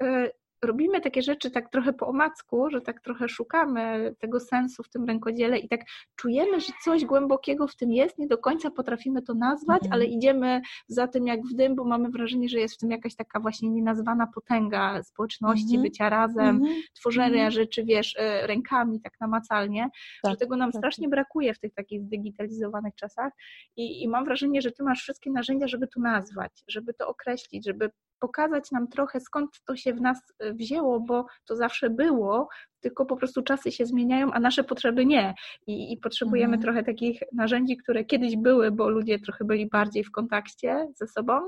robimy 0.64 1.00
takie 1.00 1.22
rzeczy 1.22 1.50
tak 1.50 1.70
trochę 1.70 1.92
po 1.92 2.06
omacku, 2.06 2.70
że 2.70 2.80
tak 2.80 3.00
trochę 3.00 3.28
szukamy 3.28 4.14
tego 4.18 4.40
sensu 4.40 4.82
w 4.82 4.88
tym 4.88 5.04
rękodziele 5.04 5.58
i 5.58 5.68
tak 5.68 5.80
czujemy, 6.16 6.61
że 6.61 6.72
coś 6.84 7.04
głębokiego 7.04 7.66
w 7.66 7.76
tym 7.76 7.92
jest, 7.92 8.18
nie 8.18 8.26
do 8.26 8.38
końca 8.38 8.70
potrafimy 8.70 9.22
to 9.22 9.34
nazwać, 9.34 9.82
mm. 9.82 9.92
ale 9.92 10.04
idziemy 10.04 10.61
za 10.88 11.08
tym 11.08 11.26
jak 11.26 11.40
w 11.46 11.54
dym, 11.54 11.74
bo 11.74 11.84
mamy 11.84 12.08
wrażenie, 12.08 12.48
że 12.48 12.58
jest 12.58 12.74
w 12.74 12.78
tym 12.78 12.90
jakaś 12.90 13.14
taka 13.14 13.40
właśnie 13.40 13.70
nienazwana 13.70 14.26
potęga 14.26 15.02
społeczności, 15.02 15.74
mm. 15.74 15.82
bycia 15.82 16.08
razem, 16.08 16.56
mm. 16.56 16.82
tworzenia 16.94 17.40
mm. 17.40 17.50
rzeczy, 17.50 17.84
wiesz, 17.84 18.16
e, 18.18 18.46
rękami 18.46 19.00
tak 19.00 19.12
namacalnie, 19.20 19.88
tak, 20.22 20.32
że 20.32 20.36
tego 20.36 20.56
nam 20.56 20.72
tak. 20.72 20.80
strasznie 20.80 21.08
brakuje 21.08 21.54
w 21.54 21.58
tych 21.58 21.74
takich 21.74 22.02
zdigitalizowanych 22.02 22.94
czasach 22.94 23.32
I, 23.76 24.02
i 24.02 24.08
mam 24.08 24.24
wrażenie, 24.24 24.62
że 24.62 24.72
ty 24.72 24.82
masz 24.82 25.00
wszystkie 25.00 25.30
narzędzia, 25.30 25.68
żeby 25.68 25.88
to 25.88 26.00
nazwać, 26.00 26.64
żeby 26.68 26.94
to 26.94 27.08
określić, 27.08 27.66
żeby 27.66 27.90
pokazać 28.21 28.71
nam 28.71 28.89
trochę, 28.89 29.21
skąd 29.21 29.51
to 29.66 29.77
się 29.77 29.95
w 29.95 30.01
nas 30.01 30.18
e, 30.39 30.53
wzięło, 30.53 31.01
bo 31.01 31.27
to 31.45 31.57
zawsze 31.57 31.91
było, 31.91 32.49
tylko 32.81 33.07
po 33.07 33.16
prostu 33.16 33.43
czasy 33.43 33.73
się 33.73 33.87
zmieniają, 33.87 34.33
a 34.33 34.41
nasze 34.41 34.64
potrzeby 34.64 35.07
nie. 35.07 35.35
I, 35.66 35.93
i 35.93 35.97
potrzebujemy 35.97 36.55
mhm. 36.55 36.62
trochę 36.62 36.83
takich 36.83 37.21
narzędzi, 37.33 37.77
które 37.77 38.05
kiedyś 38.05 38.37
były, 38.37 38.71
bo 38.71 38.89
ludzie 38.89 39.18
trochę 39.18 39.45
byli 39.45 39.68
bardziej 39.68 40.05
w 40.05 40.11
kontakcie 40.11 40.87
ze 40.95 41.07
sobą, 41.07 41.41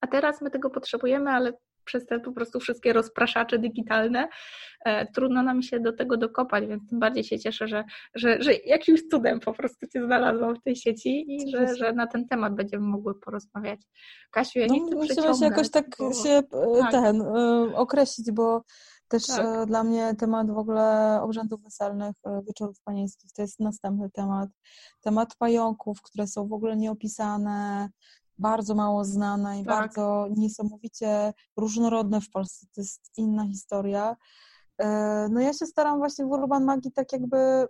a 0.00 0.06
teraz 0.06 0.42
my 0.42 0.50
tego 0.50 0.70
potrzebujemy, 0.70 1.30
ale 1.30 1.52
przez 1.86 2.06
te 2.06 2.20
po 2.20 2.32
prostu 2.32 2.60
wszystkie 2.60 2.92
rozpraszacze 2.92 3.58
digitalne, 3.58 4.28
e, 4.84 5.06
trudno 5.12 5.42
nam 5.42 5.62
się 5.62 5.80
do 5.80 5.92
tego 5.92 6.16
dokopać, 6.16 6.66
więc 6.66 6.88
tym 6.88 6.98
bardziej 6.98 7.24
się 7.24 7.38
cieszę, 7.38 7.68
że, 7.68 7.84
że, 8.14 8.42
że 8.42 8.52
jakimś 8.54 9.00
cudem 9.10 9.40
po 9.40 9.52
prostu 9.52 9.86
Cię 9.86 10.04
znalazłam 10.04 10.56
w 10.56 10.62
tej 10.62 10.76
sieci 10.76 11.24
i 11.28 11.50
że, 11.50 11.76
że 11.76 11.92
na 11.92 12.06
ten 12.06 12.28
temat 12.28 12.54
będziemy 12.54 12.86
mogły 12.86 13.20
porozmawiać. 13.20 13.80
Kasiu, 14.30 14.58
ja 14.58 14.66
nie 14.66 14.80
no, 14.80 14.86
chcę 14.86 14.96
Musimy 14.96 15.34
się 15.34 15.44
jakoś 15.44 15.70
tak 15.70 15.86
bo... 15.98 16.12
się 16.12 16.30
e, 16.30 16.42
tak. 16.80 16.90
ten 16.90 17.20
y, 17.20 17.76
określić, 17.76 18.32
bo 18.32 18.62
też 19.08 19.26
tak. 19.26 19.66
dla 19.66 19.84
mnie 19.84 20.14
temat 20.18 20.50
w 20.50 20.58
ogóle 20.58 21.18
obrzędów 21.22 21.62
weselnych, 21.62 22.16
wieczorów 22.46 22.76
panieńskich 22.84 23.32
to 23.32 23.42
jest 23.42 23.60
następny 23.60 24.10
temat. 24.10 24.50
Temat 25.00 25.36
pająków, 25.38 26.02
które 26.02 26.26
są 26.26 26.48
w 26.48 26.52
ogóle 26.52 26.76
nieopisane, 26.76 27.88
bardzo 28.38 28.74
mało 28.74 29.04
znane 29.04 29.60
i 29.60 29.64
tak. 29.64 29.74
bardzo 29.74 30.26
niesamowicie 30.36 31.32
różnorodne 31.56 32.20
w 32.20 32.30
Polsce. 32.30 32.66
To 32.74 32.80
jest 32.80 33.10
inna 33.16 33.46
historia. 33.46 34.16
E, 34.78 34.88
no 35.30 35.40
ja 35.40 35.52
się 35.52 35.66
staram 35.66 35.98
właśnie 35.98 36.24
w 36.24 36.30
Urban 36.30 36.64
Magii 36.64 36.92
tak 36.92 37.12
jakby 37.12 37.66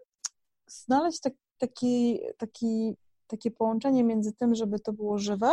znaleźć 0.66 1.20
tak, 1.20 1.32
taki, 1.58 2.20
taki, 2.38 2.96
takie 3.26 3.50
połączenie 3.50 4.04
między 4.04 4.32
tym, 4.32 4.54
żeby 4.54 4.80
to 4.80 4.92
było 4.92 5.18
żywe, 5.18 5.52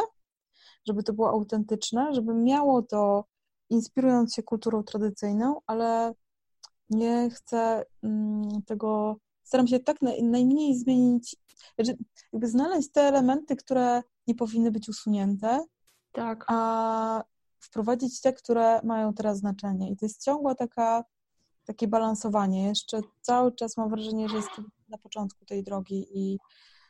żeby 0.88 1.04
to 1.04 1.14
było 1.14 1.30
autentyczne, 1.30 2.14
żeby 2.14 2.34
miało 2.34 2.82
to, 2.82 3.26
inspirując 3.70 4.36
się 4.36 4.44
kulturą 4.44 4.84
tradycyjną, 4.84 5.62
ale 5.68 6.14
nie 6.90 7.30
chcę 7.30 7.86
mm, 8.04 8.62
tego, 8.66 9.18
staram 9.44 9.68
się 9.68 9.80
tak 9.80 9.98
najmniej 10.22 10.76
zmienić, 10.76 11.36
znaczy 11.76 11.98
jakby 12.34 12.48
znaleźć 12.48 12.92
te 12.92 13.02
elementy, 13.02 13.56
które 13.56 14.04
nie 14.28 14.36
powinny 14.36 14.72
być 14.72 14.90
usunięte, 14.90 15.66
tak. 16.12 16.46
a 16.48 17.24
wprowadzić 17.60 18.22
te, 18.22 18.34
które 18.34 18.82
mają 18.84 19.14
teraz 19.14 19.38
znaczenie. 19.38 19.92
I 19.92 19.98
to 19.98 20.06
jest 20.06 20.24
ciągła 20.24 20.56
taka, 20.56 21.04
takie 21.66 21.88
balansowanie. 21.88 22.68
Jeszcze 22.68 23.02
cały 23.22 23.56
czas 23.56 23.78
mam 23.78 23.90
wrażenie, 23.90 24.30
że 24.30 24.36
jestem 24.36 24.70
na 24.90 24.98
początku 24.98 25.46
tej 25.46 25.64
drogi 25.64 26.08
i 26.14 26.40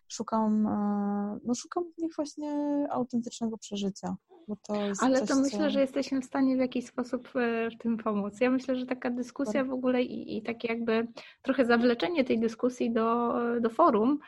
szukam, 0.08 0.68
e, 0.68 1.40
no 1.44 1.56
szukam 1.56 1.84
w 1.98 2.02
nich 2.02 2.16
właśnie 2.16 2.86
autentycznego 2.90 3.58
przeżycia. 3.58 4.16
To 4.48 4.74
Ale 5.00 5.28
to 5.28 5.36
myślę, 5.36 5.60
co... 5.60 5.70
że 5.70 5.82
jesteśmy 5.82 6.22
w 6.22 6.26
stanie 6.26 6.56
w 6.56 6.60
jakiś 6.60 6.86
sposób 6.86 7.30
e, 7.36 7.70
w 7.70 7.78
tym 7.78 7.98
pomóc. 7.98 8.42
Ja 8.42 8.52
myślę, 8.52 8.76
że 8.76 8.86
taka 8.86 9.10
dyskusja 9.10 9.64
w 9.64 9.74
ogóle 9.74 10.02
i, 10.02 10.38
i 10.38 10.42
takie 10.42 10.68
jakby 10.68 11.08
trochę 11.42 11.66
zawleczenie 11.66 12.24
tej 12.24 12.40
dyskusji 12.40 12.92
do, 12.92 13.34
do 13.62 13.70
forum. 13.70 14.20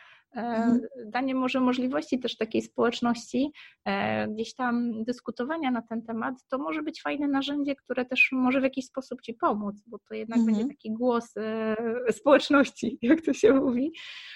Danie 1.06 1.36
może 1.36 1.60
możliwości 1.60 2.20
też 2.20 2.38
takiej 2.38 2.62
społeczności, 2.62 3.52
e, 3.86 4.28
gdzieś 4.28 4.56
tam 4.56 5.04
dyskutowania 5.04 5.72
na 5.72 5.82
ten 5.82 6.02
temat, 6.02 6.36
to 6.50 6.58
może 6.58 6.84
być 6.84 7.02
fajne 7.02 7.28
narzędzie, 7.28 7.76
które 7.76 8.06
też 8.06 8.30
może 8.32 8.60
w 8.60 8.64
jakiś 8.64 8.86
sposób 8.86 9.22
Ci 9.22 9.34
pomóc, 9.34 9.84
bo 9.88 10.00
to 10.00 10.14
jednak 10.14 10.40
mhm. 10.40 10.58
będzie 10.58 10.74
taki 10.76 10.94
głos 10.94 11.38
e, 11.38 11.76
społeczności, 12.12 12.98
jak 13.02 13.22
to 13.22 13.34
się 13.34 13.54
mówi. 13.54 13.92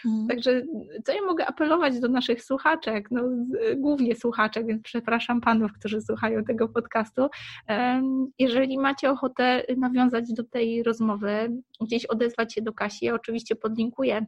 Mhm. 0.05 0.27
Także 0.27 0.61
co 1.05 1.13
ja 1.13 1.21
mogę 1.21 1.45
apelować 1.45 1.99
do 1.99 2.07
naszych 2.07 2.43
słuchaczek, 2.43 3.11
no 3.11 3.23
głównie 3.77 4.15
słuchaczek, 4.15 4.67
więc 4.67 4.83
przepraszam 4.83 5.41
panów, 5.41 5.71
którzy 5.73 6.01
słuchają 6.01 6.43
tego 6.43 6.69
podcastu. 6.69 7.27
Jeżeli 8.39 8.77
macie 8.77 9.11
ochotę 9.11 9.63
nawiązać 9.77 10.33
do 10.33 10.43
tej 10.43 10.83
rozmowy, 10.83 11.61
gdzieś 11.81 12.05
odezwać 12.05 12.53
się 12.53 12.61
do 12.61 12.73
Kasi, 12.73 13.05
ja 13.05 13.13
oczywiście 13.13 13.55
podlinkuję 13.55 14.25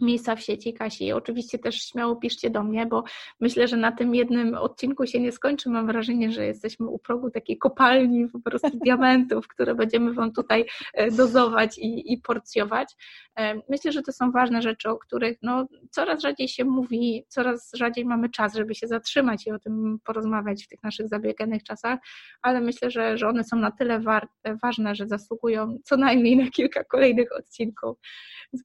miejsca 0.00 0.36
w 0.36 0.40
sieci 0.40 0.74
Kasi. 0.74 1.12
Oczywiście 1.12 1.58
też 1.58 1.74
śmiało 1.74 2.16
piszcie 2.16 2.50
do 2.50 2.62
mnie, 2.62 2.86
bo 2.86 3.04
myślę, 3.40 3.68
że 3.68 3.76
na 3.76 3.92
tym 3.92 4.14
jednym 4.14 4.54
odcinku 4.54 5.06
się 5.06 5.20
nie 5.20 5.32
skończy. 5.32 5.70
Mam 5.70 5.86
wrażenie, 5.86 6.32
że 6.32 6.46
jesteśmy 6.46 6.86
u 6.86 6.98
progu 6.98 7.30
takiej 7.30 7.58
kopalni 7.58 8.28
po 8.28 8.40
prostu 8.40 8.70
diamentów, 8.84 9.48
które 9.48 9.74
będziemy 9.74 10.12
Wam 10.14 10.32
tutaj 10.32 10.64
e, 10.94 11.10
dozować 11.10 11.78
i, 11.78 12.12
i 12.12 12.18
porcjować. 12.18 12.94
E, 13.38 13.54
myślę, 13.68 13.92
że 13.92 14.02
to 14.02 14.12
są 14.12 14.30
ważne 14.30 14.62
rzeczy, 14.62 14.88
o 14.88 14.98
których 14.98 15.38
no, 15.42 15.66
coraz 15.90 16.22
rzadziej 16.22 16.48
się 16.48 16.64
mówi, 16.64 17.24
coraz 17.28 17.70
rzadziej 17.74 18.04
mamy 18.04 18.28
czas, 18.28 18.54
żeby 18.54 18.74
się 18.74 18.86
zatrzymać 18.86 19.46
i 19.46 19.50
o 19.50 19.58
tym 19.58 19.98
porozmawiać 20.04 20.64
w 20.64 20.68
tych 20.68 20.82
naszych 20.82 21.08
zabieganych 21.08 21.62
czasach, 21.62 21.98
ale 22.42 22.60
myślę, 22.60 22.90
że, 22.90 23.18
że 23.18 23.28
one 23.28 23.44
są 23.44 23.56
na 23.56 23.70
tyle 23.70 24.00
war, 24.00 24.28
ważne, 24.62 24.94
że 24.94 25.06
zasługują 25.06 25.78
co 25.84 25.96
najmniej 25.96 26.36
na 26.36 26.50
kilka 26.50 26.84
kolejnych 26.84 27.32
odcinków. 27.32 27.98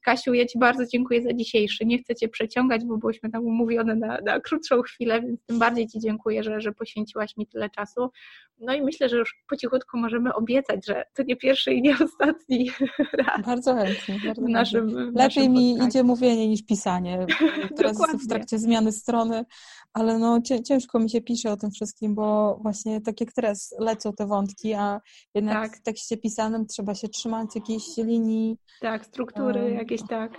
Kasiu, 0.01 0.33
ja 0.33 0.45
Ci 0.45 0.59
bardzo 0.59 0.85
dziękuję 0.85 1.21
za 1.21 1.33
dzisiejszy. 1.33 1.85
Nie 1.85 1.97
chcę 1.97 2.15
Cię 2.15 2.27
przeciągać, 2.27 2.85
bo 2.85 2.97
byłyśmy 2.97 3.29
tam 3.29 3.45
umówione 3.45 3.95
na, 3.95 4.17
na 4.25 4.39
krótszą 4.39 4.81
chwilę, 4.81 5.21
więc 5.21 5.39
tym 5.45 5.59
bardziej 5.59 5.87
Ci 5.87 5.99
dziękuję, 5.99 6.43
że, 6.43 6.61
że 6.61 6.71
poświęciłaś 6.71 7.37
mi 7.37 7.47
tyle 7.47 7.69
czasu. 7.69 8.11
No 8.59 8.73
i 8.73 8.81
myślę, 8.81 9.09
że 9.09 9.17
już 9.17 9.43
po 9.49 9.55
cichutku 9.55 9.97
możemy 9.97 10.33
obiecać, 10.33 10.85
że 10.85 11.05
to 11.13 11.23
nie 11.23 11.35
pierwszy 11.35 11.73
i 11.73 11.81
nie 11.81 11.95
ostatni 12.03 12.71
raz. 13.25 13.45
Bardzo 13.45 13.75
chętnie. 13.75 14.19
Bardzo 14.25 14.41
w 14.41 14.49
naszym, 14.49 15.11
w 15.11 15.15
Lepiej 15.15 15.49
mi 15.49 15.77
idzie 15.87 16.03
mówienie 16.03 16.47
niż 16.47 16.65
pisanie. 16.65 17.25
Teraz 17.77 17.97
w 17.97 18.27
trakcie 18.27 18.59
zmiany 18.59 18.91
strony, 18.91 19.45
ale 19.93 20.19
no 20.19 20.41
ciężko 20.63 20.99
mi 20.99 21.09
się 21.09 21.21
pisze 21.21 21.51
o 21.51 21.57
tym 21.57 21.71
wszystkim, 21.71 22.15
bo 22.15 22.59
właśnie 22.61 23.01
tak 23.01 23.21
jak 23.21 23.33
teraz 23.33 23.75
lecą 23.79 24.13
te 24.13 24.27
wątki, 24.27 24.73
a 24.73 25.01
jednak 25.35 25.69
tak. 25.69 25.79
w 25.79 25.83
tekście 25.83 26.17
pisanym 26.17 26.65
trzeba 26.67 26.95
się 26.95 27.09
trzymać 27.09 27.55
jakiejś 27.55 27.97
linii. 27.97 28.57
Tak, 28.81 29.05
struktury 29.05 29.76
jakieś 29.77 30.01
tak 30.09 30.31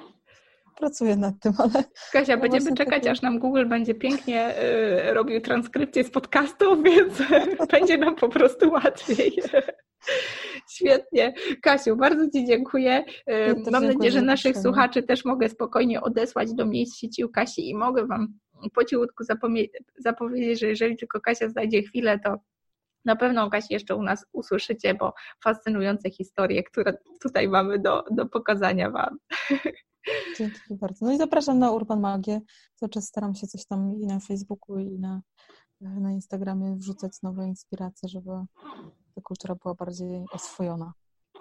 pracuję 0.79 1.17
nad 1.17 1.35
tym, 1.41 1.53
ale... 1.59 1.85
Kasia, 2.13 2.37
no 2.37 2.43
będziemy 2.43 2.77
czekać, 2.77 3.07
aż 3.07 3.23
nam 3.23 3.39
Google 3.39 3.67
będzie 3.67 3.95
pięknie 3.95 4.55
y, 5.11 5.15
robił 5.15 5.41
transkrypcję 5.41 6.05
z 6.05 6.11
podcastów, 6.11 6.83
więc 6.89 7.23
będzie 7.73 7.99
nam 7.99 8.17
po 8.17 8.29
prostu 8.29 8.71
łatwiej. 8.71 9.33
Świetnie. 10.75 11.35
Kasiu, 11.63 11.97
bardzo 11.97 12.31
Ci 12.31 12.47
dziękuję. 12.47 13.05
Ja 13.27 13.47
Mam 13.49 13.55
dziękuję 13.65 13.81
nadzieję, 13.81 14.13
że 14.13 14.23
naszych 14.23 14.57
słuchaczy 14.57 15.03
też 15.03 15.25
mogę 15.25 15.49
spokojnie 15.49 16.01
odesłać 16.01 16.55
do 16.55 16.67
miejsc 16.67 16.97
sieci 16.97 17.25
u 17.25 17.29
Kasi 17.29 17.69
i 17.69 17.75
mogę 17.75 18.07
Wam 18.07 18.39
po 18.75 18.85
cichutku 18.85 19.25
zapowiedzieć, 19.99 20.61
że 20.61 20.67
jeżeli 20.67 20.97
tylko 20.97 21.21
Kasia 21.21 21.49
znajdzie 21.49 21.83
chwilę, 21.83 22.19
to 22.25 22.37
na 23.09 23.17
pewno 23.17 23.51
Kasi 23.51 23.73
jeszcze 23.73 23.95
u 23.95 24.03
nas 24.03 24.27
usłyszycie, 24.33 24.95
bo 24.95 25.15
fascynujące 25.45 26.11
historie, 26.11 26.63
które 26.63 26.99
tutaj 27.23 27.49
mamy 27.49 27.79
do, 27.79 28.05
do 28.11 28.27
pokazania 28.27 28.91
Wam. 28.91 29.19
Dzięki 30.39 30.61
bardzo. 30.71 31.07
No 31.07 31.13
i 31.13 31.19
zapraszam 31.19 31.59
na 31.59 31.71
Urban 31.71 32.01
Magię. 32.01 32.41
Cały 32.75 32.91
czas 32.91 33.05
staram 33.05 33.35
się 33.35 33.47
coś 33.47 33.67
tam 33.67 33.95
i 34.01 34.07
na 34.07 34.21
Facebooku, 34.21 34.79
i 34.79 34.99
na, 34.99 35.21
na 35.81 36.13
Instagramie 36.13 36.77
wrzucać 36.77 37.13
nowe 37.23 37.47
inspiracje, 37.47 38.09
żeby 38.09 38.31
ta 39.15 39.21
kultura 39.23 39.55
była 39.55 39.75
bardziej 39.75 40.25
oswojona. 40.33 40.93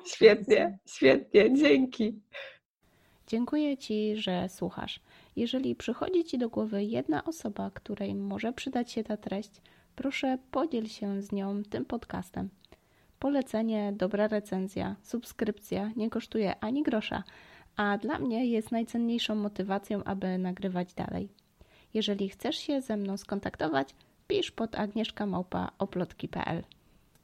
Świetnie, 0.06 0.80
świetnie. 0.86 1.54
Dzięki. 1.54 2.22
Dziękuję 3.28 3.78
Ci, 3.78 4.18
że 4.18 4.50
słuchasz. 4.50 5.00
Jeżeli 5.36 5.76
przychodzi 5.76 6.24
Ci 6.24 6.38
do 6.38 6.50
głowy 6.50 6.84
jedna 6.84 7.24
osoba, 7.24 7.72
której 7.74 8.16
może 8.16 8.54
przydać 8.54 8.92
się 8.92 9.04
ta 9.04 9.18
treść, 9.18 9.62
proszę 9.98 10.38
podziel 10.52 10.88
się 10.88 11.22
z 11.22 11.32
nią 11.32 11.64
tym 11.64 11.86
podcastem. 11.86 12.50
Polecenie, 13.20 13.94
dobra 13.96 14.28
recenzja, 14.28 14.96
subskrypcja 15.02 15.92
nie 15.96 16.10
kosztuje 16.10 16.60
ani 16.60 16.84
grosza 16.84 17.24
a 17.76 17.98
dla 17.98 18.20
mnie 18.20 18.46
jest 18.46 18.72
najcenniejszą 18.72 19.36
motywacją, 19.36 20.04
aby 20.04 20.38
nagrywać 20.38 20.94
dalej. 20.94 21.30
Jeżeli 21.94 22.30
chcesz 22.30 22.58
się 22.58 22.82
ze 22.82 22.98
mną 22.98 23.18
skontaktować, 23.18 23.96
pisz 24.28 24.52
pod 24.52 24.76
agnieszkamałpa.oplotki.pl 24.76 26.64